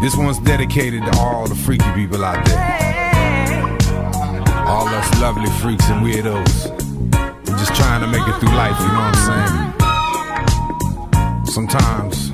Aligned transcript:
This 0.00 0.16
one's 0.16 0.38
dedicated 0.38 1.04
to 1.04 1.18
all 1.18 1.46
the 1.46 1.54
freaky 1.54 1.92
people 1.92 2.24
out 2.24 2.42
there. 2.46 3.76
All 4.66 4.88
us 4.88 5.20
lovely 5.20 5.50
freaks 5.60 5.86
and 5.90 6.02
weirdos. 6.06 6.70
We're 7.46 7.58
just 7.58 7.74
trying 7.74 8.00
to 8.00 8.06
make 8.06 8.26
it 8.26 8.34
through 8.40 8.54
life, 8.56 8.80
you 8.80 8.86
know 8.86 8.94
what 8.94 9.16
I'm 9.16 9.24
saying? 9.28 9.74
Sometimes 11.46 12.32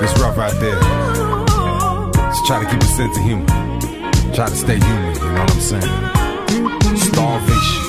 it's 0.00 0.16
rough 0.20 0.38
out 0.38 0.54
there. 0.60 0.78
Just 2.12 2.46
try 2.46 2.62
to 2.62 2.70
keep 2.70 2.80
a 2.80 2.84
sense 2.84 3.16
of 3.16 3.24
humor. 3.24 3.44
Try 4.34 4.48
to 4.48 4.54
stay 4.56 4.78
human, 4.78 5.14
you 5.16 5.20
know 5.20 5.40
what 5.40 5.52
I'm 5.52 5.60
saying? 5.60 6.96
Starvation 6.96 7.82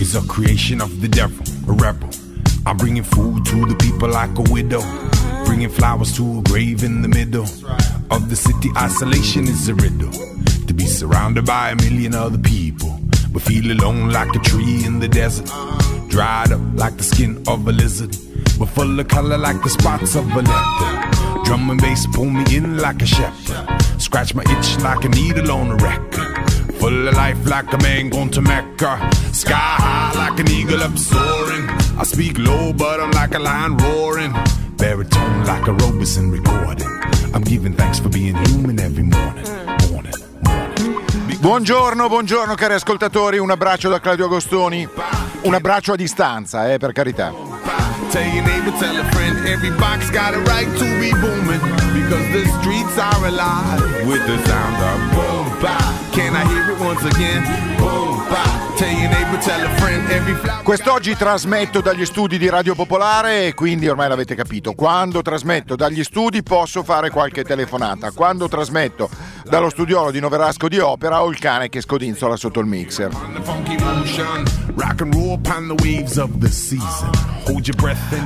is 0.00 0.16
a 0.16 0.20
creation 0.22 0.80
of 0.80 1.00
the 1.00 1.06
devil, 1.06 1.44
a 1.68 1.72
rebel. 1.74 2.10
I'm 2.66 2.76
bringing 2.76 3.04
food 3.04 3.44
to 3.46 3.66
the 3.66 3.76
people 3.76 4.08
like 4.08 4.36
a 4.36 4.42
widow. 4.52 4.82
Bringing 5.52 5.68
flowers 5.68 6.16
to 6.16 6.38
a 6.38 6.42
grave 6.44 6.82
in 6.82 7.02
the 7.02 7.08
middle 7.08 7.44
of 8.10 8.30
the 8.30 8.36
city. 8.36 8.70
Isolation 8.74 9.46
is 9.46 9.68
a 9.68 9.74
riddle. 9.74 10.10
To 10.66 10.72
be 10.72 10.86
surrounded 10.86 11.44
by 11.44 11.72
a 11.72 11.76
million 11.76 12.14
other 12.14 12.38
people, 12.38 12.98
but 13.30 13.42
feel 13.42 13.70
alone 13.70 14.08
like 14.08 14.34
a 14.34 14.38
tree 14.38 14.82
in 14.86 14.98
the 14.98 15.08
desert. 15.08 15.50
Dried 16.08 16.52
up 16.52 16.60
like 16.72 16.96
the 16.96 17.02
skin 17.02 17.44
of 17.46 17.68
a 17.68 17.72
lizard, 17.72 18.16
but 18.58 18.70
full 18.70 18.98
of 18.98 19.08
color 19.08 19.36
like 19.36 19.62
the 19.62 19.68
spots 19.68 20.14
of 20.14 20.24
a 20.32 20.40
leopard. 20.40 21.44
Drum 21.44 21.68
and 21.68 21.82
bass 21.82 22.06
pull 22.14 22.30
me 22.30 22.44
in 22.56 22.78
like 22.78 23.02
a 23.02 23.06
shepherd. 23.06 24.00
Scratch 24.00 24.34
my 24.34 24.44
itch 24.44 24.78
like 24.78 25.04
a 25.04 25.10
needle 25.10 25.52
on 25.52 25.72
a 25.72 25.76
record. 25.76 26.50
Full 26.80 27.08
of 27.08 27.14
life 27.14 27.46
like 27.46 27.70
a 27.74 27.78
man 27.78 28.08
going 28.08 28.30
to 28.30 28.40
Mecca. 28.40 29.10
Sky 29.34 29.52
high 29.52 30.14
like 30.16 30.40
an 30.40 30.50
eagle 30.50 30.82
up 30.82 30.96
soaring. 30.96 31.68
I 31.98 32.04
speak 32.04 32.38
low, 32.38 32.72
but 32.72 33.00
I'm 33.00 33.10
like 33.10 33.34
a 33.34 33.38
lion 33.38 33.76
roaring. 33.76 34.34
Baritone 34.82 35.44
like 35.44 35.68
a 35.68 35.72
Robeson 35.74 36.28
recording. 36.28 36.88
I'm 37.32 37.42
giving 37.42 37.72
thanks 37.72 38.00
for 38.00 38.08
being 38.08 38.34
human 38.46 38.80
every 38.80 39.04
morning. 39.04 39.44
Morning, 39.92 40.12
morning. 40.40 41.38
Buongiorno, 41.38 42.08
buongiorno 42.08 42.56
cari 42.56 42.74
ascoltatori, 42.74 43.38
un 43.38 43.52
abbraccio 43.52 43.88
da 43.88 44.00
Claudio 44.00 44.24
Agostoni, 44.24 44.88
un 45.42 45.54
abbraccio 45.54 45.92
a 45.92 45.96
distanza, 45.96 46.72
eh, 46.72 46.78
per 46.78 46.90
carità. 46.90 47.32
Tell 48.10 48.26
your 48.26 48.44
neighbor, 48.44 48.76
tell 48.80 48.98
a 48.98 49.04
friend, 49.12 49.46
every 49.46 49.70
box 49.70 50.10
got 50.10 50.34
a 50.34 50.40
right 50.50 50.68
to 50.76 50.84
be 50.98 51.12
booming. 51.12 51.60
Because 51.92 52.28
the 52.32 52.44
streets 52.58 52.98
are 52.98 53.24
alive 53.24 54.04
with 54.04 54.26
the 54.26 54.36
sound 54.48 54.82
of 54.82 55.14
boom 55.14 55.60
bap. 55.60 56.10
Can 56.10 56.34
I 56.34 56.44
hear 56.48 56.72
it 56.72 56.80
once 56.80 57.04
again? 57.04 57.44
Boom 57.78 58.11
Quest'oggi 60.62 61.16
trasmetto 61.16 61.80
dagli 61.80 62.04
studi 62.04 62.38
di 62.38 62.48
Radio 62.48 62.74
Popolare 62.74 63.46
e 63.46 63.54
quindi 63.54 63.88
ormai 63.88 64.08
l'avete 64.08 64.34
capito, 64.34 64.72
quando 64.72 65.22
trasmetto 65.22 65.76
dagli 65.76 66.02
studi 66.02 66.42
posso 66.42 66.82
fare 66.82 67.10
qualche 67.10 67.44
telefonata, 67.44 68.12
quando 68.12 68.48
trasmetto 68.48 69.10
dallo 69.44 69.68
studiolo 69.68 70.10
di 70.10 70.20
Noverasco 70.20 70.68
di 70.68 70.78
Opera 70.78 71.22
ho 71.22 71.28
il 71.28 71.38
cane 71.38 71.68
che 71.68 71.80
scodinzola 71.80 72.36
sotto 72.36 72.60
il 72.60 72.66
mixer. 72.66 73.10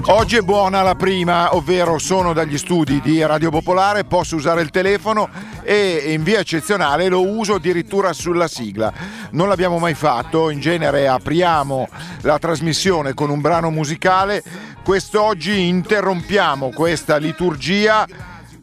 Oggi 0.06 0.36
è 0.36 0.40
buona 0.40 0.82
la 0.82 0.94
prima, 0.94 1.54
ovvero 1.56 1.98
sono 1.98 2.32
dagli 2.32 2.58
studi 2.58 3.00
di 3.00 3.24
Radio 3.24 3.50
Popolare, 3.50 4.04
posso 4.04 4.36
usare 4.36 4.60
il 4.60 4.70
telefono 4.70 5.28
e 5.62 6.12
in 6.12 6.22
via 6.22 6.38
eccezionale 6.38 7.08
lo 7.08 7.26
uso 7.26 7.54
addirittura 7.54 8.12
sulla 8.12 8.46
sigla. 8.46 8.92
Non 9.30 9.48
l'abbiamo 9.48 9.78
mai 9.78 9.94
fatto, 9.96 10.50
in 10.50 10.60
genere 10.60 11.08
apriamo 11.08 11.88
la 12.20 12.38
trasmissione 12.38 13.14
con 13.14 13.30
un 13.30 13.40
brano 13.40 13.70
musicale, 13.70 14.42
quest'oggi 14.84 15.66
interrompiamo 15.66 16.70
questa 16.70 17.16
liturgia 17.16 18.06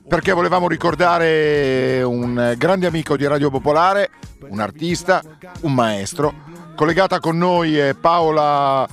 perché 0.07 0.31
volevamo 0.31 0.67
ricordare 0.67 2.03
un 2.03 2.53
grande 2.55 2.85
amico 2.85 3.17
di 3.17 3.25
Radio 3.25 3.49
Popolare, 3.49 4.11
un 4.47 4.59
artista, 4.59 5.21
un 5.61 5.73
maestro. 5.73 6.33
Collegata 6.75 7.19
con 7.19 7.37
noi 7.37 7.77
è 7.77 7.95
Paola 7.99 8.87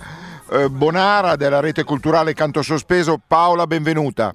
eh, 0.50 0.70
Bonara 0.70 1.36
della 1.36 1.60
rete 1.60 1.84
culturale 1.84 2.32
Canto 2.32 2.62
Sospeso. 2.62 3.20
Paola, 3.24 3.66
benvenuta. 3.66 4.34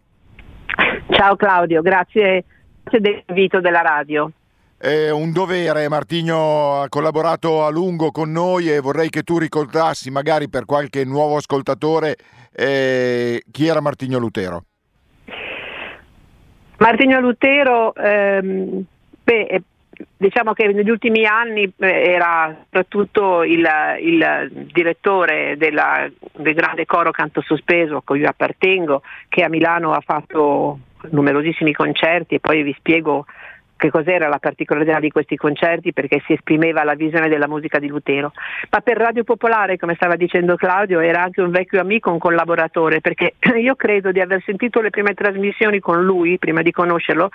Ciao 1.10 1.36
Claudio, 1.36 1.82
grazie, 1.82 2.44
grazie 2.84 3.00
dell'invito 3.00 3.60
della 3.60 3.82
radio. 3.82 4.32
È 4.78 5.10
un 5.10 5.32
dovere, 5.32 5.88
Martigno 5.88 6.82
ha 6.82 6.90
collaborato 6.90 7.64
a 7.64 7.70
lungo 7.70 8.12
con 8.12 8.32
noi 8.32 8.70
e 8.70 8.82
vorrei 8.82 9.10
che 9.10 9.24
tu 9.24 9.38
ricordassi 9.38 10.12
magari 10.12 10.50
per 10.50 10.66
qualche 10.66 11.06
nuovo 11.06 11.38
ascoltatore 11.38 12.18
eh, 12.54 13.42
chi 13.52 13.68
era 13.68 13.80
Martigno 13.80 14.20
Lutero. 14.20 14.64
Martigno 16.78 17.22
Lutero, 17.22 17.96
ehm, 17.96 18.84
beh, 19.24 19.46
eh, 19.46 19.62
diciamo 20.18 20.52
che 20.52 20.68
negli 20.68 20.90
ultimi 20.90 21.26
anni 21.26 21.72
eh, 21.78 21.88
era 22.12 22.54
soprattutto 22.66 23.44
il, 23.44 23.66
il 24.02 24.68
direttore 24.74 25.56
della- 25.58 26.10
del 26.34 26.54
grande 26.54 26.86
coro 26.86 27.12
Canto 27.12 27.42
Sospeso 27.42 27.96
a 27.96 28.02
cui 28.04 28.20
io 28.20 28.28
appartengo, 28.28 29.04
che 29.30 29.42
a 29.42 29.50
Milano 29.50 29.94
ha 29.94 30.02
fatto 30.02 30.80
numerosissimi 31.12 31.72
concerti 31.72 32.36
e 32.36 32.40
poi 32.42 32.62
vi 32.62 32.76
spiego 32.78 33.26
che 33.78 33.90
cos'era 33.90 34.28
la 34.28 34.40
particolarità 34.40 35.00
di 35.00 35.10
questi 35.10 35.36
concerti 35.36 35.94
perché 35.94 36.22
si 36.26 36.34
esprimeva 36.34 36.84
la 36.84 36.96
visione 36.96 37.28
della 37.28 37.48
musica 37.48 37.80
di 37.80 37.88
Lutero. 37.88 38.32
Ma 38.70 38.80
per 38.80 38.98
Radio 38.98 39.24
Popolare, 39.24 39.78
come 39.78 39.96
stava 39.96 40.16
dicendo 40.16 40.56
Claudio, 40.56 41.00
era 41.00 41.22
anche 41.22 41.42
un 41.42 41.52
vecchio 41.52 41.82
amico, 41.82 42.12
un 42.12 42.20
collaboratore, 42.20 43.02
perché 43.02 43.36
io 43.60 43.76
credo 43.76 44.12
di 44.12 44.22
aver 44.22 44.42
sentito 44.46 44.82
le 44.82 44.90
prime 44.90 45.14
trasmissioni 45.14 45.80
con 45.80 46.04
lui, 46.04 46.38
prima 46.38 46.62
di 46.62 46.72
conoscerlo, 46.72 47.30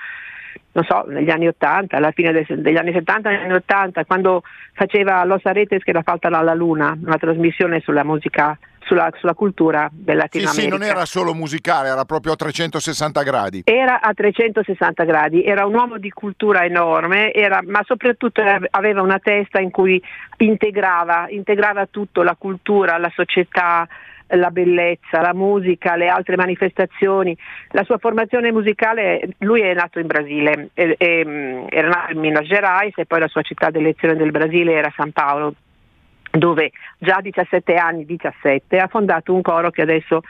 non 0.72 0.84
so, 0.84 1.04
negli 1.08 1.30
anni 1.30 1.48
80, 1.48 1.96
alla 1.96 2.12
fine 2.12 2.32
degli 2.32 2.76
anni 2.76 2.92
70 2.92 3.30
negli 3.30 3.42
anni 3.42 3.54
80, 3.54 4.04
quando 4.04 4.42
faceva 4.72 5.24
Los 5.24 5.44
Aretes 5.44 5.82
che 5.82 5.90
era 5.90 6.02
fatta 6.02 6.28
alla 6.28 6.54
Luna, 6.54 6.96
una 7.04 7.18
trasmissione 7.18 7.80
sulla 7.80 8.04
musica, 8.04 8.56
sulla, 8.80 9.10
sulla 9.18 9.34
cultura 9.34 9.88
del 9.92 10.14
Sì, 10.16 10.20
Latino 10.41 10.46
sì, 10.48 10.62
non 10.68 10.72
America. 10.78 10.96
era 10.96 11.04
solo 11.04 11.34
musicale, 11.34 11.88
era 11.88 12.04
proprio 12.04 12.32
a 12.32 12.36
360 12.36 13.22
gradi. 13.22 13.62
Era 13.64 14.00
a 14.00 14.12
360 14.12 15.04
gradi, 15.04 15.44
era 15.44 15.64
un 15.66 15.74
uomo 15.74 15.98
di 15.98 16.10
cultura 16.10 16.64
enorme, 16.64 17.32
era- 17.32 17.60
ma 17.64 17.82
soprattutto 17.84 18.42
aveva 18.70 19.02
una 19.02 19.18
testa 19.18 19.60
in 19.60 19.70
cui 19.70 20.02
integrava, 20.38 21.26
integrava 21.28 21.86
tutto, 21.86 22.22
la 22.22 22.34
cultura, 22.38 22.98
la 22.98 23.10
società, 23.14 23.86
la 24.34 24.50
bellezza, 24.50 25.20
la 25.20 25.34
musica, 25.34 25.97
le 25.97 26.06
altre 26.08 26.36
manifestazioni. 26.36 27.36
La 27.70 27.82
sua 27.84 27.98
formazione 27.98 28.52
musicale, 28.52 29.20
lui 29.38 29.60
è 29.60 29.74
nato 29.74 29.98
in 29.98 30.06
Brasile, 30.06 30.68
e- 30.74 30.94
e, 30.98 31.66
era 31.68 31.88
nato 31.88 32.12
in 32.12 32.20
Minas 32.20 32.47
Gerais 32.47 32.92
e 32.97 33.06
poi 33.06 33.18
la 33.20 33.28
sua 33.28 33.42
città 33.42 33.70
d'elezione 33.70 34.14
del 34.16 34.30
Brasile 34.30 34.72
era 34.74 34.92
San 34.97 35.10
Paolo 35.12 35.54
dove 36.30 36.72
già 36.98 37.16
a 37.16 37.20
17 37.20 37.74
anni, 37.74 38.04
17, 38.04 38.78
ha 38.78 38.86
fondato 38.86 39.34
un 39.34 39.42
coro 39.42 39.70
che 39.70 39.82
adesso 39.82 40.20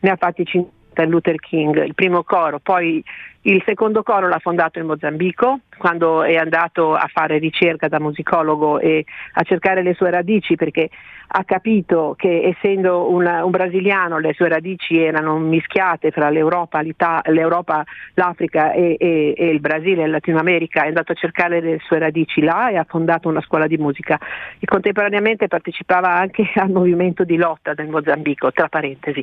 ne 0.00 0.10
ha 0.10 0.16
fatti 0.16 0.44
50 0.44 1.04
Luther 1.04 1.36
King, 1.36 1.84
il 1.84 1.94
primo 1.94 2.22
coro, 2.22 2.58
poi 2.58 3.02
il 3.46 3.62
secondo 3.64 4.02
coro 4.02 4.28
l'ha 4.28 4.40
fondato 4.40 4.78
in 4.78 4.86
Mozambico 4.86 5.60
quando 5.78 6.22
è 6.22 6.34
andato 6.36 6.94
a 6.94 7.08
fare 7.12 7.38
ricerca 7.38 7.86
da 7.86 8.00
musicologo 8.00 8.80
e 8.80 9.04
a 9.34 9.42
cercare 9.42 9.82
le 9.82 9.94
sue 9.94 10.10
radici 10.10 10.56
perché 10.56 10.90
ha 11.28 11.44
capito 11.44 12.14
che 12.16 12.42
essendo 12.42 13.10
un, 13.10 13.24
un 13.26 13.50
brasiliano 13.50 14.18
le 14.18 14.32
sue 14.34 14.48
radici 14.48 14.98
erano 14.98 15.38
mischiate 15.38 16.10
fra 16.10 16.30
l'Europa, 16.30 16.82
l'Europa 16.82 17.84
l'Africa 18.14 18.72
e, 18.72 18.96
e- 18.98 19.34
e 19.36 19.48
il 19.48 19.60
Brasile 19.60 20.02
e 20.02 20.04
il 20.06 20.10
Latino 20.12 20.38
America, 20.38 20.84
è 20.84 20.88
andato 20.88 21.12
a 21.12 21.16
cercare 21.16 21.60
le 21.60 21.78
sue 21.84 21.98
radici 21.98 22.40
là 22.40 22.70
e 22.70 22.76
ha 22.76 22.86
fondato 22.88 23.28
una 23.28 23.40
scuola 23.42 23.66
di 23.66 23.76
musica 23.76 24.18
e 24.58 24.66
contemporaneamente 24.66 25.48
partecipava 25.48 26.10
anche 26.10 26.50
al 26.54 26.70
movimento 26.70 27.24
di 27.24 27.36
lotta 27.36 27.74
del 27.74 27.88
Mozambico, 27.88 28.50
tra 28.52 28.68
parentesi. 28.68 29.22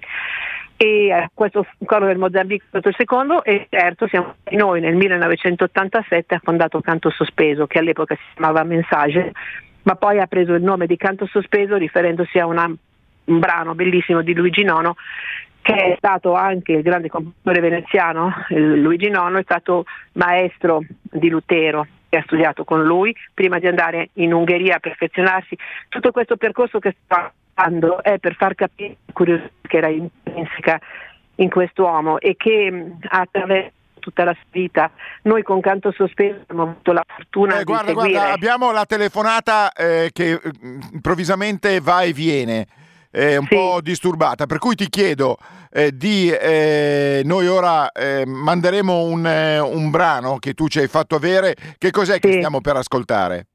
E 0.75 1.07
eh, 1.07 1.29
questo 1.33 1.65
coro 1.85 2.07
del 2.07 2.17
Mozambico 2.17 2.65
il 2.71 2.95
secondo 2.97 3.43
e 3.43 3.67
terzo 3.69 4.07
siamo 4.13 4.35
noi 4.51 4.79
nel 4.79 4.93
1987 4.93 6.35
ha 6.35 6.41
fondato 6.43 6.79
Canto 6.81 7.09
Sospeso 7.09 7.65
che 7.65 7.79
all'epoca 7.79 8.13
si 8.13 8.21
chiamava 8.35 8.63
Mensage 8.63 9.31
ma 9.81 9.95
poi 9.95 10.19
ha 10.19 10.27
preso 10.27 10.53
il 10.53 10.61
nome 10.61 10.85
di 10.85 10.95
Canto 10.97 11.25
Sospeso 11.25 11.77
riferendosi 11.77 12.37
a 12.37 12.45
una- 12.45 12.71
un 13.25 13.39
brano 13.39 13.73
bellissimo 13.73 14.21
di 14.21 14.35
Luigi 14.35 14.63
Nono 14.63 14.95
che 15.63 15.73
è 15.73 15.95
stato 15.97 16.33
anche 16.33 16.73
il 16.73 16.81
grande 16.81 17.07
compositore 17.07 17.61
veneziano, 17.61 18.33
Luigi 18.49 19.09
Nono 19.09 19.37
è 19.37 19.43
stato 19.43 19.85
maestro 20.13 20.83
di 21.01 21.29
Lutero 21.29 21.87
e 22.09 22.17
ha 22.17 22.23
studiato 22.23 22.65
con 22.65 22.83
lui 22.83 23.15
prima 23.33 23.59
di 23.59 23.67
andare 23.67 24.09
in 24.15 24.33
Ungheria 24.33 24.75
a 24.75 24.79
perfezionarsi. 24.79 25.57
Tutto 25.87 26.11
questo 26.11 26.35
percorso 26.35 26.79
che 26.79 26.95
sta 27.05 27.31
facendo 27.53 28.03
è 28.03 28.19
per 28.19 28.35
far 28.35 28.55
capire 28.55 28.97
la 29.05 29.13
curiosità 29.13 29.51
che 29.61 29.77
era 29.77 29.87
intrinseca 29.87 30.81
in 31.35 31.49
quest'uomo 31.49 32.19
e 32.19 32.35
che 32.35 32.91
attraverso 33.07 33.71
tutta 34.03 34.25
la 34.25 34.35
vita 34.51 34.91
noi 35.23 35.41
con 35.43 35.61
Canto 35.61 35.91
Sospeso 35.91 36.41
abbiamo 36.41 36.63
avuto 36.63 36.91
la 36.91 37.05
fortuna 37.07 37.55
Eh, 37.55 37.57
di 37.59 37.63
guarda, 37.63 37.87
seguire 37.87 38.11
guarda, 38.11 38.33
abbiamo 38.33 38.71
la 38.71 38.85
telefonata 38.85 39.71
eh, 39.71 40.09
che 40.11 40.31
eh, 40.31 40.51
improvvisamente 40.91 41.79
va 41.79 42.01
e 42.03 42.11
viene. 42.11 42.67
eh, 43.15 43.37
un 43.37 43.45
sì. 43.47 43.55
po' 43.55 43.79
disturbata, 43.81 44.47
per 44.47 44.57
cui 44.57 44.75
ti 44.75 44.89
chiedo 44.89 45.37
eh, 45.71 45.95
di... 45.95 46.31
Eh, 46.31 47.21
noi 47.23 47.47
ora 47.47 47.91
eh, 47.91 48.25
manderemo 48.25 49.03
un, 49.03 49.61
un, 49.63 49.89
brano 49.91 50.39
che 50.39 50.53
tu 50.53 50.67
ci 50.67 50.79
hai 50.79 50.87
fatto 50.87 51.15
avere, 51.15 51.55
che 51.77 51.91
cos'è 51.91 52.13
sì. 52.13 52.19
che 52.19 52.31
stiamo 52.33 52.59
per 52.59 52.75
ascoltare? 52.75 53.47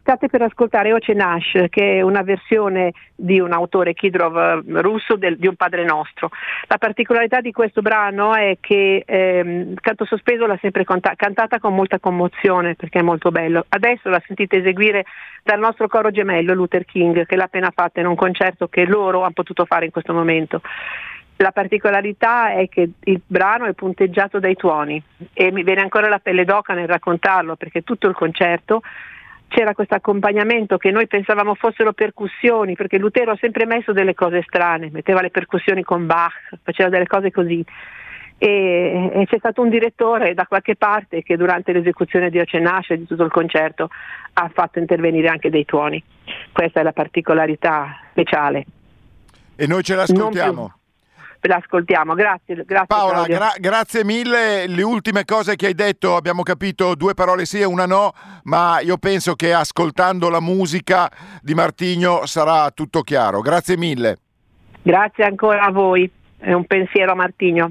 State 0.00 0.28
per 0.28 0.42
ascoltare 0.42 0.92
Oce 0.92 1.14
Nash, 1.14 1.66
che 1.68 1.98
è 1.98 2.00
una 2.00 2.22
versione 2.22 2.92
di 3.14 3.38
un 3.38 3.52
autore 3.52 3.94
Kidrov 3.94 4.36
eh, 4.36 4.80
russo 4.80 5.14
del, 5.14 5.38
di 5.38 5.46
un 5.46 5.54
Padre 5.54 5.84
Nostro. 5.84 6.30
La 6.66 6.78
particolarità 6.78 7.40
di 7.40 7.52
questo 7.52 7.80
brano 7.80 8.34
è 8.34 8.56
che 8.58 9.04
ehm, 9.06 9.74
Canto 9.74 10.04
Sospeso 10.04 10.46
l'ha 10.46 10.58
sempre 10.60 10.82
conta- 10.82 11.14
cantata 11.14 11.60
con 11.60 11.76
molta 11.76 12.00
commozione 12.00 12.74
perché 12.74 12.98
è 12.98 13.02
molto 13.02 13.30
bello. 13.30 13.66
Adesso 13.68 14.08
la 14.08 14.20
sentite 14.26 14.56
eseguire 14.56 15.04
dal 15.44 15.60
nostro 15.60 15.86
coro 15.86 16.10
gemello 16.10 16.54
Luther 16.54 16.84
King, 16.84 17.24
che 17.24 17.36
l'ha 17.36 17.44
appena 17.44 17.70
fatta 17.72 18.00
in 18.00 18.06
un 18.06 18.16
concerto 18.16 18.66
che 18.66 18.84
loro 18.84 19.20
hanno 19.20 19.30
potuto 19.32 19.64
fare 19.64 19.84
in 19.84 19.92
questo 19.92 20.12
momento. 20.12 20.60
La 21.36 21.52
particolarità 21.52 22.50
è 22.50 22.68
che 22.68 22.90
il 22.98 23.20
brano 23.24 23.66
è 23.66 23.72
punteggiato 23.72 24.40
dai 24.40 24.56
tuoni 24.56 25.00
e 25.32 25.52
mi 25.52 25.62
viene 25.62 25.82
ancora 25.82 26.08
la 26.08 26.18
pelle 26.18 26.44
d'oca 26.44 26.74
nel 26.74 26.88
raccontarlo 26.88 27.54
perché 27.54 27.82
tutto 27.82 28.08
il 28.08 28.14
concerto 28.16 28.82
c'era 29.48 29.74
questo 29.74 29.94
accompagnamento 29.94 30.76
che 30.76 30.90
noi 30.90 31.06
pensavamo 31.06 31.54
fossero 31.54 31.92
percussioni, 31.92 32.74
perché 32.74 32.98
Lutero 32.98 33.32
ha 33.32 33.38
sempre 33.40 33.66
messo 33.66 33.92
delle 33.92 34.14
cose 34.14 34.42
strane, 34.46 34.90
metteva 34.92 35.22
le 35.22 35.30
percussioni 35.30 35.82
con 35.82 36.06
Bach, 36.06 36.50
faceva 36.62 36.88
delle 36.90 37.06
cose 37.06 37.30
così. 37.30 37.64
E, 38.40 39.10
e 39.12 39.26
c'è 39.26 39.38
stato 39.38 39.62
un 39.62 39.68
direttore 39.68 40.32
da 40.32 40.46
qualche 40.46 40.76
parte 40.76 41.22
che 41.22 41.36
durante 41.36 41.72
l'esecuzione 41.72 42.30
di 42.30 42.38
Ocenasce 42.38 42.94
e 42.94 42.98
di 42.98 43.06
tutto 43.06 43.24
il 43.24 43.32
concerto 43.32 43.90
ha 44.34 44.48
fatto 44.52 44.78
intervenire 44.78 45.28
anche 45.28 45.50
dei 45.50 45.64
tuoni. 45.64 46.00
Questa 46.52 46.78
è 46.80 46.82
la 46.84 46.92
particolarità 46.92 48.00
speciale. 48.10 48.64
E 49.56 49.66
noi 49.66 49.82
ce 49.82 49.96
l'ascoltiamo 49.96 50.77
l'ascoltiamo. 51.40 52.14
Grazie, 52.14 52.64
grazie 52.64 52.86
Paola, 52.86 53.24
gra- 53.24 53.54
grazie 53.58 54.04
mille. 54.04 54.66
Le 54.66 54.82
ultime 54.82 55.24
cose 55.24 55.56
che 55.56 55.66
hai 55.66 55.74
detto 55.74 56.16
abbiamo 56.16 56.42
capito 56.42 56.94
due 56.94 57.14
parole 57.14 57.44
sì 57.44 57.60
e 57.60 57.64
una 57.64 57.86
no, 57.86 58.12
ma 58.44 58.80
io 58.80 58.96
penso 58.98 59.34
che 59.34 59.52
ascoltando 59.52 60.28
la 60.28 60.40
musica 60.40 61.10
di 61.40 61.54
Martigno 61.54 62.26
sarà 62.26 62.70
tutto 62.70 63.02
chiaro. 63.02 63.40
Grazie 63.40 63.76
mille. 63.76 64.16
Grazie 64.82 65.24
ancora 65.24 65.62
a 65.62 65.70
voi. 65.70 66.10
È 66.38 66.52
un 66.52 66.64
pensiero 66.64 67.12
a 67.12 67.14
Martigno. 67.14 67.70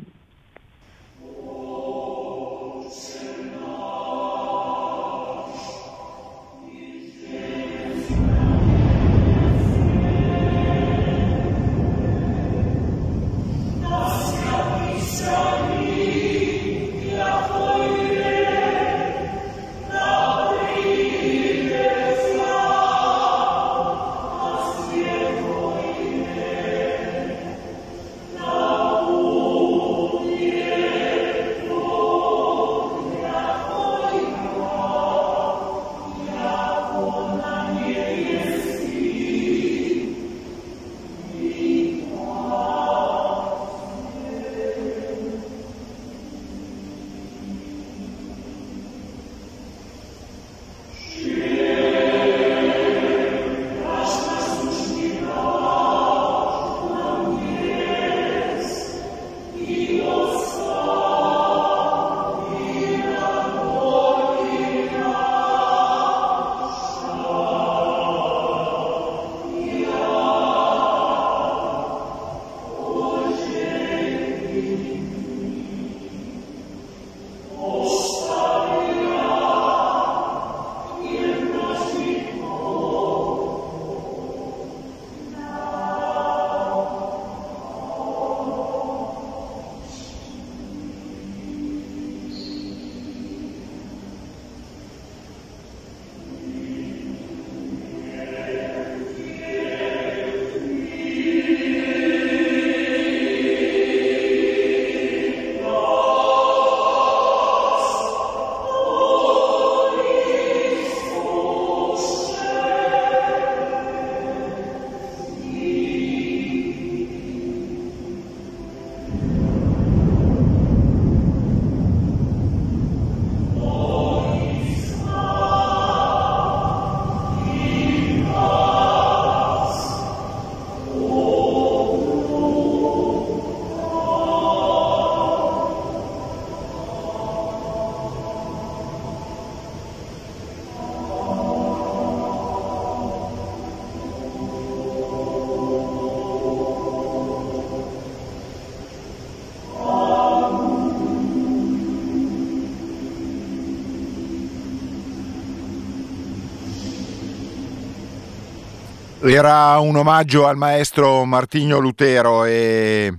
Era 159.29 159.77
un 159.77 159.95
omaggio 159.95 160.47
al 160.47 160.57
maestro 160.57 161.23
Martigno 161.25 161.77
Lutero 161.79 162.45
e 162.45 163.13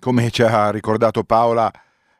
come 0.00 0.30
ci 0.30 0.42
ha 0.42 0.70
ricordato 0.70 1.22
Paola 1.24 1.70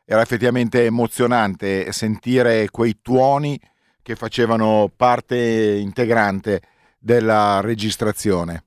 era 0.05 0.21
effettivamente 0.21 0.85
emozionante 0.85 1.91
sentire 1.91 2.69
quei 2.69 2.99
tuoni 3.01 3.59
che 4.01 4.15
facevano 4.15 4.89
parte 4.95 5.75
integrante 5.75 6.61
della 6.99 7.59
registrazione. 7.61 8.63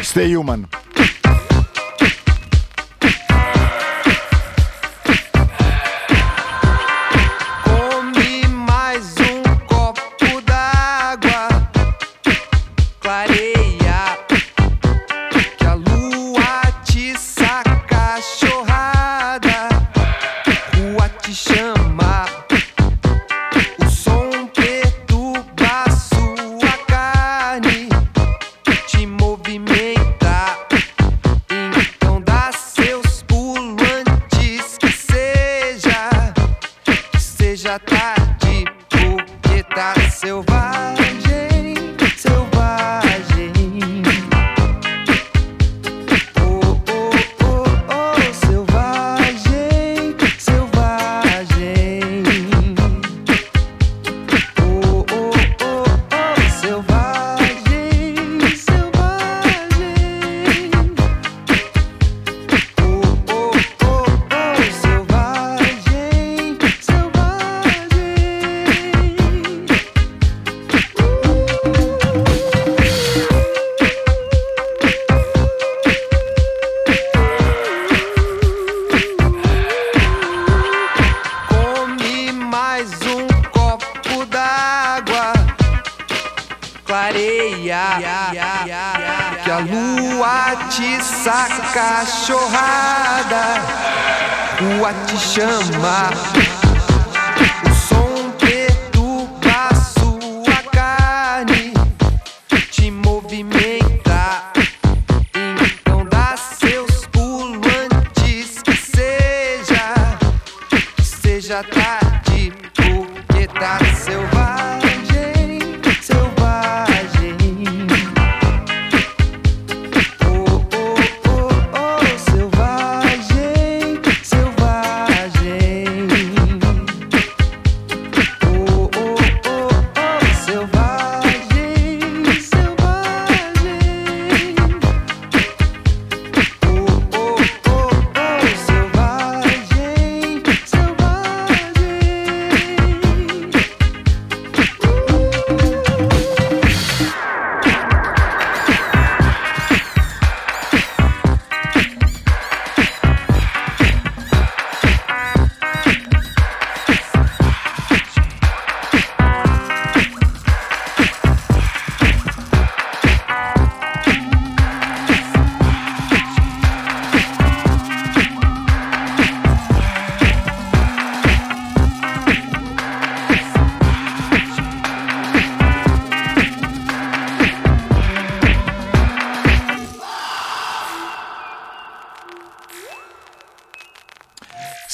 Stay 0.00 0.34
human. 0.34 0.77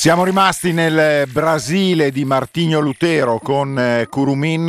Siamo 0.05 0.25
rimasti 0.25 0.73
nel 0.73 1.27
Brasile 1.29 2.11
di 2.11 2.27
Martigno 2.27 2.79
Lutero 2.79 3.39
con 3.39 3.79
eh, 3.79 4.07
Curumin 4.11 4.69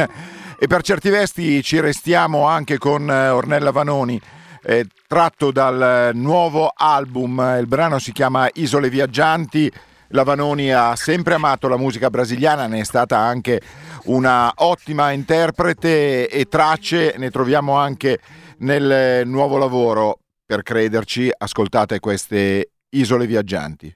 e 0.57 0.65
per 0.67 0.81
certi 0.81 1.09
vesti 1.09 1.61
ci 1.61 1.81
restiamo 1.81 2.47
anche 2.47 2.77
con 2.77 3.11
eh, 3.11 3.27
Ornella 3.27 3.71
Vanoni. 3.71 4.17
Eh, 4.63 4.87
tratto 5.05 5.51
dal 5.51 6.11
nuovo 6.13 6.71
album, 6.73 7.57
il 7.59 7.67
brano 7.67 7.99
si 7.99 8.13
chiama 8.13 8.47
Isole 8.53 8.89
Viaggianti. 8.89 9.69
La 10.11 10.23
Vanoni 10.23 10.71
ha 10.71 10.95
sempre 10.95 11.33
amato 11.33 11.67
la 11.67 11.75
musica 11.75 12.09
brasiliana, 12.09 12.67
ne 12.67 12.79
è 12.79 12.85
stata 12.85 13.17
anche 13.17 13.59
una 14.05 14.49
ottima 14.55 15.11
interprete 15.11 16.29
e 16.29 16.45
tracce 16.45 17.15
ne 17.17 17.29
troviamo 17.29 17.73
anche 17.75 18.19
nel 18.59 19.27
nuovo 19.27 19.57
lavoro. 19.57 20.19
Per 20.45 20.63
crederci, 20.63 21.29
ascoltate 21.37 21.99
queste 21.99 22.69
Isole 22.91 23.27
Viaggianti. 23.27 23.93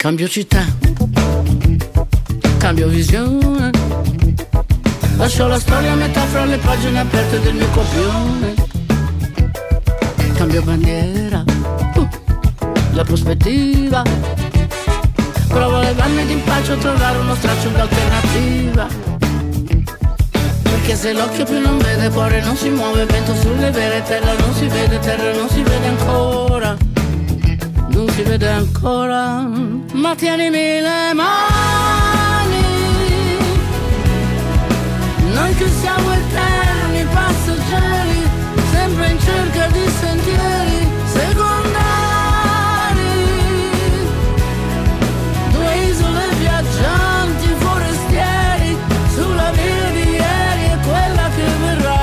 Cambio 0.00 0.28
città, 0.28 0.64
cambio 2.56 2.88
visione. 2.88 3.70
Lascio 5.18 5.46
la 5.46 5.58
storia 5.58 5.92
a 5.92 5.94
metà 5.94 6.22
fra 6.22 6.46
le 6.46 6.56
pagine 6.56 7.00
aperte 7.00 7.38
del 7.40 7.54
mio 7.54 7.68
copione. 7.68 8.54
Cambio 10.36 10.62
bandiera, 10.62 11.44
uh, 11.96 12.08
la 12.92 13.04
prospettiva. 13.04 14.02
Provo 15.48 15.76
a 15.76 15.80
levarmi 15.80 16.24
d'impaccio 16.24 16.72
a 16.72 16.76
trovare 16.76 17.18
uno 17.18 17.34
straccio 17.34 17.68
d'alternativa. 17.68 18.86
Perché 20.62 20.96
se 20.96 21.12
l'occhio 21.12 21.44
più 21.44 21.60
non 21.60 21.76
vede, 21.76 22.08
cuore 22.08 22.40
non 22.40 22.56
si 22.56 22.70
muove, 22.70 23.04
vento 23.04 23.34
sulle 23.34 23.70
vere, 23.70 24.02
terra 24.04 24.32
non 24.32 24.54
si 24.54 24.66
vede, 24.66 24.98
terra 24.98 25.34
non 25.34 25.48
si 25.50 25.62
vede 25.62 25.88
ancora 25.88 26.49
non 28.16 28.24
vede 28.24 28.48
ancora, 28.48 29.48
ma 29.92 30.14
tienimi 30.14 30.80
le 30.80 31.12
mani. 31.14 32.64
Noi 35.32 35.54
che 35.54 35.68
siamo 35.68 36.12
eterni 36.12 37.04
passeggeri, 37.12 38.22
sempre 38.72 39.10
in 39.10 39.20
cerca 39.20 39.66
di 39.68 39.88
sentieri 40.00 40.88
secondari. 41.06 41.68
Due 45.52 45.74
isole 45.90 46.24
viaggianti, 46.38 47.46
forestieri, 47.58 48.76
sulla 49.14 49.50
via 49.52 49.90
di 49.92 50.10
ieri 50.10 50.64
e 50.72 50.78
quella 50.82 51.28
che 51.36 51.46
verrà. 51.64 51.98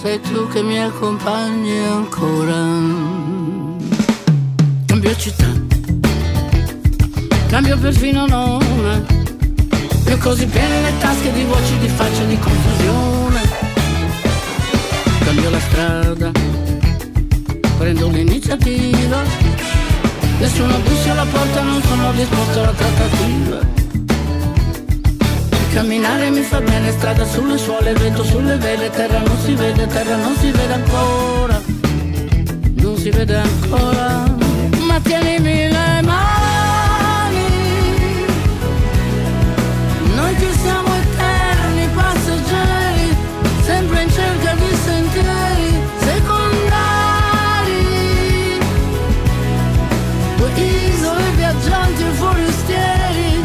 Sei 0.00 0.20
tu 0.20 0.48
che 0.48 0.62
mi 0.62 0.82
accompagni 0.82 1.78
ancora 1.86 3.01
cambio 5.02 5.20
città, 5.20 5.46
cambio 7.48 7.76
perfino 7.76 8.24
nome, 8.24 9.04
e 10.04 10.16
così 10.18 10.46
piene 10.46 10.80
le 10.82 10.92
tasche 11.00 11.32
di 11.32 11.42
voci 11.42 11.78
di 11.78 11.88
faccia 11.88 12.22
di 12.22 12.38
confusione. 12.38 13.40
Cambio 15.24 15.50
la 15.50 15.58
strada, 15.58 16.30
prendo 17.78 18.08
l'iniziativa, 18.10 19.22
nessuno 20.38 20.78
bussa 20.78 21.10
alla 21.10 21.26
porta, 21.26 21.62
non 21.62 21.82
sono 21.82 22.12
disposto 22.12 22.60
alla 22.60 22.72
trattativa. 22.72 23.58
Camminare 25.72 26.30
mi 26.30 26.42
fa 26.42 26.60
bene, 26.60 26.92
strada 26.92 27.26
sulle 27.26 27.58
suole, 27.58 27.92
vento 27.94 28.22
sulle 28.22 28.56
vele, 28.56 28.88
terra 28.90 29.18
non 29.18 29.36
si 29.44 29.54
vede, 29.54 29.84
terra 29.88 30.14
non 30.14 30.36
si 30.36 30.50
vede 30.52 30.72
ancora, 30.72 31.60
non 32.74 32.96
si 32.96 33.10
vede 33.10 33.34
ancora 33.34 34.31
tienimi 35.02 35.68
le 35.68 36.02
mani. 36.02 37.46
Noi 40.14 40.34
che 40.36 40.50
siamo 40.62 40.88
eterni 40.94 41.88
passeggeri, 41.94 43.16
sempre 43.62 44.02
in 44.02 44.10
cerca 44.10 44.54
di 44.54 44.76
sentieri 44.84 45.70
secondari. 45.98 47.84
Due 50.36 50.50
isole 50.94 51.30
viaggianti 51.36 52.02
e 52.02 52.12
forestieri, 52.22 53.44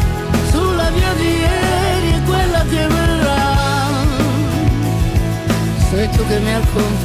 sulla 0.50 0.90
via 0.90 1.12
di 1.14 1.28
ieri 1.28 2.08
e 2.14 2.20
quella 2.26 2.62
che 2.70 2.86
verrà. 2.86 3.56
Sei 5.90 6.08
tu 6.10 6.26
che 6.26 6.38
mi 6.40 6.54
accompagni 6.54 6.97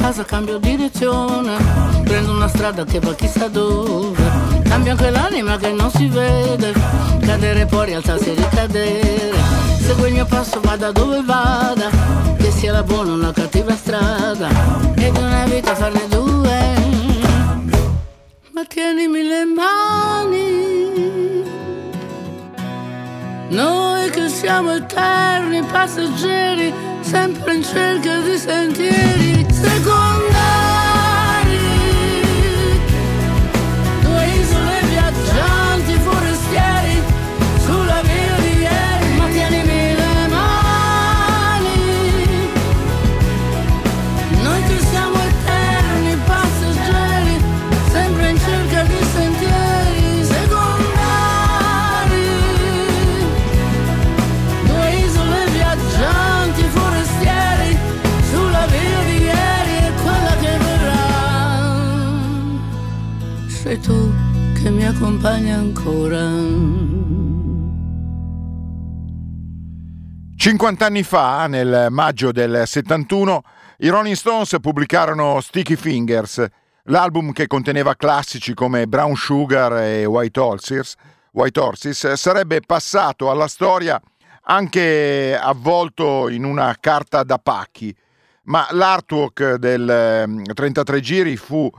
casa, 0.00 0.24
cambio 0.24 0.58
direzione. 0.58 1.56
Prendo 2.04 2.32
una 2.32 2.48
strada 2.48 2.84
che 2.84 2.98
va 2.98 3.14
chissà 3.14 3.48
dove. 3.48 4.16
Cambio 4.64 4.92
anche 4.92 5.10
l'anima 5.10 5.58
che 5.58 5.72
non 5.72 5.90
si 5.90 6.08
vede. 6.08 6.72
Cadere 7.20 7.66
poi 7.66 7.86
rialzarsi 7.86 8.30
e 8.30 8.34
ricadere. 8.34 9.32
Seguo 9.78 10.06
il 10.06 10.14
mio 10.14 10.24
passo, 10.24 10.60
vada 10.60 10.90
dove 10.90 11.22
vada. 11.22 11.90
Che 12.38 12.50
sia 12.50 12.72
la 12.72 12.82
buona 12.82 13.12
o 13.12 13.16
la 13.16 13.32
cattiva 13.32 13.74
strada. 13.76 14.48
E 14.96 15.10
di 15.12 15.18
una 15.18 15.44
vita 15.44 15.74
farne 15.74 16.08
due. 16.08 16.58
Ma 18.52 18.64
tienimi 18.66 19.22
le 19.22 19.44
mani. 19.44 20.68
Noi 23.50 24.10
che 24.10 24.28
siamo 24.28 24.72
eterni 24.72 25.60
passeggeri 25.64 26.72
Sempre 27.02 27.54
in 27.54 27.64
cerca 27.64 28.20
di 28.20 28.38
sentieri 28.38 29.39
ancora. 65.50 66.24
50 70.36 70.86
anni 70.86 71.02
fa, 71.02 71.46
nel 71.46 71.88
maggio 71.90 72.32
del 72.32 72.62
71, 72.64 73.42
i 73.78 73.88
Rolling 73.88 74.14
Stones 74.14 74.56
pubblicarono 74.60 75.40
Sticky 75.40 75.76
Fingers, 75.76 76.46
l'album 76.84 77.32
che 77.32 77.46
conteneva 77.46 77.94
classici 77.94 78.54
come 78.54 78.86
Brown 78.86 79.16
Sugar 79.16 79.78
e 79.78 80.04
White 80.04 80.40
Horses, 80.40 80.94
White 81.32 81.60
Horses 81.60 82.12
sarebbe 82.12 82.60
passato 82.60 83.30
alla 83.30 83.48
storia 83.48 84.00
anche 84.44 85.38
avvolto 85.38 86.28
in 86.28 86.44
una 86.44 86.76
carta 86.80 87.22
da 87.22 87.38
pacchi, 87.38 87.94
ma 88.44 88.66
l'artwork 88.70 89.56
del 89.56 90.42
33 90.54 90.96
ehm, 90.96 91.02
giri 91.02 91.36
fu 91.36 91.70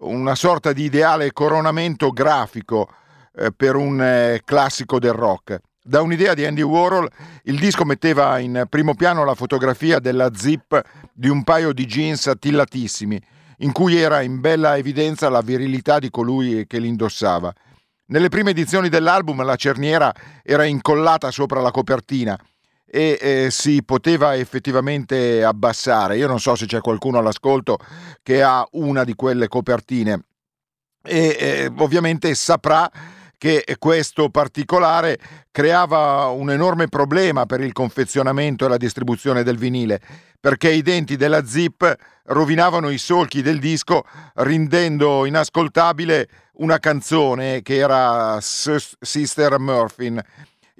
una 0.00 0.34
sorta 0.34 0.72
di 0.72 0.84
ideale 0.84 1.32
coronamento 1.32 2.10
grafico 2.10 2.88
eh, 3.34 3.52
per 3.52 3.76
un 3.76 4.00
eh, 4.00 4.40
classico 4.44 4.98
del 4.98 5.12
rock. 5.12 5.60
Da 5.82 6.02
un'idea 6.02 6.34
di 6.34 6.44
Andy 6.44 6.62
Warhol, 6.62 7.08
il 7.44 7.58
disco 7.58 7.84
metteva 7.84 8.38
in 8.38 8.66
primo 8.68 8.94
piano 8.94 9.24
la 9.24 9.34
fotografia 9.34 9.98
della 9.98 10.30
zip 10.34 10.80
di 11.12 11.28
un 11.28 11.42
paio 11.42 11.72
di 11.72 11.86
jeans 11.86 12.26
attillatissimi, 12.26 13.20
in 13.58 13.72
cui 13.72 13.96
era 13.96 14.20
in 14.20 14.40
bella 14.40 14.76
evidenza 14.76 15.28
la 15.28 15.40
virilità 15.40 15.98
di 15.98 16.10
colui 16.10 16.66
che 16.66 16.78
li 16.78 16.88
indossava. 16.88 17.52
Nelle 18.06 18.28
prime 18.28 18.50
edizioni 18.50 18.88
dell'album 18.88 19.42
la 19.44 19.56
cerniera 19.56 20.12
era 20.42 20.64
incollata 20.64 21.30
sopra 21.30 21.60
la 21.60 21.70
copertina 21.70 22.38
e 22.92 23.18
eh, 23.20 23.50
si 23.50 23.84
poteva 23.84 24.34
effettivamente 24.34 25.44
abbassare. 25.44 26.16
Io 26.16 26.26
non 26.26 26.40
so 26.40 26.56
se 26.56 26.66
c'è 26.66 26.80
qualcuno 26.80 27.18
all'ascolto 27.18 27.78
che 28.22 28.42
ha 28.42 28.66
una 28.72 29.04
di 29.04 29.14
quelle 29.14 29.46
copertine 29.46 30.24
e 31.02 31.36
eh, 31.38 31.72
ovviamente 31.76 32.34
saprà 32.34 32.90
che 33.38 33.64
questo 33.78 34.28
particolare 34.28 35.18
creava 35.50 36.26
un 36.26 36.50
enorme 36.50 36.88
problema 36.88 37.46
per 37.46 37.60
il 37.60 37.72
confezionamento 37.72 38.66
e 38.66 38.68
la 38.68 38.76
distribuzione 38.76 39.42
del 39.42 39.56
vinile, 39.56 39.98
perché 40.38 40.70
i 40.70 40.82
denti 40.82 41.16
della 41.16 41.46
zip 41.46 41.96
rovinavano 42.24 42.90
i 42.90 42.98
solchi 42.98 43.40
del 43.40 43.58
disco, 43.58 44.04
rendendo 44.34 45.24
inascoltabile 45.24 46.28
una 46.54 46.78
canzone 46.78 47.62
che 47.62 47.76
era 47.76 48.38
Sister 48.42 49.58
Murphy. 49.58 50.14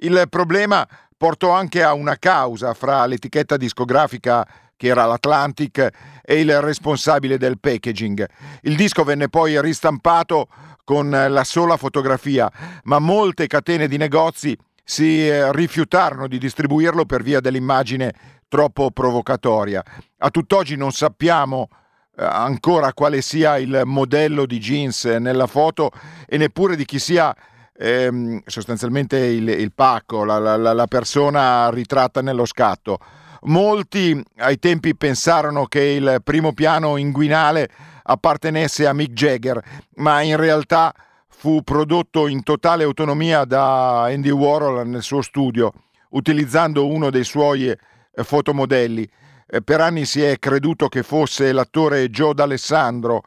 Il 0.02 0.26
problema 0.28 0.86
portò 1.20 1.50
anche 1.50 1.82
a 1.82 1.92
una 1.92 2.16
causa 2.16 2.72
fra 2.72 3.04
l'etichetta 3.04 3.58
discografica 3.58 4.48
che 4.74 4.86
era 4.86 5.04
l'Atlantic 5.04 5.90
e 6.22 6.40
il 6.40 6.62
responsabile 6.62 7.36
del 7.36 7.60
packaging. 7.60 8.26
Il 8.62 8.74
disco 8.74 9.04
venne 9.04 9.28
poi 9.28 9.60
ristampato 9.60 10.48
con 10.82 11.10
la 11.10 11.44
sola 11.44 11.76
fotografia, 11.76 12.50
ma 12.84 12.98
molte 13.00 13.48
catene 13.48 13.86
di 13.86 13.98
negozi 13.98 14.56
si 14.82 15.28
eh, 15.28 15.52
rifiutarono 15.52 16.26
di 16.26 16.38
distribuirlo 16.38 17.04
per 17.04 17.22
via 17.22 17.40
dell'immagine 17.40 18.14
troppo 18.48 18.90
provocatoria. 18.90 19.84
A 20.20 20.30
tutt'oggi 20.30 20.74
non 20.74 20.90
sappiamo 20.90 21.68
eh, 22.16 22.24
ancora 22.24 22.94
quale 22.94 23.20
sia 23.20 23.58
il 23.58 23.82
modello 23.84 24.46
di 24.46 24.58
jeans 24.58 25.04
nella 25.04 25.46
foto 25.46 25.90
e 26.26 26.38
neppure 26.38 26.76
di 26.76 26.86
chi 26.86 26.98
sia 26.98 27.36
ehm, 27.80 28.42
sostanzialmente 28.44 29.16
il, 29.16 29.48
il 29.48 29.72
pacco, 29.72 30.24
la, 30.24 30.38
la, 30.38 30.56
la 30.56 30.86
persona 30.86 31.70
ritratta 31.70 32.20
nello 32.20 32.44
scatto. 32.44 32.98
Molti 33.42 34.22
ai 34.36 34.58
tempi 34.58 34.94
pensarono 34.94 35.64
che 35.64 35.82
il 35.82 36.20
primo 36.22 36.52
piano 36.52 36.98
inguinale 36.98 37.68
appartenesse 38.02 38.86
a 38.86 38.92
Mick 38.92 39.12
Jagger, 39.12 39.62
ma 39.96 40.20
in 40.20 40.36
realtà 40.36 40.94
fu 41.26 41.62
prodotto 41.62 42.26
in 42.26 42.42
totale 42.42 42.84
autonomia 42.84 43.46
da 43.46 44.04
Andy 44.04 44.28
Warhol 44.28 44.86
nel 44.86 45.02
suo 45.02 45.22
studio, 45.22 45.72
utilizzando 46.10 46.86
uno 46.86 47.08
dei 47.08 47.24
suoi 47.24 47.68
eh, 47.68 47.78
fotomodelli. 48.14 49.08
Eh, 49.46 49.62
per 49.62 49.80
anni 49.80 50.04
si 50.04 50.20
è 50.22 50.38
creduto 50.38 50.88
che 50.88 51.02
fosse 51.02 51.50
l'attore 51.52 52.10
Joe 52.10 52.34
D'Alessandro, 52.34 53.22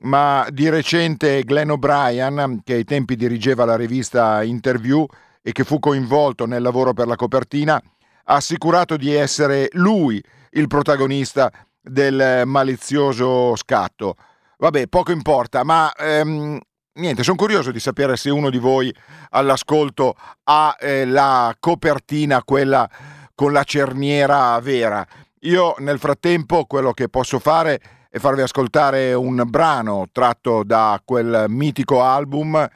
ma 0.00 0.46
di 0.50 0.68
recente 0.68 1.42
Glenn 1.44 1.70
O'Brien, 1.70 2.60
che 2.64 2.74
ai 2.74 2.84
tempi 2.84 3.16
dirigeva 3.16 3.64
la 3.64 3.76
rivista 3.76 4.42
Interview 4.42 5.06
e 5.42 5.52
che 5.52 5.64
fu 5.64 5.78
coinvolto 5.78 6.46
nel 6.46 6.62
lavoro 6.62 6.92
per 6.92 7.06
la 7.06 7.16
copertina, 7.16 7.80
ha 8.28 8.34
assicurato 8.34 8.96
di 8.96 9.12
essere 9.14 9.68
lui 9.72 10.22
il 10.50 10.66
protagonista 10.66 11.50
del 11.80 12.42
malizioso 12.44 13.54
scatto. 13.56 14.16
Vabbè, 14.58 14.88
poco 14.88 15.12
importa, 15.12 15.62
ma 15.62 15.92
ehm, 15.94 16.58
niente, 16.94 17.22
sono 17.22 17.36
curioso 17.36 17.70
di 17.70 17.78
sapere 17.80 18.16
se 18.16 18.30
uno 18.30 18.50
di 18.50 18.58
voi 18.58 18.92
all'ascolto 19.30 20.14
ha 20.44 20.76
eh, 20.80 21.04
la 21.04 21.54
copertina, 21.60 22.42
quella 22.42 22.88
con 23.34 23.52
la 23.52 23.64
cerniera 23.64 24.58
vera. 24.60 25.06
Io 25.40 25.76
nel 25.78 25.98
frattempo 25.98 26.64
quello 26.64 26.92
che 26.92 27.08
posso 27.08 27.38
fare 27.38 27.74
è 27.74 27.80
farvi 28.18 28.42
ascoltare 28.42 29.12
un 29.14 29.42
brano 29.46 30.06
tratto 30.12 30.62
da 30.64 31.00
quel 31.04 31.46
mitico 31.48 32.02
album 32.02 32.66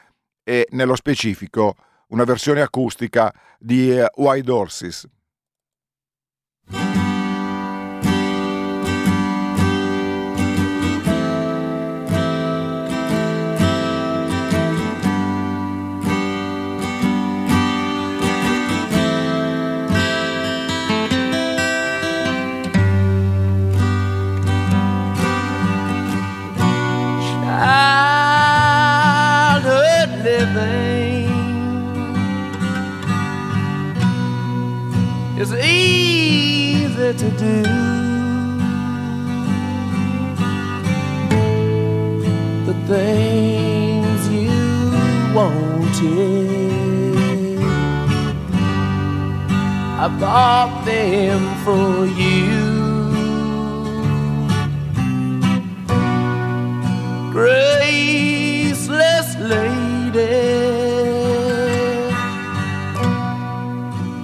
e 0.42 0.66
nello 0.70 0.96
specifico 0.96 1.74
una 2.08 2.24
versione 2.24 2.60
acustica 2.60 3.32
di 3.58 3.90
uh, 3.90 4.22
White 27.50 27.66
Horses. 29.64 29.90
is 35.40 35.52
easy 35.54 37.12
to 37.14 37.30
do. 37.38 37.62
The 42.66 42.74
things 42.86 44.28
you 44.28 44.60
wanted, 45.34 45.98
I 49.98 50.08
bought 50.20 50.84
them 50.84 51.40
for 51.64 52.06
you. 52.20 52.69
Graceless 57.32 59.28
lady. 59.38 60.36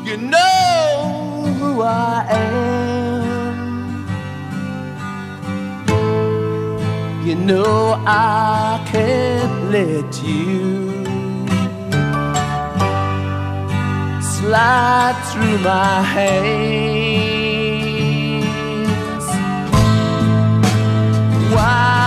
You 0.05 0.17
know 0.17 1.55
who 1.59 1.83
I 1.83 2.27
am. 2.31 3.27
You 7.25 7.35
know 7.37 8.03
I 8.07 8.85
can't 8.91 9.71
let 9.71 10.23
you 10.25 11.05
slide 14.21 15.17
through 15.31 15.59
my 15.59 16.03
hands. 16.15 17.37
Wild 21.55 22.06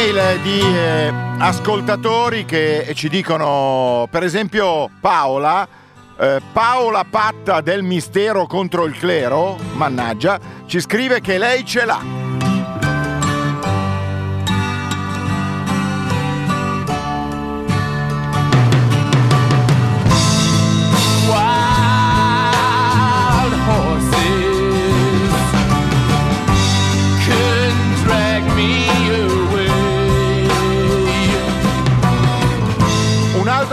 mail 0.00 0.40
di 0.40 0.60
eh, 0.60 1.12
ascoltatori 1.38 2.46
che 2.46 2.92
ci 2.94 3.10
dicono, 3.10 4.08
per 4.10 4.22
esempio 4.22 4.88
Paola, 4.98 5.68
eh, 6.18 6.40
Paola 6.52 7.04
Patta 7.04 7.60
del 7.60 7.82
mistero 7.82 8.46
contro 8.46 8.86
il 8.86 8.96
clero, 8.96 9.58
mannaggia, 9.74 10.40
ci 10.64 10.80
scrive 10.80 11.20
che 11.20 11.36
lei 11.36 11.66
ce 11.66 11.84
l'ha. 11.84 12.19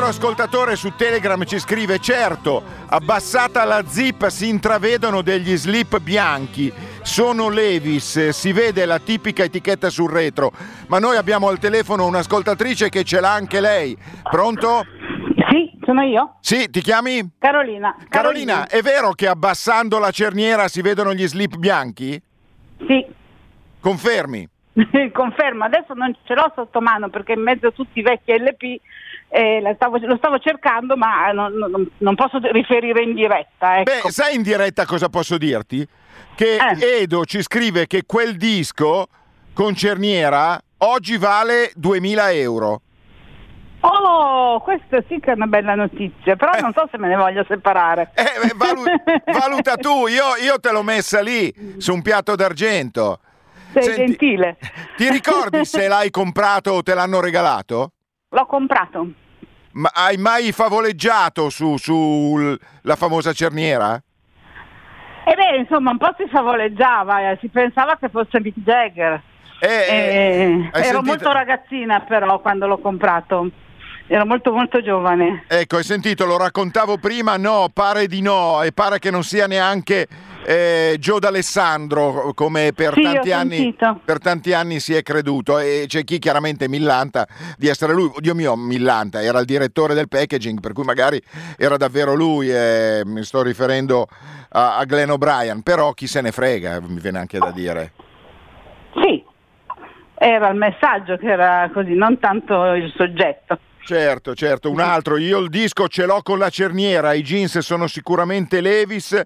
Ascoltatore 0.08 0.76
su 0.76 0.96
Telegram 0.96 1.44
ci 1.46 1.60
scrive, 1.60 2.00
certo, 2.00 2.64
abbassata 2.88 3.64
la 3.64 3.84
zip 3.86 4.28
si 4.28 4.50
intravedono 4.50 5.22
degli 5.22 5.56
slip 5.56 6.00
bianchi, 6.00 6.72
sono 7.02 7.50
Levis, 7.50 8.30
si 8.30 8.52
vede 8.52 8.86
la 8.86 9.00
tipica 9.00 9.44
etichetta 9.44 9.90
sul 9.90 10.12
retro, 10.12 10.52
ma 10.88 11.00
noi 11.00 11.18
abbiamo 11.18 11.48
al 11.48 11.60
telefono 11.60 12.06
un'ascoltatrice 12.06 12.90
che 12.90 13.04
ce 13.04 13.20
l'ha 13.20 13.34
anche 13.34 13.62
lei. 13.62 13.98
Pronto? 14.24 14.86
Sì, 15.50 15.72
sono 15.86 16.02
io. 16.02 16.38
Sì, 16.42 16.70
ti 16.70 16.82
chiami? 16.82 17.36
Carolina. 17.38 17.96
Carolina, 18.10 18.68
è 18.68 18.82
vero 18.82 19.12
che 19.12 19.28
abbassando 19.28 20.00
la 20.00 20.12
cerniera 20.12 20.68
si 20.68 20.82
vedono 20.82 21.14
gli 21.14 21.28
slip 21.28 21.56
bianchi? 21.58 22.22
Sì, 22.86 23.06
Confermi? 23.80 24.50
confermo. 25.14 25.64
Adesso 25.64 25.94
non 25.94 26.16
ce 26.24 26.34
l'ho 26.34 26.52
sotto 26.56 26.82
mano 26.82 27.10
perché 27.10 27.34
in 27.34 27.42
mezzo 27.42 27.68
a 27.68 27.72
tutti 27.72 28.00
i 28.00 28.02
vecchi 28.02 28.38
LP 28.38 28.82
eh, 29.30 29.74
stavo- 29.76 29.98
lo 29.98 30.18
stavo 30.18 30.40
cercando 30.40 30.96
ma 30.96 31.32
non, 31.32 31.54
non- 31.54 31.90
non 31.98 32.16
posso 32.16 32.40
riferire 32.52 33.04
in 33.04 33.14
diretta. 33.14 33.80
Ecco. 33.80 34.08
Beh, 34.08 34.12
sai 34.12 34.36
in 34.36 34.42
diretta 34.42 34.86
cosa 34.86 35.10
posso 35.10 35.38
dirti? 35.38 35.86
Che 36.36 36.56
Eh. 36.56 37.02
Edo 37.02 37.26
ci 37.26 37.42
scrive 37.42 37.88
che 37.88 38.04
quel 38.06 38.38
disco 38.38 39.08
con 39.54 39.76
cerniera 39.76 40.60
oggi 40.80 41.18
vale 41.18 41.72
2000 41.76 42.32
euro. 42.34 42.82
Oh, 43.80 44.60
questa 44.62 45.04
sì 45.08 45.20
che 45.20 45.32
è 45.32 45.36
una 45.36 45.46
bella 45.46 45.76
notizia, 45.76 46.36
però 46.36 46.52
non 46.60 46.74
so 46.74 46.88
se 46.92 46.98
me 46.98 47.08
ne 47.08 47.16
voglio 47.16 47.46
separare. 47.48 48.12
Eh, 48.16 48.48
beh, 48.48 48.54
valu- 48.56 49.02
valuta 49.40 49.76
tu, 49.78 50.08
io, 50.08 50.36
io 50.44 50.60
te 50.60 50.72
l'ho 50.72 50.82
messa 50.84 51.22
lì 51.22 51.54
su 51.78 51.94
un 51.94 52.02
piatto 52.02 52.36
d'argento. 52.36 53.20
Sei 53.74 53.84
Senti, 53.84 54.06
gentile. 54.06 54.58
Ti 54.96 55.10
ricordi 55.10 55.64
se 55.64 55.88
l'hai 55.88 56.10
comprato 56.10 56.72
o 56.72 56.82
te 56.84 56.96
l'hanno 56.96 57.20
regalato? 57.20 57.92
L'ho 58.30 58.46
comprato. 58.46 59.08
Ma 59.74 59.90
hai 59.94 60.18
mai 60.18 60.52
favoleggiato 60.52 61.50
su, 61.50 61.78
sulla 61.78 62.96
famosa 62.98 63.32
cerniera? 63.32 64.02
E 65.24 65.34
beh, 65.34 65.58
insomma, 65.60 65.92
un 65.92 65.98
po' 65.98 66.14
si 66.18 66.28
favoleggiava, 66.30 67.32
eh, 67.32 67.38
si 67.40 67.48
pensava 67.48 67.96
che 67.98 68.10
fosse 68.10 68.40
Mick 68.42 68.58
Jagger. 68.60 69.22
Eh, 69.60 69.68
Eh, 69.68 69.70
eh, 69.90 70.70
hai 70.72 70.84
ero 70.84 70.84
sentito- 70.84 71.02
molto 71.04 71.32
ragazzina 71.32 72.02
però 72.02 72.40
quando 72.42 72.68
l'ho 72.68 72.80
comprato. 72.80 73.50
Ero 74.10 74.26
molto 74.26 74.52
molto 74.54 74.82
giovane. 74.82 75.44
Ecco, 75.48 75.78
hai 75.78 75.84
sentito, 75.84 76.26
lo 76.26 76.38
raccontavo 76.38 76.98
prima, 76.98 77.36
no, 77.38 77.68
pare 77.74 78.08
di 78.08 78.22
no, 78.22 78.62
e 78.64 78.72
pare 78.72 79.00
che 79.00 79.12
non 79.12 79.24
sia 79.24 79.48
neanche 79.48 80.08
eh, 80.50 80.96
Gio 80.98 81.20
D'Alessandro 81.20 82.32
come 82.34 82.72
per 82.74 82.94
Sì, 82.94 83.02
tanti, 83.02 83.32
anni, 83.34 83.76
per 84.06 84.20
tanti 84.20 84.54
anni 84.54 84.80
si 84.80 84.94
è 84.94 85.04
creduto 85.04 85.60
e 85.60 85.84
c'è 85.88 86.06
chi 86.06 86.20
chiaramente 86.20 86.70
millanta 86.70 87.28
di 87.58 87.68
essere 87.68 87.92
lui, 87.92 88.10
Dio 88.20 88.34
mio, 88.34 88.56
millanta, 88.56 89.22
era 89.22 89.40
il 89.40 89.46
direttore 89.46 89.94
del 89.94 90.08
packaging, 90.08 90.62
per 90.62 90.72
cui 90.72 90.86
magari 90.86 91.22
era 91.58 91.76
davvero 91.76 92.14
lui, 92.14 92.50
eh, 92.50 93.02
mi 93.04 93.24
sto 93.24 93.42
riferendo 93.42 94.08
a, 94.52 94.78
a 94.78 94.86
Glenn 94.86 95.10
O'Brien, 95.10 95.64
però 95.64 95.92
chi 95.92 96.08
se 96.08 96.22
ne 96.22 96.32
frega, 96.32 96.80
mi 96.80 97.02
viene 97.02 97.20
anche 97.20 97.40
da 97.40 97.52
dire. 97.52 97.92
Sì, 99.02 99.22
era 100.16 100.48
il 100.48 100.58
messaggio 100.58 101.18
che 101.18 101.30
era 101.30 101.70
così, 101.74 101.94
non 101.94 102.20
tanto 102.20 102.72
il 102.72 102.90
soggetto. 102.96 103.60
Certo, 103.88 104.36
certo, 104.36 104.70
un 104.70 104.82
altro, 104.82 105.16
io 105.16 105.38
il 105.38 105.48
disco 105.48 105.88
ce 105.88 106.06
l'ho 106.06 106.22
con 106.22 106.38
la 106.40 106.50
cerniera, 106.50 107.14
i 107.14 107.22
jeans 107.22 107.60
sono 107.60 107.88
sicuramente 107.88 108.60
Levis, 108.60 109.18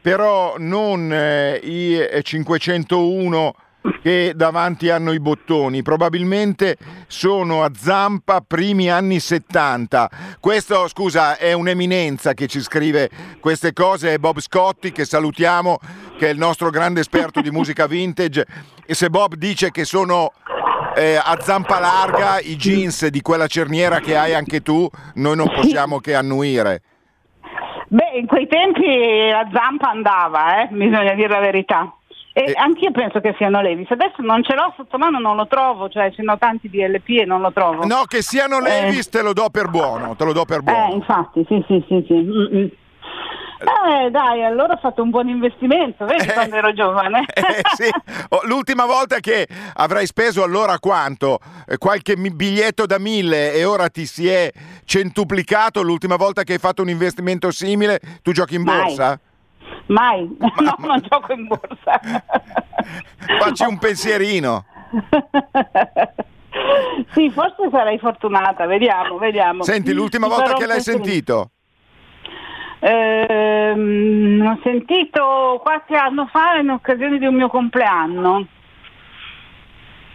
però 0.00 0.56
non 0.58 1.12
eh, 1.12 1.60
i 1.62 1.94
eh, 1.94 2.20
501 2.20 3.54
che 4.02 4.32
davanti 4.34 4.90
hanno 4.90 5.12
i 5.12 5.20
bottoni, 5.20 5.82
probabilmente 5.82 6.76
sono 7.06 7.62
a 7.62 7.70
zampa 7.72 8.40
primi 8.44 8.90
anni 8.90 9.20
70. 9.20 10.10
Questo, 10.40 10.88
scusa, 10.88 11.36
è 11.36 11.52
un'eminenza 11.52 12.34
che 12.34 12.48
ci 12.48 12.60
scrive 12.60 13.08
queste 13.38 13.72
cose, 13.72 14.14
è 14.14 14.18
Bob 14.18 14.40
Scotti 14.40 14.90
che 14.90 15.04
salutiamo, 15.04 15.78
che 16.18 16.26
è 16.26 16.32
il 16.32 16.38
nostro 16.38 16.70
grande 16.70 16.98
esperto 16.98 17.40
di 17.40 17.52
musica 17.52 17.86
vintage. 17.86 18.44
E 18.84 18.94
se 18.94 19.10
Bob 19.10 19.36
dice 19.36 19.70
che 19.70 19.84
sono 19.84 20.32
eh, 20.98 21.16
a 21.16 21.36
zampa 21.40 21.78
larga 21.78 22.40
i 22.40 22.56
jeans 22.56 23.06
di 23.06 23.20
quella 23.22 23.46
cerniera 23.46 24.00
che 24.00 24.16
hai 24.16 24.34
anche 24.34 24.60
tu, 24.62 24.88
noi 25.14 25.36
non 25.36 25.48
possiamo 25.48 25.98
che 25.98 26.14
annuire. 26.14 26.82
Beh, 27.88 28.18
in 28.18 28.26
quei 28.26 28.46
tempi 28.46 28.84
la 29.30 29.48
zampa 29.52 29.90
andava, 29.90 30.62
eh, 30.62 30.68
bisogna 30.70 31.14
dire 31.14 31.28
la 31.28 31.40
verità. 31.40 31.92
E 32.34 32.50
E- 32.50 32.54
anch'io 32.56 32.90
penso 32.92 33.20
che 33.20 33.34
siano 33.38 33.60
Levis. 33.62 33.90
Adesso 33.90 34.16
non 34.22 34.42
ce 34.44 34.54
l'ho 34.54 34.72
sotto 34.76 34.98
mano, 34.98 35.18
non 35.18 35.34
lo 35.36 35.46
trovo, 35.46 35.88
cioè 35.88 36.12
ne 36.16 36.32
ho 36.32 36.38
tanti 36.38 36.68
di 36.68 36.86
LP 36.86 37.20
e 37.20 37.24
non 37.24 37.40
lo 37.40 37.50
trovo. 37.52 37.84
No, 37.86 38.02
che 38.06 38.22
siano 38.22 38.60
Levis 38.60 39.08
te 39.08 39.22
lo 39.22 39.32
do 39.32 39.48
per 39.50 39.68
buono, 39.68 40.14
te 40.14 40.24
lo 40.24 40.32
do 40.32 40.44
per 40.44 40.58
Eh, 40.58 40.62
buono. 40.62 40.92
infatti, 40.94 41.44
sì, 41.48 41.64
sì, 41.66 41.82
sì, 41.88 42.04
sì. 42.06 42.14
Mm, 42.14 42.56
mm. 42.58 42.66
Eh, 43.60 44.10
dai, 44.10 44.44
allora 44.44 44.74
ho 44.74 44.76
fatto 44.78 45.02
un 45.02 45.10
buon 45.10 45.28
investimento, 45.28 46.04
vedi 46.04 46.28
Eh. 46.28 46.32
quando 46.32 46.56
ero 46.56 46.72
giovane. 46.72 47.24
Eh, 47.34 47.62
sì. 47.74 47.90
Oh, 48.30 48.40
L'ultima 48.44 48.84
volta 48.86 49.18
che 49.20 49.46
avrai 49.74 50.06
speso 50.06 50.42
allora 50.42 50.78
quanto? 50.78 51.38
Eh, 51.66 51.76
Qualche 51.78 52.14
biglietto 52.16 52.86
da 52.86 52.98
mille 52.98 53.52
e 53.54 53.64
ora 53.64 53.88
ti 53.88 54.06
si 54.06 54.28
è 54.28 54.50
centuplicato 54.84 55.82
l'ultima 55.82 56.16
volta 56.16 56.42
che 56.44 56.52
hai 56.54 56.58
fatto 56.58 56.82
un 56.82 56.88
investimento 56.88 57.50
simile? 57.50 58.00
Tu 58.22 58.32
giochi 58.32 58.54
in 58.56 58.62
Mai. 58.62 58.82
borsa? 58.82 59.18
Mai, 59.86 60.28
no, 60.38 60.74
non 60.78 61.00
gioco 61.08 61.32
in 61.32 61.46
borsa. 61.46 61.98
Facci 63.40 63.64
un 63.64 63.78
pensierino. 63.78 64.64
sì, 67.12 67.30
forse 67.30 67.68
sarei 67.70 67.98
fortunata, 67.98 68.66
vediamo, 68.66 69.18
vediamo. 69.18 69.62
Senti, 69.62 69.92
l'ultima 69.92 70.26
Ti 70.28 70.32
volta 70.34 70.52
che 70.54 70.66
l'hai 70.66 70.80
sentito? 70.80 71.50
Ehm, 72.80 74.40
ho 74.46 74.60
sentito 74.62 75.60
qualche 75.62 75.94
anno 75.96 76.26
fa 76.26 76.58
in 76.60 76.70
occasione 76.70 77.18
di 77.18 77.26
un 77.26 77.34
mio 77.34 77.48
compleanno, 77.48 78.46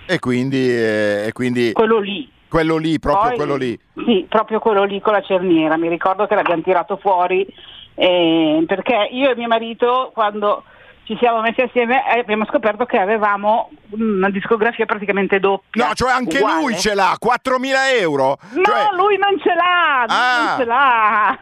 E 0.05 0.19
quindi, 0.19 0.69
eh, 0.69 1.25
e 1.27 1.31
quindi 1.33 1.71
quello 1.73 1.99
lì. 1.99 2.29
quello 2.49 2.77
lì, 2.77 2.99
proprio 2.99 3.27
Poi- 3.29 3.37
quello 3.37 3.55
lì. 3.55 3.77
Sì, 4.05 4.25
proprio 4.29 4.59
quello 4.59 4.83
lì 4.83 4.99
con 5.01 5.13
la 5.13 5.21
cerniera. 5.21 5.77
Mi 5.77 5.87
ricordo 5.89 6.25
che 6.27 6.35
l'abbiamo 6.35 6.61
tirato 6.61 6.97
fuori 6.97 7.45
eh, 7.95 8.63
perché 8.67 9.07
io 9.11 9.29
e 9.29 9.35
mio 9.35 9.47
marito 9.47 10.11
quando 10.13 10.63
ci 11.05 11.17
siamo 11.19 11.41
messi 11.41 11.61
assieme 11.61 12.01
eh, 12.15 12.19
abbiamo 12.19 12.45
scoperto 12.45 12.85
che 12.85 12.97
avevamo 12.97 13.69
una 13.91 14.29
discografia 14.29 14.85
praticamente 14.85 15.39
doppia. 15.39 15.87
No, 15.87 15.93
cioè 15.93 16.11
anche 16.11 16.37
uguale. 16.37 16.61
lui 16.61 16.77
ce 16.77 16.93
l'ha, 16.93 17.15
4.000 17.23 17.99
euro. 18.01 18.37
No, 18.51 18.63
Cioè, 18.63 18.87
lui 18.95 19.17
non 19.17 19.37
ce 19.39 19.53
l'ha, 19.53 20.05
lui 20.07 20.15
Ah. 20.17 20.45
non 20.47 20.57
ce 20.57 20.65
l'ha. 20.65 21.39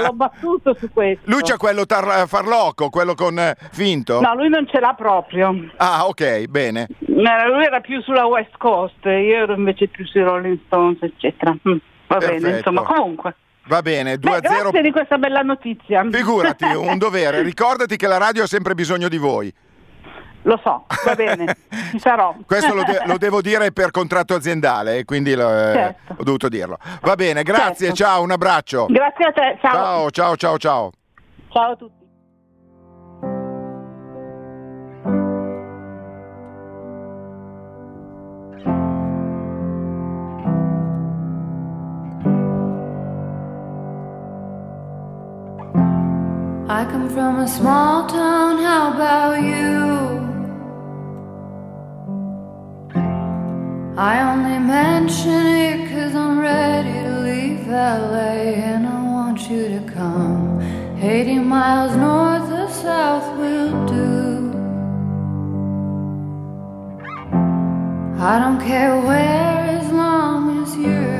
L'ho 0.06 0.12
battuto 0.12 0.74
su 0.78 0.90
questo. 0.92 1.22
lui 1.30 1.42
c'ha 1.42 1.56
quello 1.56 1.84
tar- 1.86 2.26
farlocco, 2.28 2.88
quello 2.90 3.14
con 3.14 3.38
eh, 3.38 3.56
finto? 3.72 4.20
No, 4.20 4.34
lui 4.34 4.48
non 4.48 4.66
ce 4.68 4.78
l'ha 4.80 4.94
proprio. 4.94 5.54
Ah, 5.76 6.06
ok, 6.06 6.46
bene. 6.46 6.86
Era- 7.06 7.46
Lui 7.48 7.64
era 7.64 7.80
più 7.80 8.00
sulla 8.02 8.26
West 8.26 8.56
Coast, 8.58 9.04
io 9.04 9.10
ero 9.36 9.54
invece 9.54 9.88
più 9.88 10.06
sui 10.06 10.22
Rolling 10.22 10.58
Stones, 10.66 10.98
eccetera. 11.02 11.50
Mm, 11.52 11.76
Va 12.06 12.16
Perfetto. 12.18 12.40
bene, 12.42 12.56
insomma, 12.58 12.82
comunque. 12.82 13.34
Va 13.66 13.80
bene, 13.82 14.18
Beh, 14.18 14.28
2-0. 14.30 14.40
grazie 14.40 14.82
di 14.82 14.90
questa 14.90 15.16
bella 15.18 15.40
notizia. 15.40 16.04
Figurati, 16.10 16.64
un 16.74 16.98
dovere. 16.98 17.42
Ricordati 17.42 17.96
che 17.96 18.06
la 18.06 18.18
radio 18.18 18.42
ha 18.42 18.46
sempre 18.46 18.74
bisogno 18.74 19.08
di 19.08 19.16
voi. 19.18 19.52
Lo 20.46 20.60
so, 20.62 20.84
va 21.06 21.14
bene, 21.14 21.56
ci 21.90 21.98
sarò. 21.98 22.34
Questo 22.46 22.74
lo, 22.74 22.82
de- 22.84 23.00
lo 23.06 23.16
devo 23.16 23.40
dire 23.40 23.72
per 23.72 23.90
contratto 23.90 24.34
aziendale, 24.34 24.98
e 24.98 25.04
quindi 25.06 25.34
lo- 25.34 25.48
eh, 25.48 25.72
Certo. 25.72 26.16
ho 26.18 26.22
dovuto 26.22 26.48
dirlo. 26.50 26.76
Va 27.00 27.14
bene, 27.14 27.42
grazie, 27.42 27.86
Certo. 27.86 27.94
ciao, 27.94 28.22
un 28.22 28.30
abbraccio. 28.32 28.86
Grazie 28.90 29.24
a 29.24 29.32
te, 29.32 29.58
ciao. 29.62 29.72
Ciao, 29.72 30.10
ciao, 30.10 30.36
ciao, 30.36 30.58
ciao. 30.58 30.90
Ciao 31.50 31.70
a 31.72 31.76
tutti. 31.76 32.03
Come 46.94 47.10
from 47.10 47.40
a 47.40 47.48
small 47.48 48.06
town, 48.06 48.58
how 48.58 48.92
about 48.94 49.34
you? 49.42 49.72
I 54.12 54.14
only 54.30 54.60
mention 54.60 55.44
it 55.66 55.78
cause 55.90 56.14
I'm 56.14 56.38
ready 56.38 56.96
to 57.06 57.14
leave 57.28 57.66
LA 57.66 58.34
and 58.70 58.86
I 58.86 58.98
want 59.14 59.50
you 59.50 59.62
to 59.76 59.80
come. 59.92 60.60
80 61.00 61.40
miles 61.40 61.96
north 61.96 62.48
or 62.60 62.68
south 62.84 63.26
will 63.40 63.72
do. 63.96 64.12
I 68.32 68.34
don't 68.42 68.60
care 68.70 68.94
where 69.08 69.58
as 69.78 69.90
long 69.90 70.62
as 70.62 70.76
you're. 70.76 71.14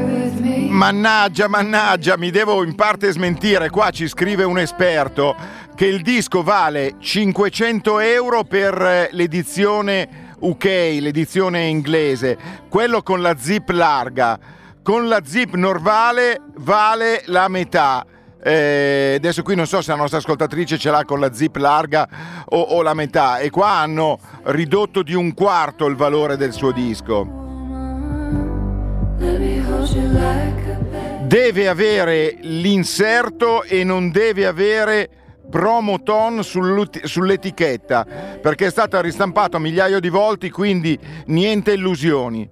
Mannaggia, 0.75 1.47
mannaggia, 1.47 2.17
mi 2.17 2.33
devo 2.33 2.65
in 2.65 2.75
parte 2.75 3.13
smentire. 3.13 3.71
Qua 3.71 3.91
ci 3.91 4.09
scrive 4.09 4.43
un 4.43 4.59
esperto 4.59 5.37
che 5.75 5.87
il 5.87 6.03
disco 6.03 6.43
vale 6.43 6.95
500 6.99 7.99
euro 7.99 8.45
per 8.45 8.81
eh, 8.81 9.09
l'edizione 9.13 10.33
UK, 10.39 10.65
l'edizione 11.01 11.65
inglese, 11.65 12.37
quello 12.69 13.03
con 13.03 13.21
la 13.21 13.37
zip 13.37 13.71
larga. 13.71 14.39
Con 14.83 15.09
la 15.09 15.21
zip 15.25 15.55
normale 15.55 16.43
vale 16.57 17.23
la 17.27 17.49
metà. 17.49 18.05
Eh, 18.43 19.15
adesso 19.17 19.43
qui 19.43 19.55
non 19.55 19.67
so 19.67 19.81
se 19.81 19.91
la 19.91 19.97
nostra 19.97 20.19
ascoltatrice 20.19 20.77
ce 20.77 20.91
l'ha 20.91 21.05
con 21.07 21.19
la 21.19 21.33
zip 21.33 21.57
larga 21.57 22.07
o, 22.45 22.61
o 22.61 22.83
la 22.83 22.93
metà 22.93 23.39
e 23.39 23.49
qua 23.49 23.71
hanno 23.71 24.19
ridotto 24.43 25.03
di 25.03 25.15
un 25.15 25.33
quarto 25.33 25.87
il 25.87 25.97
valore 25.97 26.37
del 26.37 26.53
suo 26.53 26.71
disco. 26.71 27.43
Deve 31.23 31.69
avere 31.69 32.37
l'inserto 32.43 33.63
e 33.63 33.83
non 33.83 34.11
deve 34.11 34.45
avere 34.45 35.09
promoton 35.55 36.43
sull'etichetta 36.43 38.05
perché 38.43 38.67
è 38.67 38.71
stato 38.71 39.01
ristampato 39.01 39.61
migliaia 39.61 40.01
di 40.01 40.09
volte 40.09 40.51
quindi 40.51 40.99
niente 41.27 41.75
illusioni 41.75 42.51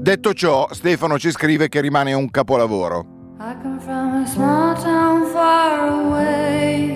detto 0.00 0.32
ciò 0.32 0.68
Stefano 0.70 1.18
ci 1.18 1.32
scrive 1.32 1.68
che 1.68 1.80
rimane 1.80 2.12
un 2.12 2.30
capolavoro 2.30 3.34
I 3.40 3.54
come 3.60 3.80
from 3.80 4.22
a 4.22 4.26
small 4.28 4.76
town 4.76 5.32
far 5.32 5.88
away. 5.88 6.92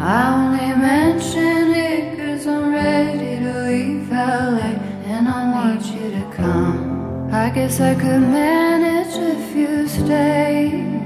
I 0.00 0.32
only 0.32 0.74
mention 0.80 1.74
it 1.74 2.16
cause 2.16 2.46
I'm 2.46 2.72
ready 2.72 3.44
to 3.44 3.52
leave 3.68 4.10
LA 4.10 4.72
and 5.12 5.28
I 5.28 5.52
want 5.52 5.84
you 5.84 6.10
to 6.12 6.24
come. 6.34 7.28
I 7.30 7.50
guess 7.50 7.78
I 7.78 7.94
could 7.94 8.22
manage 8.22 9.14
if 9.18 9.54
you 9.54 9.86
stay. 9.86 11.05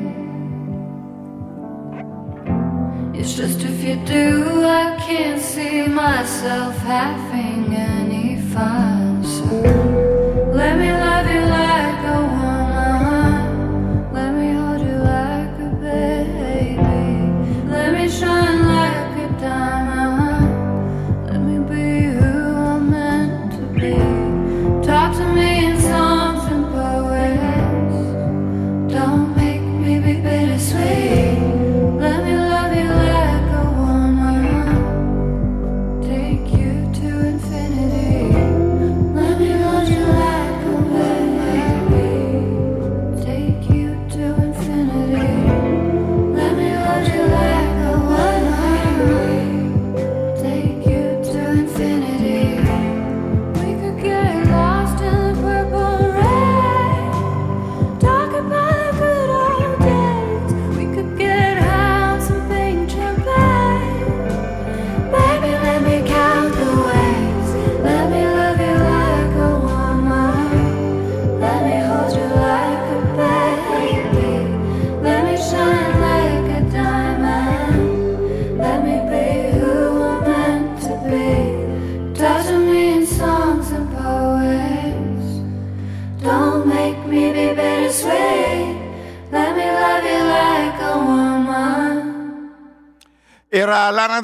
It's 3.21 3.35
just 3.35 3.61
if 3.61 3.85
you 3.85 3.97
do, 4.07 4.65
I 4.65 4.97
can't 4.99 5.43
see 5.43 5.87
myself 5.87 6.75
having 6.79 7.75
any 7.75 8.41
fun. 8.41 9.23
So 9.23 9.45
let 10.55 10.79
me 10.79 10.91
love 10.91 11.27
you 11.31 11.43
like 11.59 12.01
a 12.17 12.40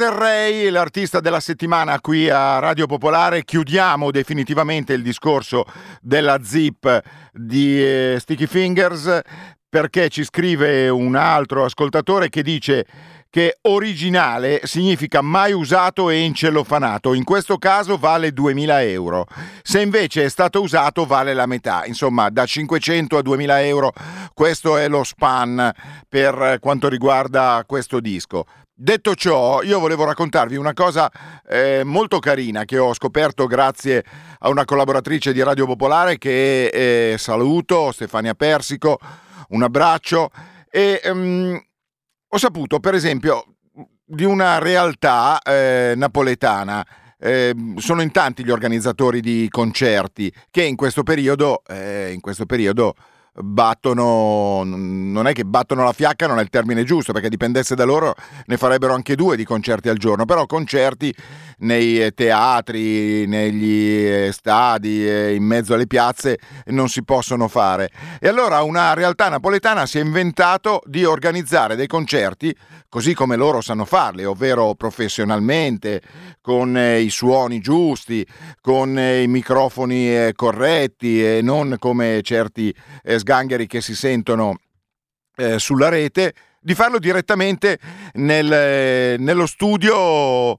Del 0.07 0.15
Rey, 0.15 0.71
l'artista 0.71 1.19
della 1.19 1.41
settimana 1.41 2.01
qui 2.01 2.31
a 2.31 2.61
Radio 2.61 2.87
Popolare. 2.87 3.43
Chiudiamo 3.45 4.13
definitivamente 4.13 4.93
il 4.93 5.03
discorso 5.03 5.65
della 6.01 6.39
zip 6.45 7.03
di 7.33 7.83
eh, 7.83 8.17
Sticky 8.21 8.47
Fingers 8.47 9.21
perché 9.69 10.09
ci 10.09 10.23
scrive 10.23 10.89
un 10.89 11.17
altro 11.17 11.65
ascoltatore 11.65 12.29
che 12.29 12.45
dice 12.45 12.87
che 13.29 13.59
originale 13.63 14.61
significa 14.63 15.23
mai 15.23 15.53
usato 15.53 16.09
e 16.09 16.21
incellofanato. 16.21 17.13
In 17.13 17.25
questo 17.25 17.59
caso 17.59 17.97
vale 17.97 18.31
2000 18.31 18.83
euro. 18.85 19.27
Se 19.63 19.81
invece 19.81 20.27
è 20.27 20.29
stato 20.29 20.61
usato 20.61 21.05
vale 21.05 21.35
la 21.35 21.47
metà. 21.47 21.85
Insomma, 21.85 22.31
da 22.31 22.47
500 22.47 23.19
a 23.19 23.23
2000 23.23 23.63
euro 23.65 23.93
questo 24.33 24.77
è 24.77 24.87
lo 24.87 25.03
span 25.03 25.73
per 26.09 26.59
quanto 26.61 26.89
riguarda 26.89 27.65
questo 27.67 27.99
disco. 27.99 28.45
Detto 28.79 29.15
ciò, 29.15 29.63
io 29.63 29.79
volevo 29.79 30.05
raccontarvi 30.05 30.55
una 30.57 30.75
cosa 30.75 31.11
eh, 31.49 31.81
molto 31.83 32.19
carina 32.19 32.67
che 32.67 32.77
ho 32.77 32.93
scoperto 32.93 33.47
grazie 33.47 34.05
a 34.41 34.51
una 34.51 34.67
collaboratrice 34.67 35.33
di 35.33 35.43
Radio 35.43 35.65
Popolare 35.65 36.19
che 36.19 36.67
eh, 36.67 37.17
saluto, 37.17 37.91
Stefania 37.91 38.35
Persico, 38.35 38.99
un 39.49 39.63
abbraccio 39.63 40.29
e 40.69 41.01
ehm, 41.03 41.59
ho 42.29 42.37
saputo 42.37 42.79
per 42.79 42.93
esempio 42.93 43.55
di 44.05 44.25
una 44.25 44.59
realtà 44.59 45.41
eh, 45.41 45.95
napoletana. 45.97 46.87
Eh, 47.19 47.55
sono 47.77 48.03
in 48.03 48.11
tanti 48.11 48.45
gli 48.45 48.51
organizzatori 48.51 49.23
di 49.23 49.49
concerti 49.49 50.31
che 50.51 50.65
in 50.65 50.77
questo 50.77 51.03
periodo, 51.03 51.63
eh, 51.67 52.13
in 52.13 52.21
questo 52.21 52.45
periodo 52.45 52.95
battono, 53.43 54.63
non 54.65 55.27
è 55.27 55.33
che 55.33 55.45
battono 55.45 55.85
la 55.85 55.93
fiacca, 55.93 56.27
non 56.27 56.39
è 56.39 56.43
il 56.43 56.49
termine 56.49 56.85
giusto, 56.85 57.13
perché 57.13 57.29
dipendesse 57.29 57.75
da 57.75 57.85
loro 57.85 58.15
ne 58.47 58.57
farebbero 58.57 58.95
anche 58.95 59.15
due 59.15 59.37
di 59.37 59.45
concerti 59.45 59.89
al 59.89 59.99
giorno, 59.99 60.25
però 60.25 60.47
concerti 60.47 61.15
nei 61.59 62.13
teatri, 62.13 63.27
negli 63.27 64.05
eh, 64.05 64.33
stadi, 64.33 65.09
eh, 65.09 65.35
in 65.35 65.45
mezzo 65.45 65.75
alle 65.75 65.87
piazze 65.87 66.39
non 66.67 66.89
si 66.89 67.03
possono 67.05 67.49
fare. 67.49 67.91
E 68.21 68.29
allora 68.29 68.63
una 68.63 68.93
realtà 68.95 69.29
napoletana 69.29 69.87
si 69.87 69.99
è 69.99 70.03
inventato 70.03 70.83
di 70.85 71.05
organizzare 71.05 71.77
dei 71.77 71.87
concerti 71.87 72.55
così 72.89 73.15
come 73.15 73.37
loro 73.37 73.61
sanno 73.61 73.85
farli, 73.85 74.25
ovvero 74.25 74.75
professionalmente, 74.75 76.01
con 76.41 76.77
eh, 76.77 77.01
i 77.01 77.11
suoni 77.11 77.61
giusti, 77.61 78.27
con 78.61 78.99
i 78.99 79.27
microfoni 79.27 80.33
corretti 80.35 81.25
e 81.25 81.41
non 81.43 81.77
come 81.79 82.21
certi 82.23 82.75
sgangheri 83.05 83.67
che 83.67 83.81
si 83.81 83.95
sentono 83.95 84.59
sulla 85.57 85.91
rete, 85.91 86.33
di 86.59 86.75
farlo 86.75 86.99
direttamente 86.99 87.79
nel, 88.15 89.21
nello 89.21 89.47
studio 89.47 90.59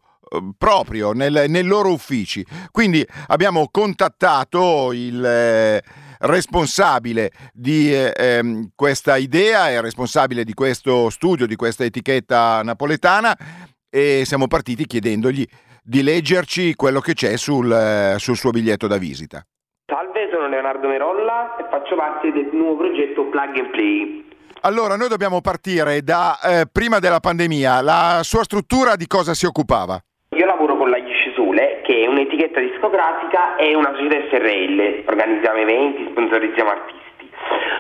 proprio 0.58 1.12
nel, 1.12 1.46
nei 1.48 1.64
loro 1.64 1.92
uffici. 1.92 2.46
Quindi 2.72 3.06
abbiamo 3.28 3.68
contattato 3.72 4.92
il 4.94 5.24
eh, 5.24 5.82
responsabile 6.20 7.32
di 7.54 7.94
eh, 7.94 8.14
ehm, 8.16 8.70
questa 8.76 9.18
idea, 9.18 9.70
è 9.70 9.82
responsabile 9.82 10.44
di 10.44 10.54
questo 10.54 11.10
studio, 11.10 11.46
di 11.46 11.56
questa 11.56 11.84
etichetta 11.84 12.62
napoletana 12.64 13.36
e 13.90 14.24
siamo 14.26 14.48
partiti 14.48 14.86
chiedendogli 14.86 15.46
di 15.84 16.04
leggerci 16.04 16.76
quello 16.76 17.00
che 17.00 17.14
c'è 17.14 17.38
sul, 17.38 17.72
eh, 17.72 18.16
sul 18.20 18.36
suo 18.36 18.52
biglietto 18.52 18.88
da 18.88 18.98
visita. 18.98 19.42
Salve, 19.86 20.28
sono 20.32 20.50
Leonardo 20.50 20.88
Merolla 20.90 21.56
e 21.56 21.66
faccio 21.70 21.96
parte 21.96 22.32
del 22.34 22.50
nuovo 22.52 22.78
progetto 22.78 23.24
Plug 23.26 23.58
and 23.58 23.70
Play. 23.70 24.26
Allora, 24.62 24.98
noi 24.98 25.08
dobbiamo 25.08 25.40
partire 25.40 26.02
da 26.02 26.38
eh, 26.44 26.66
prima 26.70 27.00
della 27.00 27.22
pandemia. 27.22 27.82
La 27.82 28.20
sua 28.24 28.44
struttura 28.44 28.98
di 28.98 29.08
cosa 29.08 29.34
si 29.34 29.46
occupava? 29.46 29.98
Io 30.36 30.46
lavoro 30.46 30.76
con 30.76 30.90
la 30.90 31.00
Ghisce 31.00 31.32
Sole, 31.36 31.82
che 31.86 32.04
è 32.04 32.08
un'etichetta 32.38 32.60
discografica 32.60 33.56
e 33.56 33.76
una 33.76 33.94
società 33.96 34.18
SRL. 34.30 35.04
Organizziamo 35.08 35.58
eventi, 35.58 36.08
sponsorizziamo 36.12 36.70
artisti. 36.70 37.30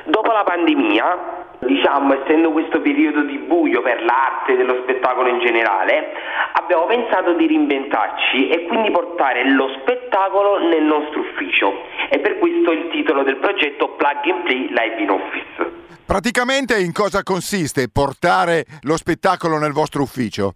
Dopo 0.05 0.31
la 0.31 0.43
pandemia, 0.43 1.55
diciamo, 1.59 2.21
essendo 2.21 2.51
questo 2.51 2.81
periodo 2.81 3.21
di 3.21 3.37
buio 3.37 3.81
per 3.81 4.01
l'arte 4.01 4.53
e 4.53 4.57
dello 4.57 4.81
spettacolo 4.81 5.29
in 5.29 5.39
generale, 5.39 6.11
abbiamo 6.53 6.85
pensato 6.85 7.33
di 7.33 7.47
reinventarci 7.47 8.49
e 8.49 8.65
quindi 8.65 8.89
portare 8.89 9.49
lo 9.51 9.69
spettacolo 9.81 10.57
nel 10.67 10.83
nostro 10.83 11.19
ufficio. 11.19 11.71
E 12.09 12.19
per 12.19 12.39
questo 12.39 12.71
il 12.71 12.89
titolo 12.89 13.23
del 13.23 13.37
progetto 13.37 13.89
Plug 13.89 14.31
and 14.31 14.43
Play 14.43 14.67
Live 14.69 15.01
in 15.01 15.09
Office. 15.11 15.85
Praticamente 16.05 16.79
in 16.79 16.93
cosa 16.93 17.21
consiste 17.21 17.89
portare 17.91 18.63
lo 18.83 18.95
spettacolo 18.95 19.57
nel 19.57 19.73
vostro 19.73 20.01
ufficio? 20.01 20.53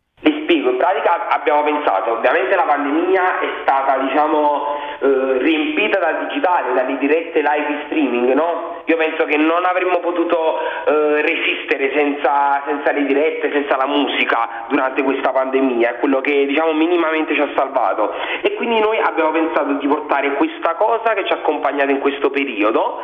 Pratica 0.82 1.28
abbiamo 1.30 1.62
pensato, 1.62 2.14
ovviamente 2.14 2.56
la 2.56 2.64
pandemia 2.64 3.38
è 3.38 3.48
stata 3.62 4.00
diciamo 4.00 4.80
eh, 4.98 5.38
riempita 5.38 6.00
dal 6.00 6.26
digitale, 6.26 6.74
dalle 6.74 6.98
dirette 6.98 7.40
live 7.40 7.84
streaming, 7.86 8.34
no? 8.34 8.82
Io 8.86 8.98
penso 8.98 9.26
che 9.26 9.38
non 9.38 9.64
avremmo 9.64 10.00
potuto 10.00 10.58
eh, 10.60 11.22
resistere 11.22 11.92
senza, 11.94 12.64
senza, 12.66 12.92
le 12.94 13.06
dirette, 13.06 13.52
senza 13.52 13.76
la 13.78 13.86
musica 13.86 14.66
durante 14.70 15.04
questa 15.04 15.30
pandemia, 15.30 15.90
è 15.92 16.00
quello 16.00 16.20
che 16.20 16.48
diciamo 16.48 16.74
minimamente 16.74 17.36
ci 17.36 17.42
ha 17.42 17.50
salvato. 17.56 18.14
E 18.42 18.56
quindi 18.56 18.80
noi 18.80 18.98
abbiamo 18.98 19.30
pensato 19.30 19.74
di 19.74 19.88
portare 19.88 20.34
questa 20.34 20.74
cosa 20.74 21.14
che 21.14 21.26
ci 21.26 21.32
ha 21.32 21.36
accompagnato 21.36 21.92
in 21.92 22.00
questo 22.00 22.32
periodo 22.32 23.02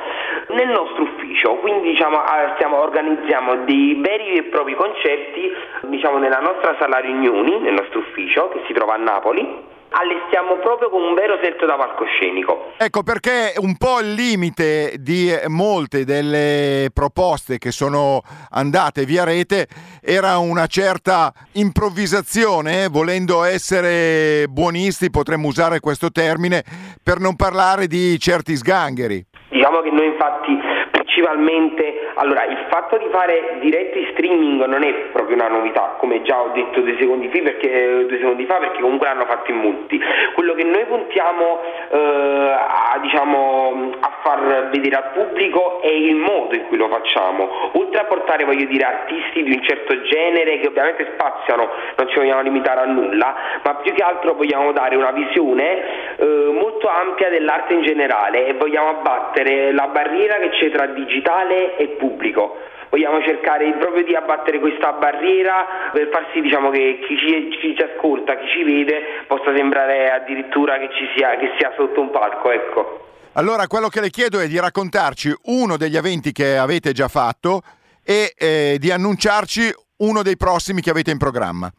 nel 0.50 0.70
nostro 0.70 1.04
ufficio, 1.04 1.56
quindi 1.58 1.90
diciamo, 1.90 2.24
stiamo, 2.56 2.82
organizziamo 2.82 3.58
dei 3.66 4.00
veri 4.02 4.34
e 4.34 4.44
propri 4.44 4.74
concerti 4.74 5.54
diciamo, 5.84 6.18
nella 6.18 6.40
nostra 6.40 6.76
sala 6.80 6.98
riunioni, 6.98 7.67
nel 7.68 7.82
nostro 7.82 8.00
ufficio 8.00 8.48
che 8.50 8.64
si 8.66 8.74
trova 8.74 8.94
a 8.94 8.98
Napoli 8.98 9.76
allestiamo 9.90 10.58
proprio 10.58 10.90
con 10.90 11.02
un 11.02 11.14
vero 11.14 11.38
set 11.42 11.66
da 11.66 11.76
palcoscenico. 11.76 12.74
Ecco 12.78 13.04
perché 13.04 13.54
un 13.58 13.78
po' 13.78 14.00
il 14.00 14.14
limite 14.14 14.96
di 15.00 15.32
molte 15.48 16.04
delle 16.04 16.90
proposte 16.94 17.58
che 17.58 17.72
sono 17.72 18.22
andate 18.52 19.06
via 19.06 19.24
rete 19.24 19.68
era 20.02 20.38
una 20.38 20.68
certa 20.68 21.32
improvvisazione, 21.54 22.90
volendo 22.90 23.44
essere 23.44 24.48
buonisti 24.50 25.10
potremmo 25.10 25.48
usare 25.48 25.80
questo 25.80 26.12
termine 26.12 26.64
per 27.02 27.20
non 27.20 27.36
parlare 27.36 27.88
di 27.88 28.20
certi 28.20 28.56
sgangheri. 28.56 29.26
Diciamo 29.50 29.80
che 29.80 29.90
noi 29.90 30.06
infatti 30.08 30.77
principalmente, 31.18 32.12
allora 32.14 32.46
il 32.46 32.66
fatto 32.70 32.98
di 32.98 33.08
fare 33.10 33.58
diretti 33.60 34.08
streaming 34.12 34.64
non 34.66 34.84
è 34.84 34.94
proprio 35.12 35.36
una 35.36 35.48
novità, 35.48 35.96
come 35.98 36.22
già 36.22 36.40
ho 36.40 36.52
detto 36.54 36.82
due 36.82 36.96
secondi, 37.00 37.28
perché, 37.28 38.06
due 38.08 38.18
secondi 38.18 38.46
fa, 38.46 38.58
perché 38.58 38.82
comunque 38.82 39.08
l'hanno 39.08 39.26
fatto 39.26 39.50
in 39.50 39.58
molti. 39.58 40.00
Quello 40.36 40.54
che 40.54 40.64
noi 40.64 40.86
puntiamo 40.86 41.60
eh, 41.90 41.98
a, 41.98 43.00
diciamo, 43.02 43.92
a 44.00 44.12
far 44.22 44.70
vedere 44.72 44.96
al 44.96 45.12
pubblico 45.14 45.82
è 45.82 45.90
il 45.90 46.16
modo 46.16 46.56
in 46.56 46.68
cui 46.68 46.78
lo 46.78 46.88
facciamo, 46.88 47.72
oltre 47.74 48.02
a 48.02 48.06
portare 48.06 48.46
voglio 48.46 48.66
dire 48.66 48.84
artisti 48.84 49.42
di 49.42 49.52
un 49.54 49.64
certo 49.64 50.00
genere 50.04 50.60
che 50.60 50.68
ovviamente 50.68 51.14
spaziano, 51.14 51.70
non 51.96 52.08
ci 52.10 52.16
vogliamo 52.16 52.42
limitare 52.42 52.82
a 52.82 52.86
nulla, 52.86 53.36
ma 53.64 53.76
più 53.76 53.92
che 53.94 54.04
altro 54.04 54.34
vogliamo 54.34 54.72
dare 54.72 54.96
una 54.96 55.12
visione 55.12 56.16
eh, 56.18 56.26
molto 56.54 56.88
ampia 56.88 57.30
dell'arte 57.30 57.74
in 57.74 57.82
generale 57.82 58.48
e 58.48 58.54
vogliamo 58.54 58.90
abbattere 58.90 59.72
la 59.74 59.88
barriera 59.88 60.36
che 60.36 60.50
c'è 60.50 60.70
tra 60.70 60.86
digitale 61.08 61.78
e 61.78 61.88
pubblico. 61.98 62.58
Vogliamo 62.90 63.22
cercare 63.22 63.74
proprio 63.80 64.04
di 64.04 64.16
abbattere 64.16 64.60
questa 64.60 64.94
barriera 64.94 65.90
per 65.92 66.10
far 66.12 66.28
sì 66.34 66.42
diciamo, 66.42 66.70
che 66.70 67.00
chi 67.06 67.18
ci, 67.18 67.48
chi 67.50 67.76
ci, 67.76 67.82
ascolta, 67.82 68.38
chi 68.38 68.48
ci 68.48 68.64
vede, 68.64 69.26
possa 69.28 69.54
sembrare 69.56 70.12
addirittura 70.12 70.78
che, 70.78 70.90
ci 70.94 71.10
sia, 71.16 71.36
che 71.38 71.52
sia 71.58 71.74
sotto 71.76 72.00
un 72.00 72.12
palco. 72.12 72.52
Ecco. 72.52 73.06
Allora 73.34 73.68
quello 73.68 73.88
che 73.88 74.02
le 74.02 74.10
chiedo 74.10 74.40
è 74.40 74.48
di 74.48 74.60
raccontarci 74.60 75.34
uno 75.46 75.78
degli 75.78 75.98
eventi 75.98 76.32
che 76.32 76.58
avete 76.58 76.92
già 76.94 77.08
fatto 77.08 77.62
e 78.04 78.34
eh, 78.38 78.78
di 78.80 78.90
annunciarci 78.90 79.70
uno 79.98 80.24
dei 80.24 80.38
prossimi 80.38 80.82
che 80.82 80.90
avete 80.90 81.12
in 81.12 81.18
programma. 81.18 81.70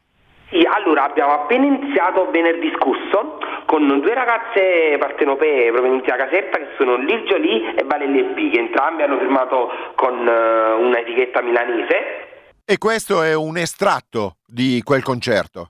Sì, 0.50 0.66
allora 0.66 1.04
abbiamo 1.04 1.32
appena 1.32 1.66
iniziato 1.66 2.30
venerdì 2.30 2.72
scorso 2.76 3.38
con 3.66 3.86
due 4.00 4.14
ragazze 4.14 4.96
partenopee 4.98 5.70
provenienti 5.70 6.08
da 6.08 6.16
Caserta 6.16 6.56
che 6.56 6.68
sono 6.78 6.96
Lil 6.96 7.24
Jolie 7.24 7.74
e 7.74 7.84
Valerie 7.84 8.24
P, 8.32 8.50
che 8.50 8.58
entrambi 8.58 9.02
hanno 9.02 9.18
firmato 9.18 9.68
con 9.94 10.14
uh, 10.14 10.80
una 10.80 11.00
etichetta 11.00 11.42
milanese. 11.42 11.94
E 12.64 12.78
questo 12.78 13.22
è 13.22 13.34
un 13.34 13.58
estratto 13.58 14.36
di 14.46 14.80
quel 14.82 15.02
concerto. 15.02 15.68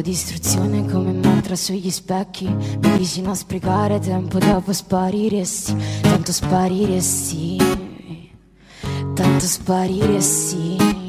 Autodistruzione 0.00 0.86
come 0.86 1.12
mantra 1.12 1.54
sugli 1.54 1.90
specchi. 1.90 2.46
Mi 2.48 2.96
dici 2.96 3.20
non 3.20 3.36
sprecare 3.36 3.98
tempo 3.98 4.38
dopo 4.38 4.72
spariresti. 4.72 5.76
Tanto 6.00 6.32
spariresti. 6.32 7.58
Tanto 9.12 9.44
spariresti 9.44 10.99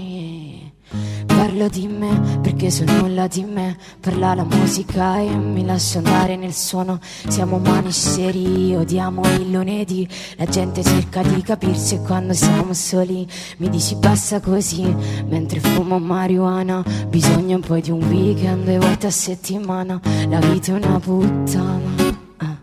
Parlo 1.62 1.78
di 1.80 1.88
me 1.88 2.40
perché 2.42 2.72
sul 2.72 2.90
nulla 2.90 3.28
di 3.28 3.44
me 3.44 3.78
parla 4.00 4.34
la 4.34 4.44
musica 4.44 5.20
e 5.20 5.30
mi 5.30 5.64
lascio 5.64 6.00
andare 6.00 6.36
nel 6.36 6.54
suono. 6.54 7.00
Siamo 7.28 7.58
umani 7.58 7.92
seri, 7.92 8.76
odiamo 8.76 9.22
il 9.36 9.52
lunedì. 9.52 10.08
La 10.38 10.46
gente 10.46 10.82
cerca 10.82 11.22
di 11.22 11.40
capirsi 11.44 11.96
e 11.96 12.02
quando 12.02 12.34
siamo 12.34 12.74
soli 12.74 13.28
mi 13.58 13.70
dici 13.70 13.96
passa 13.98 14.40
così. 14.40 14.92
Mentre 15.28 15.60
fumo 15.60 16.00
marijuana, 16.00 16.84
bisogno 17.08 17.60
poi 17.60 17.82
di 17.82 17.92
un 17.92 18.02
weekend 18.06 18.64
due 18.64 18.80
volte 18.80 19.06
a 19.06 19.12
settimana. 19.12 20.02
La 20.30 20.40
vita 20.40 20.72
è 20.72 20.84
una 20.84 21.00
puttana. 21.00 22.16
ah. 22.38 22.58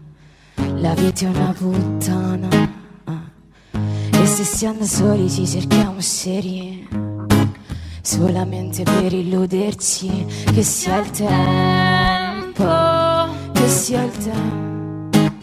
La 0.75 0.95
vita 0.95 1.25
è 1.25 1.29
una 1.29 1.55
puttana. 1.57 2.49
ah. 3.05 3.23
E 4.11 4.27
se 4.27 4.43
siamo 4.43 4.83
soli 4.83 5.31
ci 5.31 5.47
cerchiamo 5.47 6.01
seri 6.01 7.18
solamente 8.09 8.85
per 8.85 9.13
illuderci 9.13 10.25
che 10.55 10.63
sia 10.63 10.97
il 10.97 11.11
tempo, 11.11 12.65
che 13.53 13.69
sia 13.69 14.03
il 14.03 14.13
tempo, 14.17 15.35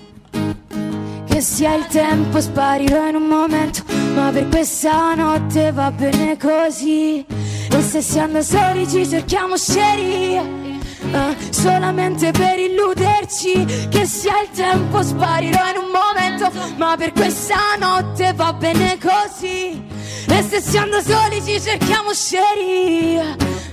che 1.25 1.41
sia 1.41 1.75
il 1.75 1.85
tempo, 1.85 2.41
sparirò 2.41 3.07
in 3.07 3.15
un 3.17 3.27
momento, 3.27 3.83
ma 4.15 4.31
per 4.31 4.47
questa 4.49 5.13
notte 5.13 5.71
va 5.73 5.91
bene 5.91 6.37
così. 6.37 7.23
E 7.69 7.81
se 7.83 8.01
siamo 8.01 8.41
soli 8.41 8.89
ci 8.89 9.07
cerchiamo 9.07 9.57
seri. 9.57 10.64
Eh, 11.11 11.35
solamente 11.51 12.31
per 12.31 12.59
illuderci 12.59 13.87
che 13.89 14.05
sia 14.05 14.41
il 14.41 14.49
tempo 14.51 15.01
sparirò 15.01 15.69
in 15.69 15.77
un 15.77 15.91
momento 15.91 16.51
ma 16.77 16.95
per 16.97 17.11
questa 17.11 17.75
notte 17.79 18.33
va 18.33 18.53
bene 18.53 18.97
così. 18.97 19.83
E 20.27 20.41
se 20.41 20.59
siamo 20.59 20.99
soli 21.01 21.41
ci 21.43 21.59
cerchiamo 21.61 22.13
seri 22.13 23.19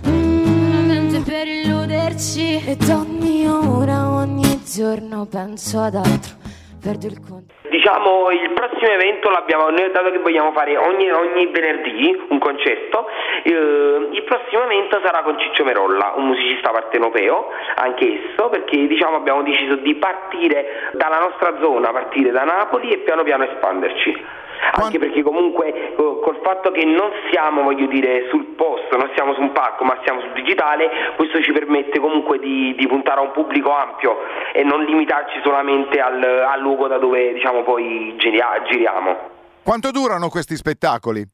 mm, 0.07 1.22
per 1.22 1.47
illuderci. 1.47 2.62
Ed 2.64 2.89
ogni 2.89 3.47
ora, 3.47 4.11
ogni 4.11 4.62
giorno 4.64 5.26
penso 5.26 5.80
ad 5.80 5.95
altro. 5.95 6.35
Perdo 6.80 7.07
il 7.07 7.20
conto 7.20 7.61
Diciamo 7.72 8.30
il 8.32 8.50
prossimo 8.50 8.92
evento 8.92 9.30
l'abbiamo 9.30 9.70
noi 9.70 9.90
dato 9.90 10.10
che 10.10 10.18
vogliamo 10.18 10.52
fare 10.52 10.76
ogni, 10.76 11.10
ogni 11.10 11.46
venerdì 11.46 12.26
un 12.28 12.38
concerto, 12.38 13.08
eh, 13.44 14.08
il 14.10 14.22
prossimo 14.24 14.64
evento 14.64 15.00
sarà 15.02 15.22
con 15.22 15.38
Ciccio 15.38 15.64
Merolla, 15.64 16.12
un 16.16 16.26
musicista 16.26 16.70
partenopeo, 16.70 17.48
anche 17.76 18.28
esso, 18.28 18.50
perché 18.50 18.86
diciamo 18.86 19.16
abbiamo 19.16 19.42
deciso 19.42 19.76
di 19.76 19.94
partire 19.94 20.90
dalla 20.92 21.18
nostra 21.18 21.56
zona, 21.60 21.90
partire 21.92 22.30
da 22.30 22.44
Napoli 22.44 22.90
e 22.90 22.98
piano 22.98 23.22
piano 23.22 23.44
espanderci 23.44 24.22
anche 24.70 24.98
perché 24.98 25.22
comunque 25.22 25.92
co- 25.96 26.18
col 26.20 26.38
fatto 26.42 26.70
che 26.70 26.84
non 26.84 27.10
siamo 27.30 27.62
voglio 27.62 27.86
dire 27.86 28.28
sul 28.30 28.44
posto, 28.56 28.96
non 28.96 29.10
siamo 29.14 29.34
su 29.34 29.40
un 29.40 29.52
palco 29.52 29.84
ma 29.84 29.98
siamo 30.04 30.20
sul 30.20 30.32
digitale, 30.32 30.88
questo 31.16 31.42
ci 31.42 31.52
permette 31.52 31.98
comunque 31.98 32.38
di, 32.38 32.74
di 32.76 32.86
puntare 32.86 33.20
a 33.20 33.24
un 33.24 33.32
pubblico 33.32 33.74
ampio 33.74 34.18
e 34.52 34.62
non 34.62 34.84
limitarci 34.84 35.40
solamente 35.42 36.00
al, 36.00 36.22
al 36.22 36.60
luogo 36.60 36.86
da 36.86 36.98
dove 36.98 37.32
diciamo 37.32 37.62
poi 37.62 38.14
giria- 38.18 38.62
giriamo. 38.64 39.30
Quanto 39.62 39.90
durano 39.90 40.28
questi 40.28 40.56
spettacoli? 40.56 41.24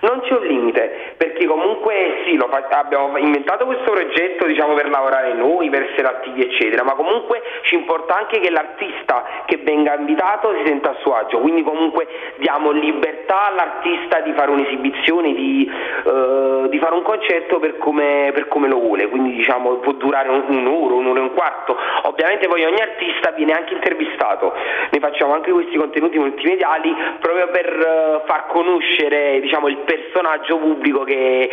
Non 0.00 0.20
c'è 0.20 0.32
un 0.34 0.46
limite, 0.46 1.14
perché 1.16 1.46
comunque 1.46 2.05
sì, 2.26 2.36
fa- 2.36 2.66
abbiamo 2.70 3.16
inventato 3.16 3.64
questo 3.64 3.90
progetto 3.90 4.46
diciamo, 4.46 4.74
per 4.74 4.88
lavorare 4.88 5.32
noi, 5.34 5.70
per 5.70 5.82
essere 5.90 6.08
attivi 6.08 6.42
eccetera, 6.42 6.82
ma 6.82 6.92
comunque 6.94 7.40
ci 7.62 7.74
importa 7.76 8.16
anche 8.18 8.40
che 8.40 8.50
l'artista 8.50 9.24
che 9.46 9.58
venga 9.62 9.94
invitato 9.96 10.52
si 10.56 10.62
senta 10.66 10.90
a 10.90 10.96
suo 11.00 11.14
agio, 11.14 11.38
quindi 11.38 11.62
comunque 11.62 12.06
diamo 12.38 12.72
libertà 12.72 13.46
all'artista 13.46 14.20
di 14.20 14.32
fare 14.32 14.50
un'esibizione, 14.50 15.32
di, 15.34 15.70
eh, 16.04 16.68
di 16.68 16.78
fare 16.78 16.94
un 16.94 17.02
concerto 17.02 17.58
per 17.58 17.78
come, 17.78 18.30
per 18.34 18.48
come 18.48 18.68
lo 18.68 18.78
vuole, 18.78 19.08
quindi 19.08 19.32
diciamo 19.36 19.76
può 19.76 19.92
durare 19.92 20.28
un- 20.28 20.44
un'ora, 20.48 20.94
un'ora 20.94 21.20
e 21.20 21.22
un 21.22 21.34
quarto, 21.34 21.76
ovviamente 22.02 22.48
poi 22.48 22.64
ogni 22.64 22.80
artista 22.80 23.30
viene 23.30 23.52
anche 23.52 23.74
intervistato, 23.74 24.52
noi 24.90 25.00
facciamo 25.00 25.34
anche 25.34 25.52
questi 25.52 25.76
contenuti 25.76 26.18
multimediali 26.18 26.94
proprio 27.20 27.48
per 27.48 27.66
eh, 27.66 28.26
far 28.26 28.46
conoscere 28.48 29.40
diciamo, 29.40 29.68
il 29.68 29.78
personaggio 29.78 30.58
pubblico 30.58 31.04
che, 31.04 31.42
eh, 31.42 31.50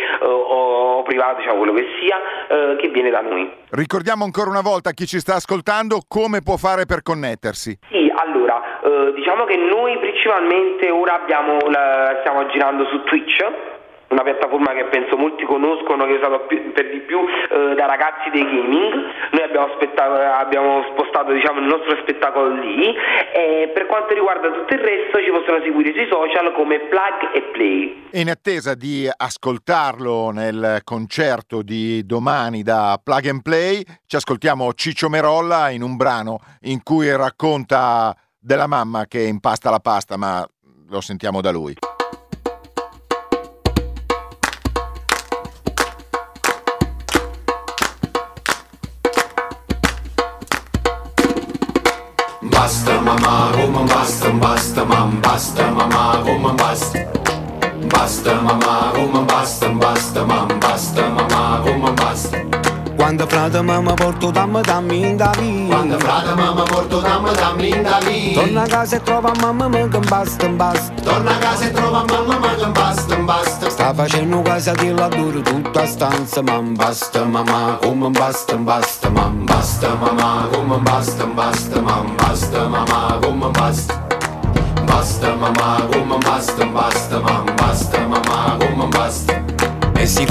o, 0.64 1.02
privato, 1.02 1.38
diciamo 1.38 1.58
quello 1.58 1.72
che 1.74 1.86
sia, 2.00 2.16
eh, 2.48 2.76
che 2.76 2.88
viene 2.88 3.10
da 3.10 3.20
noi. 3.20 3.50
Ricordiamo 3.70 4.24
ancora 4.24 4.50
una 4.50 4.62
volta 4.62 4.90
a 4.90 4.92
chi 4.92 5.06
ci 5.06 5.18
sta 5.18 5.34
ascoltando 5.34 6.00
come 6.08 6.40
può 6.42 6.56
fare 6.56 6.86
per 6.86 7.02
connettersi. 7.02 7.78
Sì, 7.90 8.12
allora, 8.14 8.60
eh, 8.82 9.12
diciamo 9.14 9.44
che 9.44 9.56
noi 9.56 9.98
principalmente 9.98 10.90
ora 10.90 11.20
abbiamo 11.20 11.58
la- 11.68 12.16
stiamo 12.20 12.46
girando 12.46 12.84
su 12.86 13.02
Twitch, 13.04 13.36
una 14.14 14.22
piattaforma 14.22 14.72
che 14.72 14.84
penso 14.84 15.16
molti 15.16 15.44
conoscono, 15.44 16.06
che 16.06 16.14
è 16.14 16.16
usata 16.16 16.38
per 16.38 16.90
di 16.90 17.00
più 17.00 17.18
eh, 17.18 17.74
da 17.74 17.86
ragazzi 17.86 18.30
dei 18.30 18.44
gaming. 18.44 18.94
Noi 19.32 19.42
abbiamo, 19.42 19.66
abbiamo 20.38 20.84
spostato 20.92 21.32
diciamo, 21.32 21.60
il 21.60 21.66
nostro 21.66 21.96
spettacolo 22.00 22.54
lì 22.54 22.94
e 23.32 23.70
per 23.74 23.86
quanto 23.86 24.14
riguarda 24.14 24.50
tutto 24.50 24.72
il 24.74 24.80
resto 24.80 25.18
ci 25.18 25.30
possono 25.30 25.60
seguire 25.62 25.92
sui 25.92 26.08
social 26.08 26.52
come 26.54 26.78
Plug 26.80 27.34
e 27.34 27.42
Play. 27.52 28.08
In 28.12 28.30
attesa 28.30 28.74
di 28.74 29.08
ascoltarlo 29.14 30.30
nel 30.30 30.80
concerto 30.84 31.62
di 31.62 32.06
domani 32.06 32.62
da 32.62 32.98
Plug 33.02 33.26
and 33.26 33.42
Play, 33.42 33.82
ci 34.06 34.16
ascoltiamo 34.16 34.72
Ciccio 34.74 35.08
Merolla 35.08 35.70
in 35.70 35.82
un 35.82 35.96
brano 35.96 36.38
in 36.62 36.82
cui 36.82 37.14
racconta 37.14 38.14
della 38.38 38.66
mamma 38.66 39.06
che 39.06 39.22
impasta 39.22 39.70
la 39.70 39.80
pasta, 39.80 40.16
ma 40.16 40.46
lo 40.88 41.00
sentiamo 41.00 41.40
da 41.40 41.50
lui. 41.50 41.74
Basta 52.64 52.98
mamma, 52.98 53.50
come 53.52 53.84
basta, 53.84 54.30
basta 54.30 54.84
mam, 54.86 55.20
basta 55.20 55.70
mamma, 55.70 56.22
come 56.24 56.54
basta. 56.54 56.98
Basta 57.92 58.40
mamma, 58.40 58.90
come 58.94 59.22
basta, 59.26 59.68
basta 59.68 60.24
mam, 60.24 60.48
basta 60.60 61.10
mamma, 61.10 61.60
come 61.62 61.92
basta. 61.92 62.53
Quando 63.04 63.26
frate 63.26 63.60
mamma 63.60 63.92
porto 63.92 64.30
dammi 64.30 64.62
dammi 64.62 65.08
in 65.10 65.16
da 65.18 65.30
via 65.38 65.66
Quando 65.66 65.98
frate 65.98 66.34
mamma 66.34 66.62
porto 66.62 67.00
dammi 67.00 67.34
dammi 67.34 67.68
in 67.68 67.82
da 67.82 67.98
via. 67.98 68.32
Torna 68.32 68.62
a 68.62 68.66
casa 68.66 68.96
e 68.96 69.02
trova 69.02 69.30
mamma 69.42 69.68
ma 69.68 69.88
che 69.88 69.98
basta 69.98 70.48
basta 70.48 71.02
Torna 71.02 71.32
a 71.32 71.36
casa 71.36 71.66
e 71.66 71.70
trova 71.70 72.02
mamma 72.08 72.38
ma 72.38 72.54
che 72.54 72.66
basta, 72.68 73.16
basta. 73.16 73.68
Sta 73.68 73.92
facendo 73.92 74.40
casa 74.40 74.72
di 74.72 74.90
lavoro 74.90 75.42
tutta 75.42 75.84
stanza 75.84 76.40
mam 76.40 76.74
Basta 76.76 77.24
mamma, 77.24 77.78
come 77.82 78.08
basta, 78.08 78.56
basta 78.56 79.10
mam, 79.10 79.44
basta 79.44 79.94
mamma, 79.96 80.48
come 80.50 80.78
basta, 80.78 81.26
basta 81.26 81.80
mam, 81.82 82.16
basta 82.16 82.68
mamma, 82.68 83.18
come 83.20 83.50
basta. 83.50 84.02
Basta 84.86 85.34
mamma, 85.34 85.86
come 85.90 86.16
basta, 86.24 86.64
basta 86.64 87.20
mam, 87.20 87.53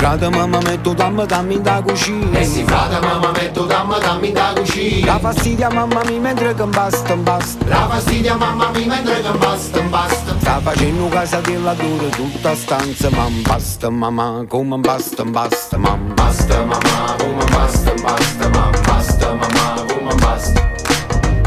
E 0.03 0.05
si 0.05 0.09
frate 0.09 0.29
mamma 0.35 0.59
metto 0.59 0.93
dammi 0.93 1.25
dammi 1.25 1.53
in 1.53 1.61
da 1.61 1.81
cucina 1.81 2.37
E 2.37 2.43
si 2.43 2.63
frate 2.65 2.99
mamma 2.99 3.31
metto 3.31 3.63
dammi 3.63 3.99
dammi 4.01 4.31
da 4.33 4.53
cucina. 4.53 5.05
La 5.05 5.19
fastidia 5.19 5.69
mamma 5.69 6.03
mi 6.03 6.19
mentre 6.19 6.53
che 6.53 6.63
basta 6.65 7.15
basta 7.15 7.65
La 7.67 7.87
fastidia 7.87 8.35
mamma 8.35 8.69
mi 8.71 8.85
mentre 8.85 9.21
che 9.21 9.37
basta, 9.37 9.79
basta. 9.79 10.35
Sta 10.41 10.59
facendo 10.59 11.07
casa 11.07 11.39
di 11.39 11.57
lavoro 11.63 12.09
tutta 12.09 12.53
stanza 12.53 13.09
mam 13.11 13.43
basta 13.43 13.89
mamma 13.89 14.43
come 14.45 14.77
basta 14.79 15.23
basta 15.23 15.77
mam 15.77 16.13
Basta 16.15 16.65
mamma, 16.65 17.15
come 17.17 17.45
basta, 17.45 17.93
basta 18.01 18.49
mamma, 18.49 18.79
basta 18.85 19.33
mamma, 19.33 19.85
come 19.87 20.15
basta. 20.15 20.71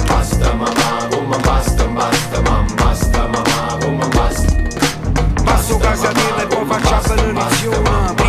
Basta 0.09 0.53
mamma, 0.55 1.09
come 1.11 1.37
basta, 1.45 1.85
basta 1.85 2.41
mamma, 2.41 2.75
basta 2.75 3.29
mamma, 3.29 3.77
come 3.85 4.09
basta. 4.09 4.55
Passo 5.45 5.77
casa 5.77 6.11
di 6.13 6.21
e 6.41 6.47
poi 6.47 6.65
faccio 6.65 7.15
benedizione 7.15 8.15
Prima 8.15 8.26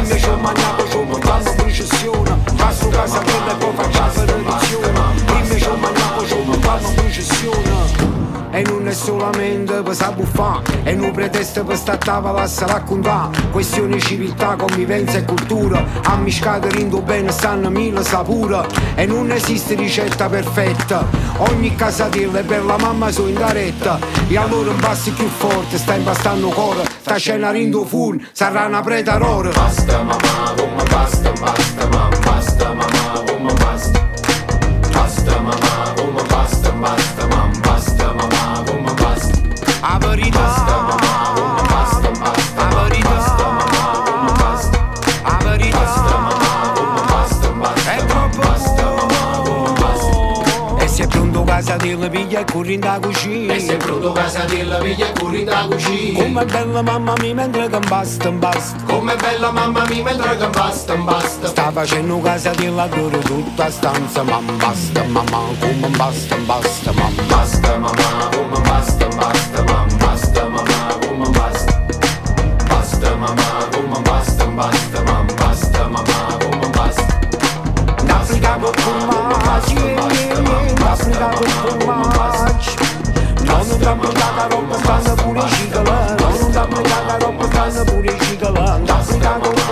ci 0.47 0.53
ho 0.53 0.53
mangiato, 0.53 0.87
ci 0.87 0.95
ho 0.95 1.03
montato 1.03 1.53
processione 1.55 2.37
Passo 2.55 2.87
casa 2.89 3.19
di 3.19 3.31
e 3.31 3.55
poi 3.55 3.73
è 8.89 8.93
solamente 8.93 9.81
per 9.81 9.95
s'abbuffà 9.95 10.61
È 10.83 10.93
un 10.93 11.11
pretesto 11.11 11.63
per 11.63 11.77
sta 11.77 11.97
tavola 11.97 12.43
a 12.43 12.65
raccontà 12.65 13.29
Questione 13.51 13.99
civiltà, 13.99 14.55
convivenza 14.55 15.17
e 15.17 15.25
cultura. 15.25 15.83
Ammiscate 16.03 16.69
rindo 16.69 17.01
bene 17.01 17.31
stanno 17.31 17.69
mille 17.69 18.03
sapure. 18.03 18.65
E 18.95 19.05
non 19.05 19.31
esiste 19.31 19.73
ricetta 19.75 20.29
perfetta. 20.29 21.05
Ogni 21.37 21.75
casatella 21.75 22.39
è 22.39 22.43
per 22.43 22.65
la 22.65 22.77
mamma 22.77 23.11
so 23.11 23.27
in 23.27 23.37
retta 23.51 23.99
E 24.27 24.37
allora 24.37 24.71
un 24.71 24.79
passo 24.79 25.11
più 25.11 25.27
forte 25.27 25.77
sta 25.77 25.93
impastando 25.93 26.49
cuore 26.49 26.83
Sta 26.99 27.15
scena 27.17 27.51
rindo 27.51 27.85
full, 27.85 28.19
sarà 28.31 28.65
una 28.65 28.81
preta 28.81 29.17
rora 29.17 29.49
Basta 29.51 30.01
mamma, 30.01 30.53
come 30.55 30.83
basta, 30.89 31.31
basta 31.31 31.87
mamma 31.87 32.17
Basta 32.19 32.73
mamma, 32.73 33.23
come 33.25 33.53
basta. 33.53 34.09
Basta 34.91 35.39
mamma, 35.41 35.93
come 35.95 36.23
basta, 36.27 36.71
basta. 36.71 37.16
Averità 39.81 41.06
casatella 52.07 52.09
piglia 52.09 52.39
e 52.39 52.45
corri 52.45 52.73
in 52.73 52.79
da 52.79 52.99
cucina. 52.99 53.53
E 53.53 53.59
se 53.59 53.77
crudo 53.77 54.11
casatella 54.11 54.77
piglia 54.77 55.07
e 55.07 55.19
corri 55.19 55.39
in 55.39 55.45
da 55.45 55.67
cucina. 55.69 56.19
Come 56.19 56.45
bella 56.45 56.81
mamma 56.81 57.13
mia 57.19 57.33
mentre 57.33 57.67
che 57.69 57.79
basta. 57.79 58.31
Come 58.85 59.15
bella 59.15 59.51
mamma 59.51 59.85
mia 59.89 60.03
mentre 60.03 60.37
che 60.37 60.47
basta. 60.47 60.95
Sta 61.47 61.71
facendo 61.71 62.19
casatella 62.19 62.87
duro 62.87 63.17
tutta 63.19 63.69
stanza, 63.69 64.23
ma 64.23 64.41
basta 64.57 65.03
mamma, 65.03 65.39
come 65.59 65.87
basta, 65.97 66.35
basta 66.45 66.91
mamma. 66.93 67.21
Basta 67.23 67.77
mamma, 67.77 68.29
come 68.31 68.61
basta, 68.61 69.07
basta 69.07 69.63
mamma. 69.63 69.95
Basta 69.97 70.49
mamma, 70.49 70.97
come 70.99 71.29
basta. 71.29 71.85
Basta 72.67 73.15
mamma, 73.15 73.67
come 73.71 74.01
basta, 74.01 74.45
basta 74.45 75.03
mamma. 75.03 75.33
Basta 75.33 75.87
mamma, 75.87 76.37
come 76.39 76.57
basta. 76.57 76.76
N'Africa 78.27 78.57
con 78.59 78.73
formaggi, 78.75 79.95
n'Africa 80.79 81.29
con 81.29 81.47
formaggi. 81.47 82.75
Non 83.43 83.77
da 83.79 83.93
brigata 83.95 84.47
roba 84.49 84.77
stanno 84.77 85.13
pure 85.15 85.39
i 85.39 85.49
cicala, 85.49 86.15
non 86.19 86.51
da 86.51 86.67
brigata 86.67 87.17
roba 87.19 87.45
stanno 87.45 87.83
pure 87.85 88.11
i 88.11 88.19
cicala. 88.19 88.77
N'Africa 88.79 89.29
con 89.29 89.55
formaggi, 89.55 89.66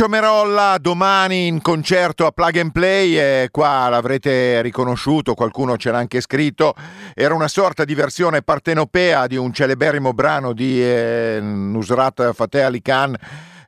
Ciccio 0.00 0.12
Merolla 0.12 0.78
domani 0.80 1.46
in 1.46 1.60
concerto 1.60 2.24
a 2.24 2.30
Plug 2.30 2.56
and 2.56 2.72
Play 2.72 3.18
e 3.18 3.48
qua 3.50 3.86
l'avrete 3.90 4.62
riconosciuto, 4.62 5.34
qualcuno 5.34 5.76
ce 5.76 5.90
l'ha 5.90 5.98
anche 5.98 6.22
scritto, 6.22 6.74
era 7.12 7.34
una 7.34 7.48
sorta 7.48 7.84
di 7.84 7.94
versione 7.94 8.40
partenopea 8.40 9.26
di 9.26 9.36
un 9.36 9.52
celeberrimo 9.52 10.14
brano 10.14 10.54
di 10.54 10.82
eh, 10.82 11.38
Nusrat 11.42 12.32
Fateh 12.32 12.62
Ali 12.62 12.80
Khan 12.80 13.14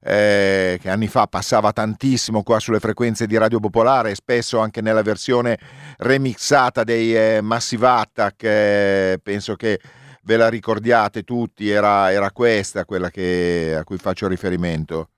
eh, 0.01 0.79
che 0.81 0.89
anni 0.89 1.07
fa 1.07 1.27
passava 1.27 1.71
tantissimo 1.71 2.43
qua 2.43 2.59
sulle 2.59 2.81
frequenze 2.81 3.27
di 3.27 3.37
Radio 3.37 3.61
Popolare 3.61 4.15
spesso 4.15 4.59
anche 4.59 4.81
nella 4.81 5.03
versione 5.03 5.59
remixata 5.99 6.83
dei 6.83 7.15
eh, 7.15 7.41
Massive 7.43 7.87
Attack, 7.87 8.43
eh, 8.43 9.21
penso 9.23 9.55
che 9.55 9.79
ve 10.23 10.37
la 10.39 10.49
ricordiate 10.49 11.25
tutti, 11.25 11.69
era, 11.69 12.11
era 12.11 12.31
questa 12.31 12.87
quella 12.87 13.11
che- 13.11 13.77
a 13.79 13.85
cui 13.85 13.99
faccio 13.99 14.29
riferimento. 14.29 15.09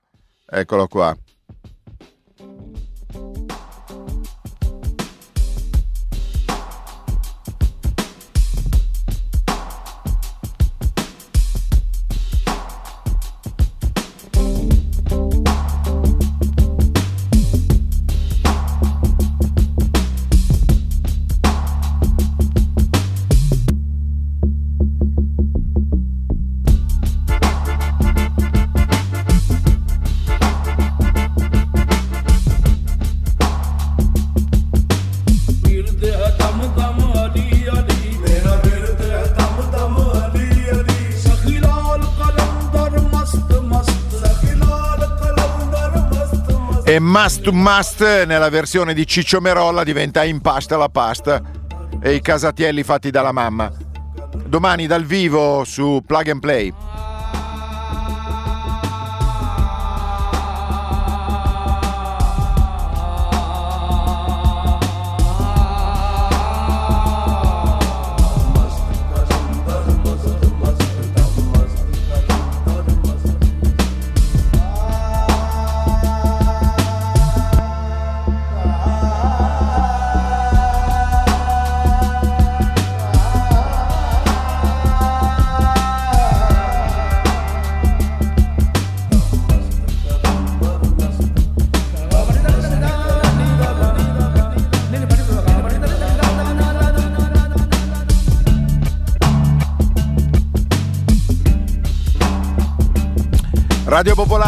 Eccolo 0.47 0.87
qua. 0.87 1.15
Must 47.17 47.43
to 47.43 47.53
Must 47.53 48.25
nella 48.25 48.49
versione 48.49 48.93
di 48.93 49.07
Ciccio 49.07 49.39
Merolla 49.39 49.85
diventa 49.85 50.25
Impasta 50.25 50.75
la 50.75 50.89
pasta 50.89 51.41
e 52.01 52.13
i 52.13 52.19
casatielli 52.19 52.83
fatti 52.83 53.09
dalla 53.09 53.31
mamma. 53.31 53.71
Domani 54.45 54.85
dal 54.85 55.05
vivo 55.05 55.63
su 55.63 56.03
Plug 56.05 56.27
and 56.27 56.41
Play. 56.41 56.73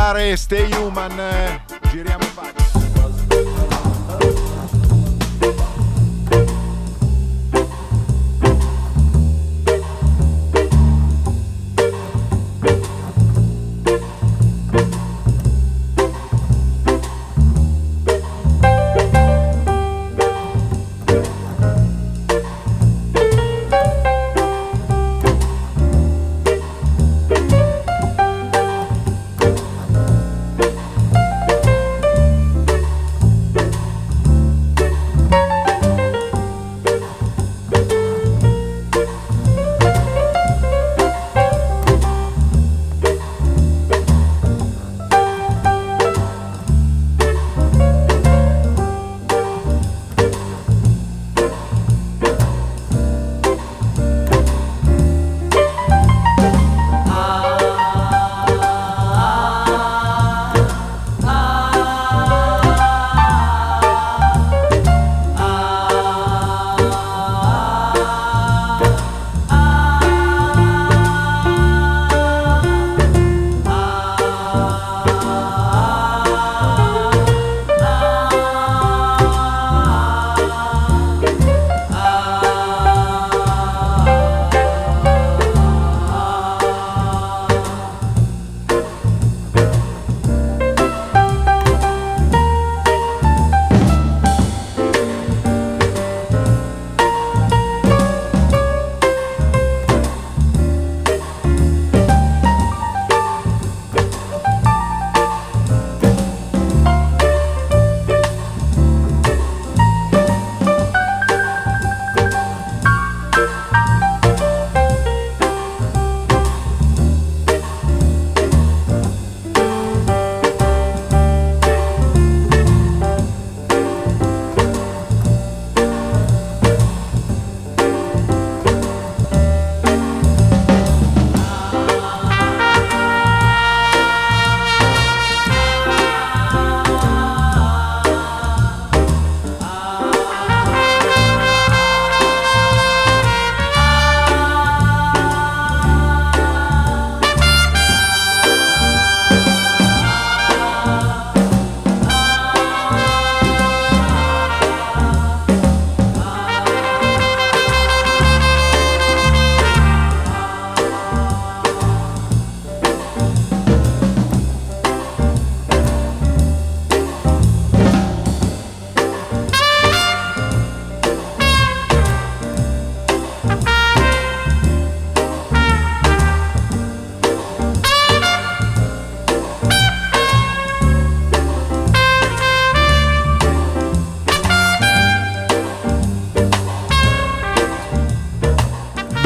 Popolare, 0.08 0.38
Stay 0.38 0.70
Human, 0.72 1.57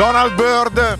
Donald 0.02 0.34
Bird 0.34 0.98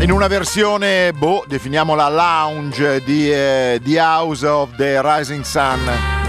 in 0.00 0.10
una 0.10 0.26
versione, 0.26 1.10
boh, 1.14 1.42
definiamola 1.48 2.10
lounge 2.10 3.02
di 3.02 3.32
eh, 3.32 3.80
The 3.82 3.98
House 3.98 4.44
of 4.44 4.76
the 4.76 5.00
Rising 5.00 5.42
Sun. 5.42 6.19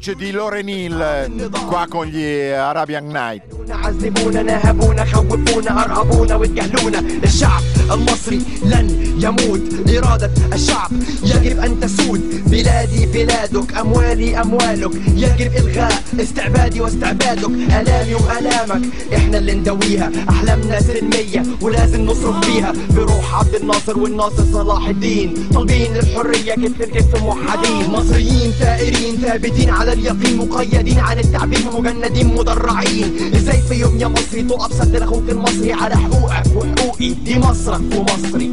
Voce 0.00 0.14
di 0.14 0.32
Hill 0.66 0.98
eh, 0.98 1.50
qua 1.66 1.86
con 1.86 2.06
gli 2.06 2.48
Arabian 2.48 3.06
Night. 3.08 3.79
عذبونا 3.90 4.42
نهبونا 4.42 5.04
خوفونا 5.04 5.84
ارهبونا 5.84 6.34
واتجاهلونا 6.36 7.04
الشعب 7.24 7.62
المصري 7.92 8.40
لن 8.64 8.86
يموت. 9.18 9.60
إرادة 9.96 10.30
الشعب 10.52 10.90
يجب 11.24 11.58
أن 11.58 11.80
تسود. 11.80 12.20
بلادي 12.46 13.06
بلادك 13.06 13.76
أموالي 13.80 14.40
أموالك. 14.40 14.90
يجب 15.16 15.50
إلغاء 15.56 16.02
استعبادي 16.20 16.80
واستعبادك. 16.80 17.50
ألامي 17.80 18.14
وألامك. 18.14 18.82
إحنا 19.16 19.38
اللي 19.38 19.54
ندويها. 19.54 20.10
أحلامنا 20.30 20.80
سلمية 20.80 21.42
ولازم 21.60 22.00
نصرف 22.00 22.44
فيها 22.44 22.72
بروح 22.96 23.34
عبد 23.34 23.54
الناصر 23.54 23.98
والناصر 23.98 24.44
صلاح 24.52 24.88
الدين. 24.88 25.34
طالبين 25.54 25.96
الحرية 25.96 26.54
كتف 26.54 26.82
كتف 26.82 27.22
موحدين 27.22 27.90
مصريين 27.90 28.50
ثائرين 28.60 29.16
ثابتين 29.22 29.70
على 29.70 29.92
اليقين 29.92 30.36
مقيدين 30.36 30.98
عن 30.98 31.18
التعبير 31.18 31.60
مجندين 31.78 32.34
مدرعين. 32.34 33.32
إزاي 33.34 33.62
في 33.68 33.79
يوم 33.80 33.96
يا 33.98 34.08
مصري 34.08 34.42
تقف 34.42 34.72
سد 34.72 34.96
أخوك 34.96 35.30
المصري 35.30 35.72
على 35.72 35.96
حقوقك 35.96 36.46
وحقوقي 36.56 37.08
دي 37.14 37.38
مصرك 37.38 37.80
ومصري. 37.96 38.50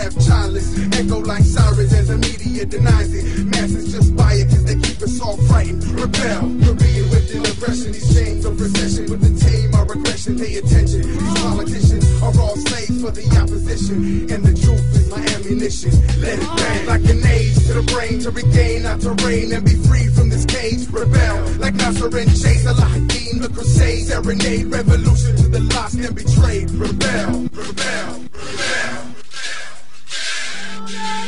Left 0.00 0.26
childless 0.26 0.68
echo 0.96 1.18
like 1.20 1.44
sirens 1.44 1.92
as 1.92 2.08
the 2.08 2.16
media 2.16 2.64
denies 2.64 3.12
it. 3.12 3.44
Masses 3.52 3.92
just 3.92 4.16
buy 4.16 4.32
it 4.32 4.48
cause 4.48 4.64
they 4.64 4.78
keep 4.80 5.00
us 5.02 5.20
all 5.20 5.36
frightened. 5.48 5.84
Rebel, 5.92 6.40
Korean 6.64 7.06
with 7.12 7.34
ill 7.36 7.44
aggression. 7.44 7.92
These 7.92 8.14
chains 8.14 8.44
of 8.46 8.58
recession 8.58 9.10
with 9.10 9.20
the 9.20 9.32
tame 9.36 9.74
our 9.74 9.84
aggression. 9.92 10.38
Pay 10.38 10.56
attention. 10.56 11.02
These 11.04 11.40
politicians 11.44 12.04
are 12.22 12.34
all 12.40 12.56
slaves 12.56 12.96
for 13.02 13.12
the 13.12 13.26
opposition. 13.40 13.96
And 14.32 14.40
the 14.40 14.56
truth 14.56 14.88
is 14.96 15.08
my 15.12 15.20
ammunition. 15.36 15.92
Let 16.24 16.38
it 16.40 16.50
bang 16.56 16.86
like 16.86 17.02
grenades 17.04 17.66
to 17.66 17.72
the 17.74 17.84
brain 17.92 18.20
to 18.24 18.30
regain 18.30 18.86
our 18.86 18.96
terrain 18.96 19.52
and 19.52 19.64
be 19.64 19.76
free 19.84 20.08
from 20.08 20.30
this 20.30 20.46
cage. 20.46 20.88
Rebel 20.88 21.36
like 21.60 21.74
Nasser 21.74 22.08
and 22.08 22.32
Chase, 22.32 22.64
Alahadin, 22.64 23.42
the 23.44 23.50
Crusade, 23.52 24.08
serenade, 24.08 24.66
revolution 24.66 25.36
to 25.36 25.48
the 25.48 25.60
lost 25.76 26.00
and 26.00 26.14
betrayed. 26.16 26.70
Rebel, 26.70 27.52
rebel, 27.52 28.24
rebel. 28.32 29.09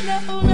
No, 0.04 0.51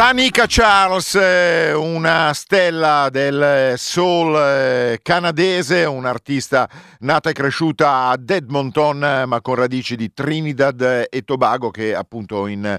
Tanika 0.00 0.46
Charles, 0.48 1.14
eh, 1.14 1.74
una 1.74 2.32
stella 2.32 3.10
del 3.12 3.74
soul 3.76 4.34
eh, 4.34 4.98
canadese, 5.02 5.84
un'artista 5.84 6.66
nata 7.00 7.28
e 7.28 7.34
cresciuta 7.34 8.06
ad 8.06 8.30
Edmonton, 8.30 9.04
eh, 9.04 9.26
ma 9.26 9.42
con 9.42 9.56
radici 9.56 9.96
di 9.96 10.10
Trinidad 10.14 11.06
e 11.10 11.20
Tobago, 11.22 11.68
che 11.68 11.94
appunto 11.94 12.46
in 12.46 12.78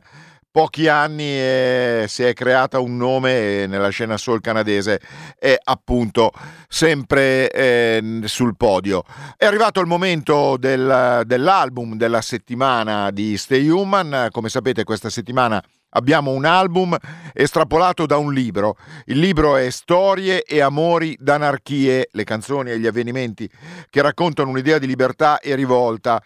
pochi 0.49 0.87
anni 0.87 1.29
eh, 1.29 2.05
si 2.07 2.23
è 2.23 2.33
creata 2.33 2.79
un 2.79 2.97
nome 2.97 3.61
eh, 3.61 3.67
nella 3.67 3.89
scena 3.89 4.17
soul 4.17 4.41
canadese 4.41 4.99
e 5.37 5.59
appunto 5.63 6.31
sempre 6.67 7.51
eh, 7.51 8.21
sul 8.23 8.57
podio. 8.57 9.03
È 9.37 9.45
arrivato 9.45 9.79
il 9.79 9.85
momento 9.85 10.57
del- 10.57 11.21
dell'album 11.25 11.97
della 11.97 12.21
settimana 12.21 13.11
di 13.11 13.37
Stay 13.37 13.69
Human, 13.69 14.29
come 14.31 14.49
sapete 14.49 14.83
questa 14.83 15.11
settimana 15.11 15.63
abbiamo 15.91 16.31
un 16.31 16.45
album 16.45 16.95
estrapolato 17.33 18.05
da 18.05 18.17
un 18.17 18.33
libro. 18.33 18.77
Il 19.05 19.19
libro 19.19 19.55
è 19.55 19.69
Storie 19.69 20.43
e 20.43 20.61
amori 20.61 21.17
d'anarchie, 21.19 22.09
le 22.11 22.23
canzoni 22.23 22.71
e 22.71 22.79
gli 22.79 22.87
avvenimenti 22.87 23.49
che 23.89 24.01
raccontano 24.01 24.49
un'idea 24.49 24.77
di 24.77 24.87
libertà 24.87 25.39
e 25.39 25.55
rivolta. 25.55 26.21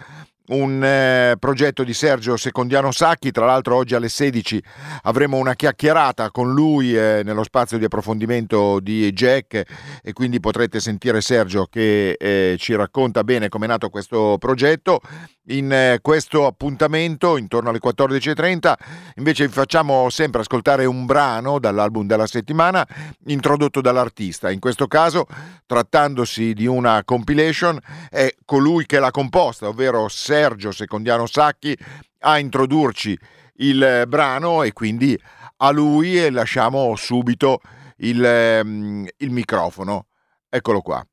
Un 0.48 0.84
eh, 0.84 1.38
progetto 1.40 1.84
di 1.84 1.94
Sergio 1.96 2.38
Secondiano 2.38 2.92
Sacchi, 2.92 3.32
tra 3.32 3.48
l'altro 3.48 3.78
oggi 3.78 3.96
alle 3.96 4.10
16 4.10 4.64
avremo 5.04 5.38
una 5.38 5.56
chiacchierata 5.56 6.30
con 6.30 6.54
lui 6.54 6.96
eh, 6.96 7.22
nello 7.24 7.44
spazio 7.44 7.80
di 7.80 7.86
approfondimento 7.86 8.80
di 8.80 9.12
Jack 9.12 9.64
e 10.04 10.14
quindi 10.14 10.40
potrete 10.40 10.80
sentire 10.80 11.22
Sergio 11.22 11.66
che 11.66 12.12
eh, 12.12 12.58
ci 12.60 12.76
racconta 12.76 13.24
bene 13.24 13.50
come 13.50 13.66
è 13.66 13.70
nato 13.70 13.90
questo 13.90 14.38
progetto. 14.38 15.02
In 15.48 15.72
eh, 15.72 16.00
questo 16.02 16.48
appuntamento, 16.48 17.38
intorno 17.38 17.70
alle 17.70 17.78
14.30, 17.80 18.74
invece 19.18 19.46
vi 19.46 19.54
facciamo 19.54 20.10
sempre 20.10 20.42
ascoltare 20.42 20.86
un 20.86 21.06
brano 21.06 21.60
dall'album 21.60 22.08
della 22.08 22.26
settimana 22.26 22.84
introdotto 23.28 23.80
dall'artista. 23.80 24.50
In 24.50 24.60
questo 24.60 24.88
caso, 24.88 25.28
trattandosi 25.68 26.54
di 26.54 26.66
una 26.66 27.04
compilation, 27.06 27.80
è 28.10 28.34
colui 28.44 28.88
che 28.88 28.98
l'ha 28.98 29.12
composta, 29.12 29.68
ovvero 29.68 30.08
Sergio 30.08 30.35
Secondiano 30.72 31.26
Sacchi, 31.26 31.78
a 32.20 32.40
introdurci 32.40 33.18
il 33.58 33.82
eh, 33.84 34.08
brano 34.08 34.64
e 34.64 34.74
quindi 34.74 35.20
a 35.58 35.72
lui 35.72 36.30
lasciamo 36.30 36.96
subito 36.96 37.62
il, 37.98 38.24
ehm, 38.24 39.08
il 39.18 39.32
microfono. 39.32 40.08
Eccolo 40.50 40.82
qua. 40.82 41.06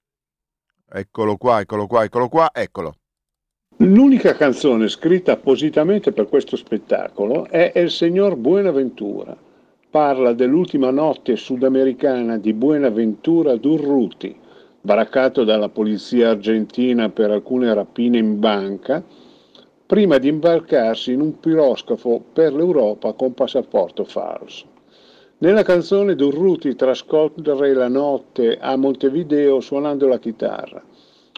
Eccolo 0.94 1.36
qua, 1.36 1.60
eccolo 1.60 1.86
qua, 1.86 2.04
eccolo 2.04 2.28
qua, 2.28 2.50
eccolo. 2.52 2.94
L'unica 3.76 4.36
canzone 4.36 4.88
scritta 4.88 5.32
appositamente 5.32 6.12
per 6.12 6.28
questo 6.28 6.56
spettacolo 6.56 7.48
è 7.48 7.72
El 7.74 7.90
Signor 7.90 8.36
Buenaventura. 8.36 9.36
Parla 9.90 10.32
dell'ultima 10.32 10.90
notte 10.90 11.36
sudamericana 11.36 12.38
di 12.38 12.52
Buenaventura 12.52 13.56
Durruti, 13.56 14.34
baraccato 14.84 15.44
dalla 15.44 15.68
polizia 15.68 16.30
argentina 16.30 17.08
per 17.08 17.30
alcune 17.30 17.72
rapine 17.72 18.18
in 18.18 18.40
banca, 18.40 19.02
prima 19.86 20.18
di 20.18 20.28
imbarcarsi 20.28 21.12
in 21.12 21.20
un 21.20 21.38
piroscafo 21.38 22.20
per 22.32 22.52
l'Europa 22.52 23.12
con 23.12 23.32
passaporto 23.32 24.04
falso. 24.04 24.66
Nella 25.38 25.62
canzone 25.62 26.16
Durruti 26.16 26.74
trascorre 26.74 27.74
la 27.74 27.88
notte 27.88 28.58
a 28.60 28.76
Montevideo 28.76 29.60
suonando 29.60 30.08
la 30.08 30.18
chitarra. 30.18 30.82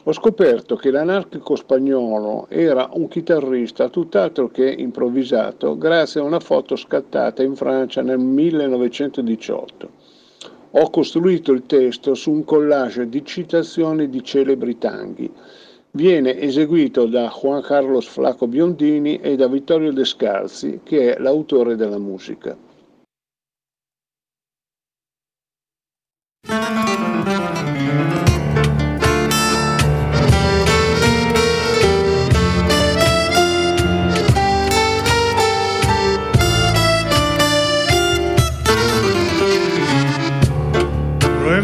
Ho 0.05 0.13
scoperto 0.13 0.77
che 0.77 0.91
l'anarchico 0.91 1.57
spagnolo 1.57 2.47
era 2.51 2.91
un 2.93 3.09
chitarrista 3.09 3.89
tutt'altro 3.89 4.49
che 4.49 4.69
improvvisato 4.71 5.77
grazie 5.79 6.21
a 6.21 6.25
una 6.25 6.41
foto 6.41 6.77
scattata 6.77 7.43
in 7.43 7.57
Francia 7.57 8.03
nel 8.03 8.19
1918. 8.19 10.04
Ho 10.77 10.91
costruito 10.91 11.53
il 11.53 11.67
testo 11.67 12.15
su 12.15 12.33
un 12.33 12.45
collage 12.45 13.09
di 13.09 13.25
citazioni 13.25 14.09
di 14.09 14.25
celebri 14.25 14.77
tanghi. 14.77 15.31
Viene 15.93 16.37
eseguito 16.41 17.07
da 17.07 17.29
Juan 17.29 17.63
Carlos 17.63 18.09
Flaco 18.09 18.49
Biondini 18.49 19.21
e 19.21 19.37
da 19.37 19.47
Vittorio 19.47 19.93
Descalzi, 19.93 20.81
che 20.83 21.15
è 21.15 21.21
l'autore 21.21 21.77
della 21.77 21.99
musica. 21.99 22.57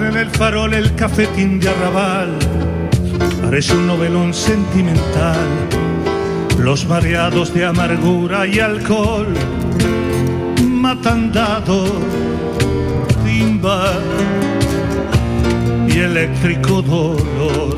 En 0.02 0.16
el 0.16 0.30
farol 0.30 0.74
el 0.74 0.94
cafetín 0.94 1.60
de 1.60 1.68
arrabal, 1.68 2.38
parece 3.42 3.74
un 3.74 3.86
novelón 3.86 4.34
sentimental. 4.34 5.46
Los 6.58 6.86
mareados 6.86 7.52
de 7.54 7.66
amargura 7.66 8.46
y 8.46 8.60
alcohol 8.60 9.34
t'han 11.02 11.32
dado 11.32 11.84
timba 13.24 13.92
y 15.88 15.98
eléctrico 15.98 16.82
dolor. 16.82 17.76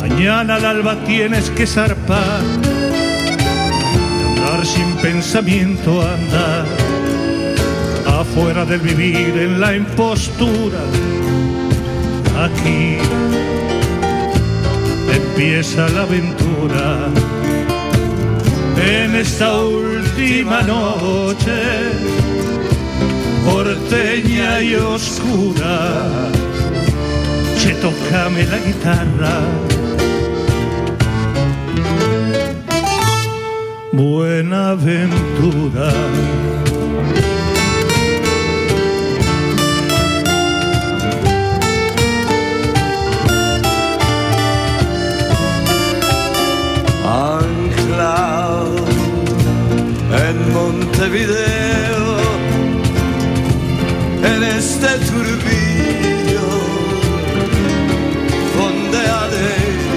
Mañana 0.00 0.56
al 0.56 0.64
alba 0.64 0.96
tienes 1.04 1.50
que 1.50 1.66
zarpar, 1.66 2.42
andar 4.36 4.66
sin 4.66 4.90
pensamiento, 4.96 6.02
andar 6.02 6.77
afuera 8.20 8.64
del 8.64 8.80
vivir 8.80 9.36
en 9.38 9.60
la 9.60 9.76
impostura. 9.76 10.80
Aquí 12.46 12.96
empieza 15.12 15.88
la 15.90 16.02
aventura 16.02 17.08
en 18.76 19.14
esta 19.14 19.62
última 19.64 20.62
noche 20.62 21.62
porteña 23.44 24.62
y 24.62 24.74
oscura. 24.74 26.18
Che, 27.58 27.74
tocame 27.74 28.44
la 28.46 28.58
guitarra. 28.58 29.40
Buenaventura. 33.92 35.92
anclado 37.08 37.47
Montevideo, 50.98 52.18
en 54.24 54.42
este 54.42 54.88
turbillo 55.06 56.48
fondeadero. 58.52 59.94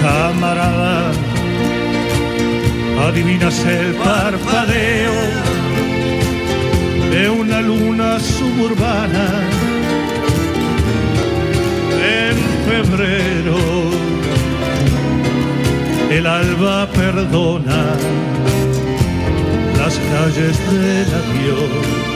Camarada, 0.00 1.12
adivinas 3.08 3.62
el 3.66 3.94
parpadeo 3.96 5.12
de 7.10 7.28
una 7.28 7.60
luna 7.60 8.18
suburbana 8.20 9.26
en 12.00 12.36
febrero. 12.66 13.91
El 16.12 16.26
alba 16.26 16.86
perdona 16.92 17.84
las 19.78 19.98
calles 20.10 20.58
del 20.70 21.08
adiós. 21.20 22.11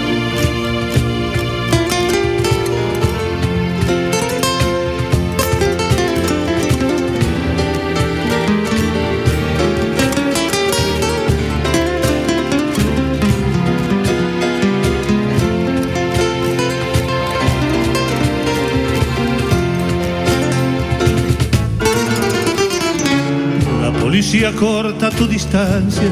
La 24.27 24.33
policía 24.33 24.53
corta 24.59 25.11
tu 25.11 25.29
distancia. 25.29 26.11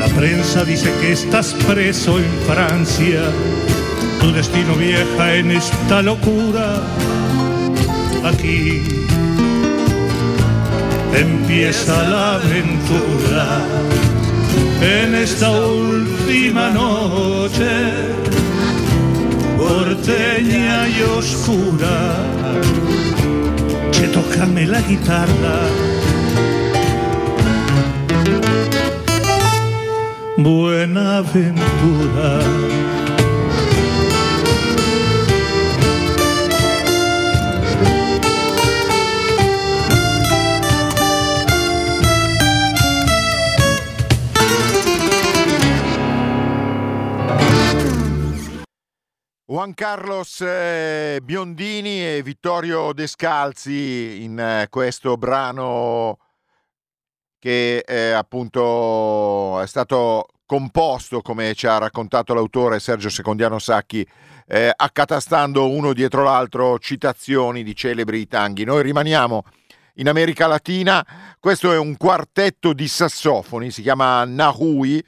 La 0.00 0.08
prensa 0.08 0.64
dice 0.64 0.92
que 1.00 1.12
estás 1.12 1.54
preso 1.68 2.18
en 2.18 2.24
Francia. 2.48 3.20
Tu 4.20 4.32
destino 4.32 4.74
vieja 4.74 5.36
en 5.36 5.52
esta 5.52 6.02
locura. 6.02 6.82
Aquí 8.24 8.82
empieza 11.14 12.08
la 12.08 12.34
aventura. 12.34 13.60
En 14.82 15.14
esta 15.14 15.52
última 15.60 16.70
noche, 16.70 17.70
porteña 19.56 20.88
y 20.88 21.02
oscura. 21.02 22.16
Che, 23.92 24.08
tócame 24.08 24.66
la 24.66 24.80
guitarra. 24.80 26.07
Buenaventura. 30.40 32.38
Juan 49.44 49.74
Carlos 49.74 50.40
eh, 50.42 51.18
Biondini 51.20 52.06
e 52.06 52.22
Vittorio 52.22 52.92
Descalzi 52.92 54.22
in 54.22 54.38
eh, 54.38 54.68
questo 54.70 55.16
brano 55.16 56.27
che 57.48 57.78
eh, 57.78 58.10
appunto 58.10 59.58
è 59.62 59.66
stato 59.66 60.26
composto, 60.44 61.22
come 61.22 61.54
ci 61.54 61.66
ha 61.66 61.78
raccontato 61.78 62.34
l'autore 62.34 62.78
Sergio 62.78 63.08
Secondiano 63.08 63.58
Sacchi, 63.58 64.06
eh, 64.46 64.70
accatastando 64.76 65.70
uno 65.70 65.94
dietro 65.94 66.22
l'altro 66.24 66.78
citazioni 66.78 67.62
di 67.62 67.74
celebri 67.74 68.28
tanghi. 68.28 68.64
Noi 68.64 68.82
rimaniamo 68.82 69.44
in 69.94 70.10
America 70.10 70.46
Latina, 70.46 71.02
questo 71.40 71.72
è 71.72 71.78
un 71.78 71.96
quartetto 71.96 72.74
di 72.74 72.86
sassofoni, 72.86 73.70
si 73.70 73.80
chiama 73.80 74.26
Nahui 74.26 75.02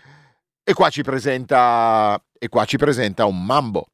e 0.65 0.73
qua 0.73 0.89
ci 0.89 1.03
presenta, 1.03 2.19
e 2.39 2.49
qua 2.49 2.65
ci 2.65 2.79
presenta 2.79 3.27
un 3.27 3.45
mambo. 3.45 3.87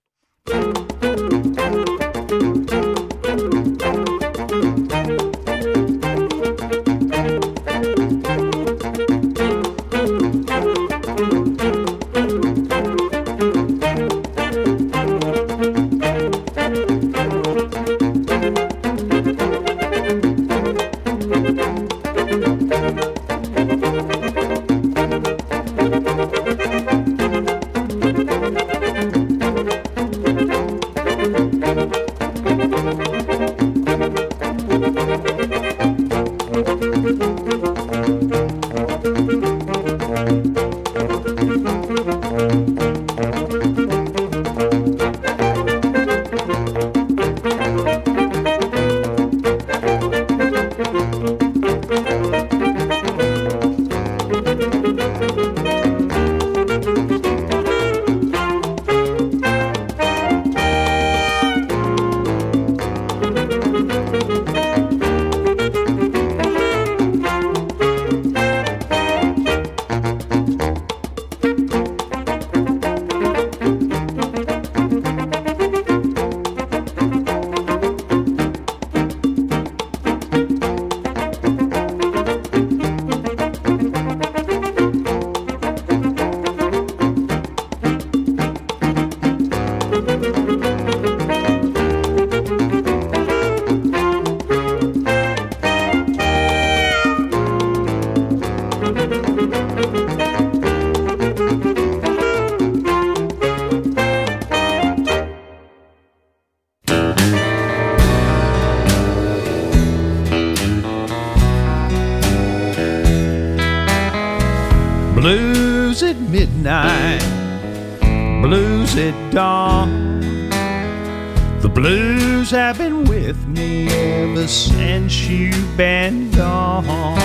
Blues 122.46 122.60
have 122.60 122.78
been 122.78 123.04
with 123.06 123.44
me 123.48 123.88
ever 123.88 124.46
since 124.46 125.26
you've 125.26 125.76
been 125.76 126.30
gone. 126.30 127.18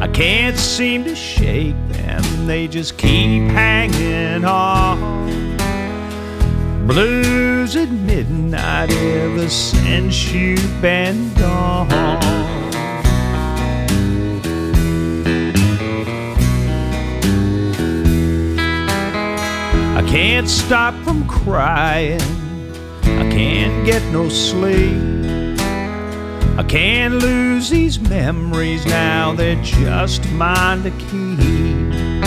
I 0.00 0.08
can't 0.10 0.56
seem 0.56 1.04
to 1.04 1.14
shake 1.14 1.76
them, 1.90 2.46
they 2.46 2.66
just 2.66 2.96
keep 2.96 3.42
hanging 3.50 4.42
on. 4.46 5.56
Blues 6.86 7.76
at 7.76 7.90
midnight 7.90 8.90
ever 8.90 9.50
since 9.50 10.32
you've 10.32 10.80
been 10.80 11.34
gone. 11.34 11.92
I 19.94 20.02
can't 20.08 20.48
stop 20.48 20.94
from 21.04 21.28
crying. 21.28 22.35
Can't 23.36 23.84
get 23.84 24.02
no 24.14 24.30
sleep. 24.30 25.60
I 26.58 26.64
can't 26.66 27.16
lose 27.16 27.68
these 27.68 28.00
memories 28.00 28.86
now, 28.86 29.34
they're 29.34 29.62
just 29.62 30.26
mine 30.30 30.82
to 30.84 30.90
keep. 30.92 32.24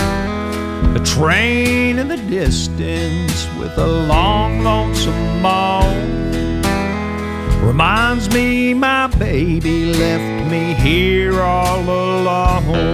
A 0.96 1.04
train 1.04 1.98
in 1.98 2.10
the 2.10 2.18
distance 2.18 3.48
with 3.58 3.76
a 3.80 3.88
long, 3.88 4.64
lonesome 4.64 5.42
moan 5.42 6.62
reminds 7.66 8.32
me 8.32 8.76
my 8.76 9.08
baby 9.08 9.86
left 9.86 10.52
me 10.52 10.76
here 10.76 11.42
all 11.42 11.82
alone. 11.82 12.86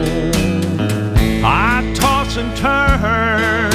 I 1.43 1.93
toss 1.97 2.37
and 2.37 2.55
turn 2.55 3.73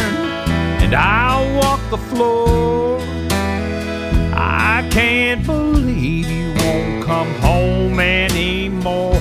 and 0.82 0.95
I'll 0.95 1.55
walk 1.61 1.80
the 1.91 1.99
floor. 1.99 2.89
Can't 5.01 5.46
believe 5.46 6.30
you 6.30 6.53
won't 6.62 7.05
come 7.05 7.32
home 7.36 7.98
anymore. 8.01 9.14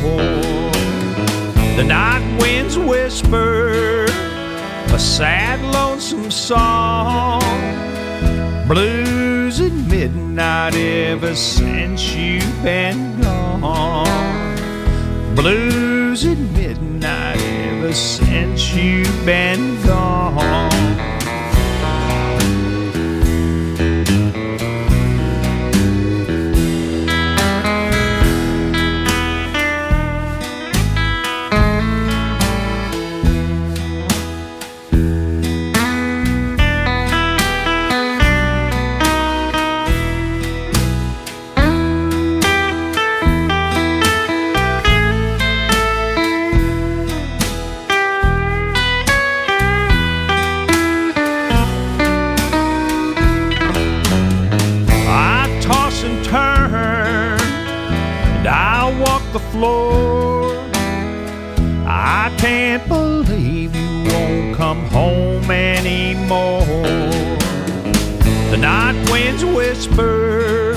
The 1.77 1.85
night 1.85 2.25
winds 2.41 2.77
whisper 2.77 4.03
a 4.93 4.99
sad, 4.99 5.61
lonesome 5.73 6.31
song. 6.31 7.39
Blues 8.67 9.61
at 9.61 9.71
midnight 9.71 10.75
ever 10.75 11.33
since 11.33 12.13
you've 12.13 12.61
been 12.61 13.21
gone. 13.21 14.55
Blues 15.33 16.25
at 16.25 16.39
midnight 16.59 17.39
ever 17.39 17.93
since 17.93 18.75
you've 18.75 19.25
been 19.25 19.81
gone. 19.83 20.08
Floor. 59.51 60.51
I 61.85 62.33
can't 62.37 62.87
believe 62.87 63.75
you 63.75 64.03
won't 64.11 64.55
come 64.55 64.85
home 64.85 65.49
anymore. 65.51 66.65
The 68.51 68.57
night 68.57 68.97
winds 69.11 69.43
whisper 69.45 70.75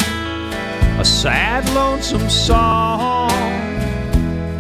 a 1.03 1.05
sad, 1.05 1.69
lonesome 1.75 2.31
song. 2.31 3.29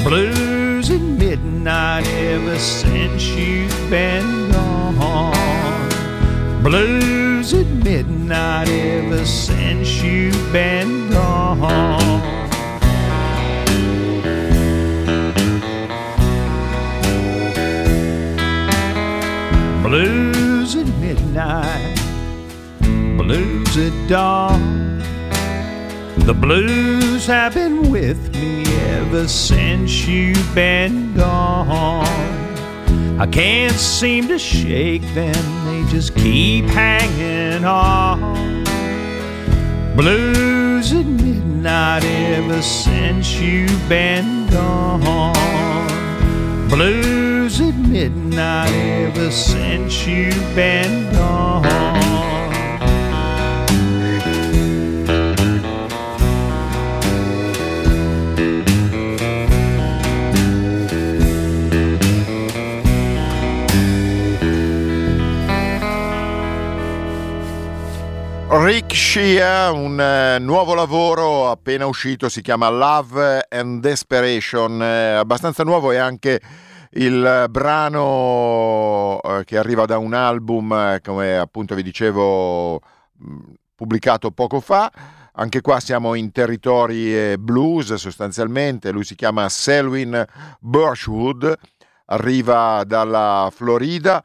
Blues 0.02 0.90
at 0.90 1.00
midnight 1.00 2.04
ever 2.08 2.58
since 2.58 3.28
you've 3.28 3.90
been 3.90 4.50
gone. 4.50 5.88
Blues 6.64 7.54
at 7.54 7.66
midnight 7.84 8.68
ever 8.68 9.24
since 9.24 10.02
you've 10.02 10.52
been 10.52 11.10
gone. 11.10 12.41
Blues 23.16 23.76
at 23.76 24.08
dawn. 24.08 24.98
The 26.18 26.34
blues 26.34 27.26
have 27.26 27.54
been 27.54 27.90
with 27.90 28.34
me 28.34 28.64
ever 28.90 29.26
since 29.28 30.06
you've 30.06 30.54
been 30.54 31.14
gone. 31.14 32.06
I 33.18 33.26
can't 33.26 33.74
seem 33.74 34.28
to 34.28 34.38
shake 34.38 35.02
them, 35.14 35.64
they 35.66 35.90
just 35.90 36.14
keep 36.14 36.66
hanging 36.66 37.64
on. 37.64 38.64
Blues 39.96 40.92
at 40.92 41.06
midnight 41.06 42.04
ever 42.04 42.62
since 42.62 43.34
you've 43.34 43.88
been 43.88 44.46
gone. 44.50 45.32
Blues 46.68 47.31
at 47.44 47.74
midnight 47.74 48.70
ever 48.70 49.28
since 49.32 50.06
you've 50.06 50.54
been 50.54 51.12
gone. 51.12 51.62
Rick 68.50 68.94
Shea, 68.94 69.72
un 69.72 69.98
eh, 70.00 70.38
nuovo 70.38 70.74
lavoro 70.74 71.50
appena 71.50 71.86
uscito, 71.86 72.28
si 72.28 72.40
chiama 72.40 72.68
Love 72.68 73.46
and 73.50 73.80
Desperation, 73.80 74.80
eh, 74.80 75.14
abbastanza 75.14 75.64
nuovo 75.64 75.90
è 75.90 75.96
anche 75.96 76.40
il 76.94 77.46
brano 77.48 79.20
eh, 79.22 79.44
che 79.44 79.56
arriva 79.56 79.84
da 79.84 79.98
un 79.98 80.14
album, 80.14 80.72
eh, 80.72 81.00
come 81.02 81.38
appunto 81.38 81.74
vi 81.74 81.82
dicevo, 81.82 82.80
mh, 83.18 83.38
pubblicato 83.74 84.30
poco 84.30 84.60
fa. 84.60 84.90
Anche 85.34 85.62
qua 85.62 85.80
siamo 85.80 86.14
in 86.14 86.30
territori 86.30 87.16
eh, 87.16 87.36
blues 87.38 87.94
sostanzialmente, 87.94 88.90
lui 88.90 89.04
si 89.04 89.14
chiama 89.14 89.48
Selwyn 89.48 90.24
Birchwood, 90.60 91.58
arriva 92.06 92.84
dalla 92.84 93.50
Florida 93.50 94.22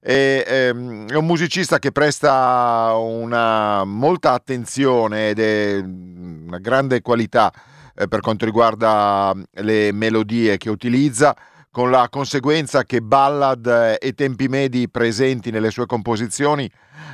e, 0.00 0.44
ehm, 0.46 1.08
è 1.08 1.14
un 1.14 1.26
musicista 1.26 1.78
che 1.78 1.92
presta 1.92 2.92
una 2.96 3.84
molta 3.84 4.32
attenzione 4.32 5.30
ed 5.30 5.38
è 5.38 5.76
una 5.76 6.58
grande 6.58 7.02
qualità 7.02 7.52
eh, 7.94 8.08
per 8.08 8.20
quanto 8.20 8.44
riguarda 8.44 9.32
le 9.52 9.92
melodie 9.92 10.56
che 10.56 10.70
utilizza 10.70 11.36
con 11.70 11.90
la 11.90 12.08
conseguenza 12.10 12.84
che 12.84 13.00
ballad 13.00 13.66
eh, 13.66 13.98
e 14.00 14.12
tempi 14.12 14.48
medi 14.48 14.88
presenti 14.88 15.50
nelle 15.50 15.70
sue 15.70 15.86
composizioni 15.86 16.70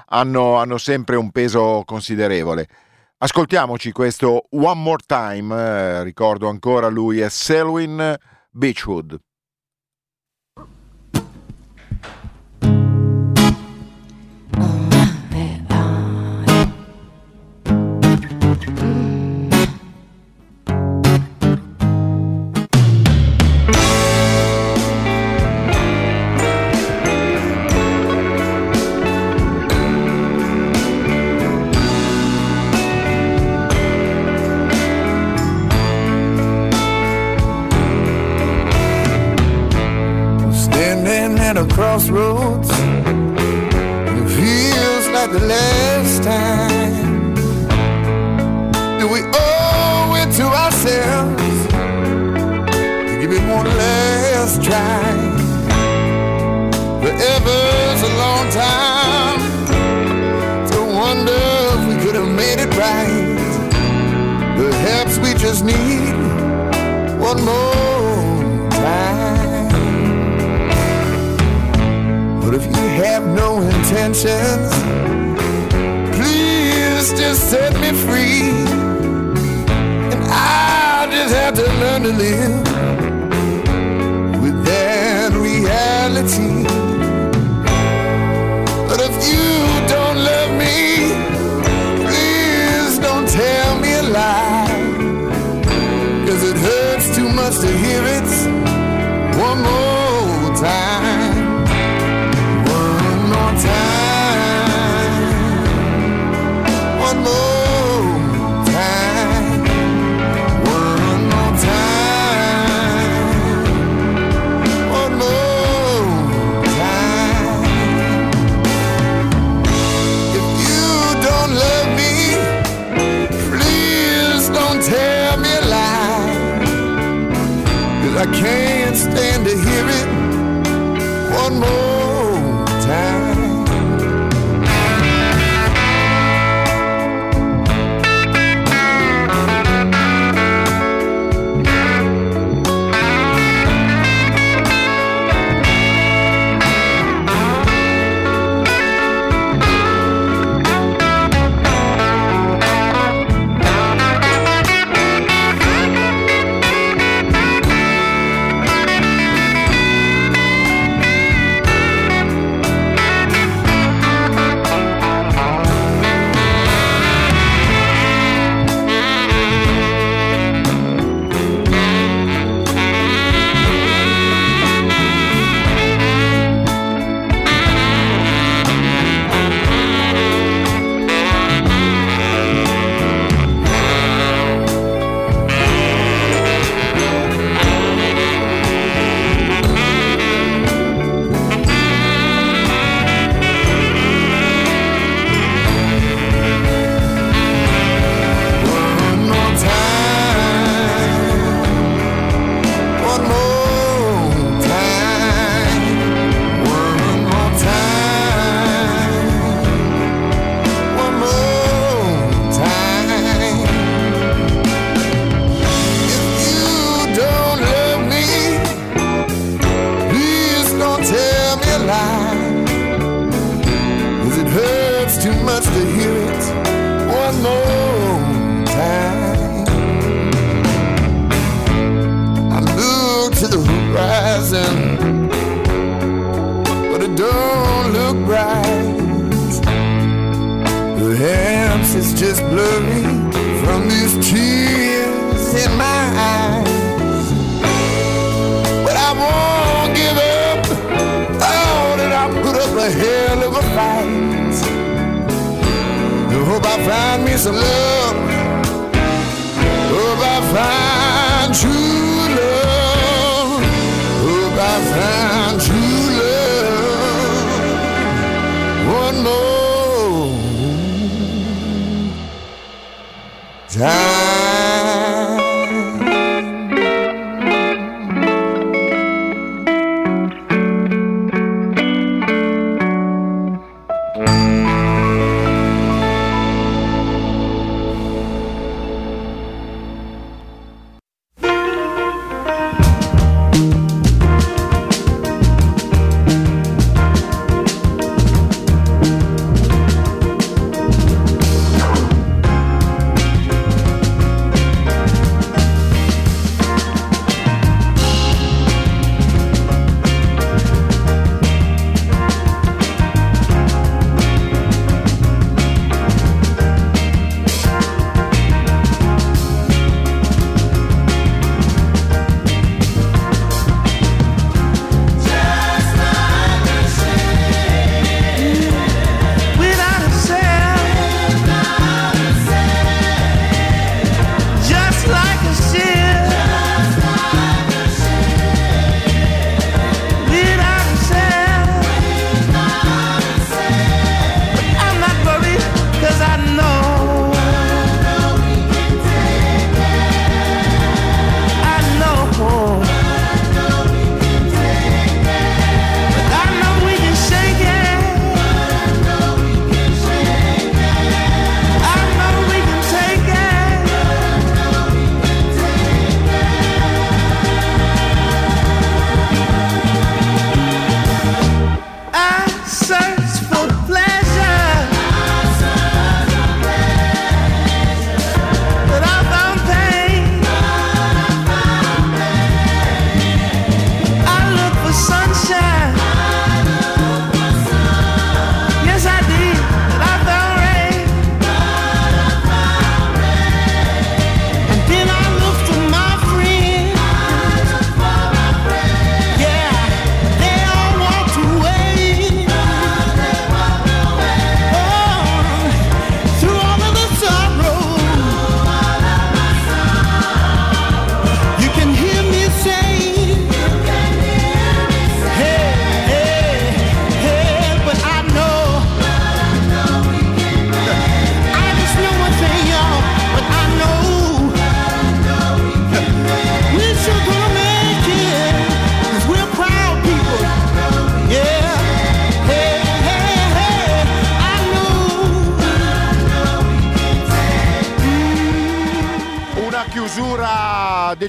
hanno, 0.06 0.56
hanno 0.56 0.78
sempre 0.78 1.16
un 1.16 1.30
peso 1.30 1.82
considerevole. 1.84 2.68
Ascoltiamoci 3.18 3.92
questo 3.92 4.46
One 4.50 4.80
More 4.80 5.02
Time, 5.06 5.54
eh, 5.54 6.02
ricordo 6.02 6.48
ancora 6.48 6.88
lui 6.88 7.20
è 7.20 7.28
Selwyn 7.28 8.14
Beechwood. 8.50 9.18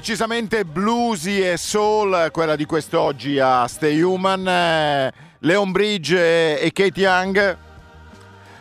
Decisamente 0.06 0.64
bluesy 0.64 1.40
e 1.40 1.56
soul 1.56 2.28
quella 2.30 2.54
di 2.54 2.64
quest'oggi 2.64 3.40
a 3.40 3.66
Stay 3.66 4.00
Human. 4.00 4.46
Eh, 4.46 5.12
Leon 5.40 5.72
Bridge 5.72 6.60
e 6.60 6.70
Kate 6.72 7.00
Young 7.00 7.58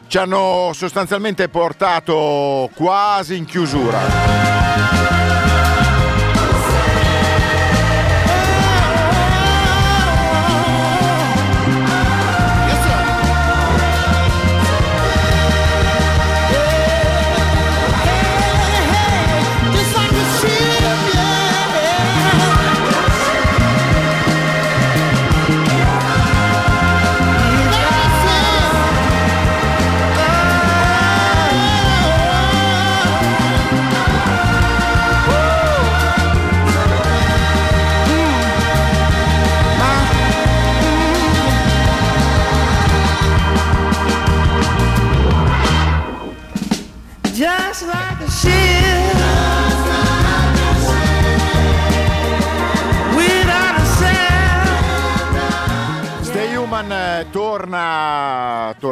ci 0.08 0.18
hanno 0.18 0.72
sostanzialmente 0.74 1.48
portato 1.48 2.68
quasi 2.74 3.38
in 3.38 3.46
chiusura. 3.46 4.25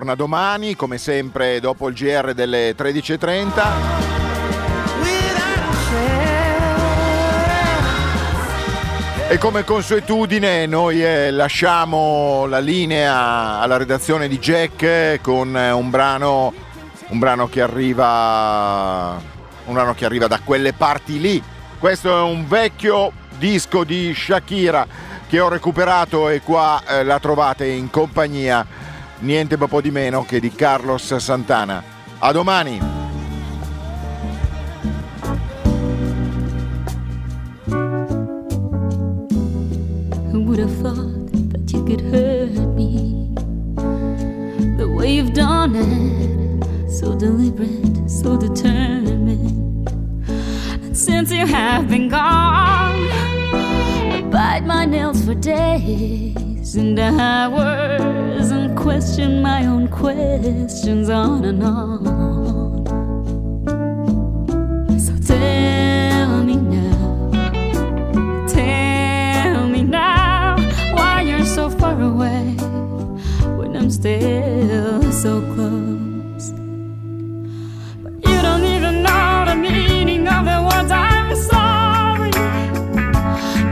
Torna, 0.03 0.15
domani, 0.15 0.75
come 0.75 0.97
sempre 0.97 1.61
dopo 1.61 1.87
il 1.87 1.95
GR 1.95 2.33
delle 2.33 2.75
13.30. 2.75 3.63
E 9.29 9.37
come 9.37 9.63
consuetudine 9.63 10.65
noi 10.65 11.01
eh, 11.03 11.31
lasciamo 11.31 12.45
la 12.47 12.59
linea 12.59 13.59
alla 13.59 13.77
redazione 13.77 14.27
di 14.27 14.37
Jack 14.39 15.21
con 15.21 15.55
eh, 15.55 15.71
un 15.71 15.89
brano, 15.89 16.53
un 17.07 17.19
brano 17.19 17.47
che 17.47 17.61
arriva 17.61 19.31
un 19.65 19.73
brano 19.73 19.93
che 19.93 20.03
arriva 20.03 20.27
da 20.27 20.41
quelle 20.43 20.73
parti 20.73 21.21
lì. 21.21 21.41
Questo 21.79 22.09
è 22.09 22.21
un 22.21 22.45
vecchio 22.45 23.13
disco 23.37 23.85
di 23.85 24.13
Shakira 24.13 24.85
che 25.29 25.39
ho 25.39 25.47
recuperato 25.47 26.27
e 26.27 26.41
qua 26.41 26.83
eh, 26.85 27.03
la 27.03 27.19
trovate 27.19 27.65
in 27.65 27.89
compagnia 27.89 28.82
niente 29.23 29.57
po' 29.57 29.81
di 29.81 29.91
meno 29.91 30.23
che 30.23 30.39
di 30.39 30.51
Carlos 30.51 31.15
Santana. 31.15 31.83
A 32.19 32.31
domani. 32.31 33.01
So 46.87 47.15
deliberate, 47.15 48.09
so 48.09 48.37
determined. 48.37 49.89
And 50.83 50.95
since 50.95 51.31
you 51.31 51.45
have 51.45 51.89
been 51.89 52.07
gone, 52.07 52.21
I 52.21 54.21
bite 54.29 54.65
my 54.65 54.85
nails 54.85 55.25
for 55.25 55.33
days 55.33 56.52
and 56.63 56.97
hours 56.97 58.49
and 58.51 58.75
question 58.75 59.41
my 59.41 59.65
own 59.65 59.89
questions 59.89 61.09
on 61.09 61.43
and 61.43 61.61
on. 61.61 62.85
So 64.97 65.13
tell 65.27 66.43
me 66.43 66.55
now. 66.55 67.31
Tell 68.47 69.67
me 69.67 69.83
now 69.83 70.55
why 70.95 71.23
you're 71.23 71.45
so 71.45 71.69
far 71.69 72.01
away 72.01 72.55
when 73.57 73.75
I'm 73.75 73.91
still 73.91 75.11
so 75.11 75.41
close. 75.53 76.51
But 78.03 78.13
you 78.27 78.41
don't 78.41 78.63
even 78.63 79.03
know 79.03 79.43
the 79.45 79.55
meaning 79.55 80.27
of 80.29 80.45
the 80.45 80.61
words 80.63 80.91
I'm 80.91 81.35
sorry. 81.35 82.31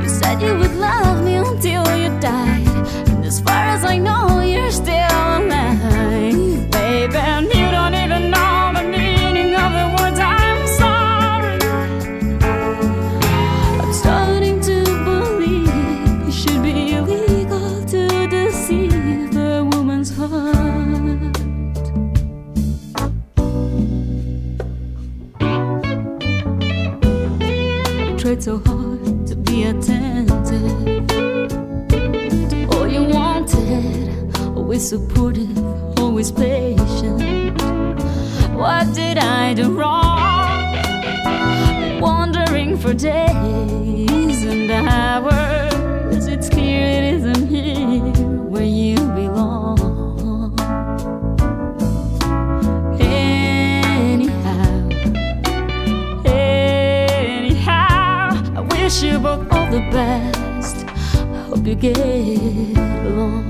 You 0.04 0.10
said 0.10 0.42
you 0.42 0.58
would 0.58 0.76
love 0.76 1.24
me 1.24 1.36
until 1.36 1.86
you 1.98 2.20
and 2.20 2.61
as 3.42 3.46
far 3.46 3.66
as 3.70 3.84
I 3.86 3.98
know, 3.98 4.31
supportive, 34.92 35.58
always 36.00 36.34
patient. 36.34 37.62
What 38.54 38.94
did 38.94 39.18
I 39.18 39.54
do 39.54 39.72
wrong? 39.72 40.20
wandering 42.02 42.78
for 42.78 42.94
days 42.94 44.44
and 44.44 44.70
hours. 44.70 46.28
It's 46.28 46.50
clear 46.50 46.82
it 46.98 47.04
isn't 47.14 47.48
here 47.48 48.02
where 48.52 48.66
you 48.66 48.98
belong. 49.20 49.80
Anyhow, 53.00 53.70
anyhow, 56.26 57.78
I 58.58 58.62
wish 58.72 59.02
you 59.04 59.20
both 59.20 59.50
all 59.54 59.68
the 59.72 59.84
best. 59.96 60.86
Hope 61.48 61.66
you 61.66 61.76
get 61.76 61.98
along. 63.08 63.41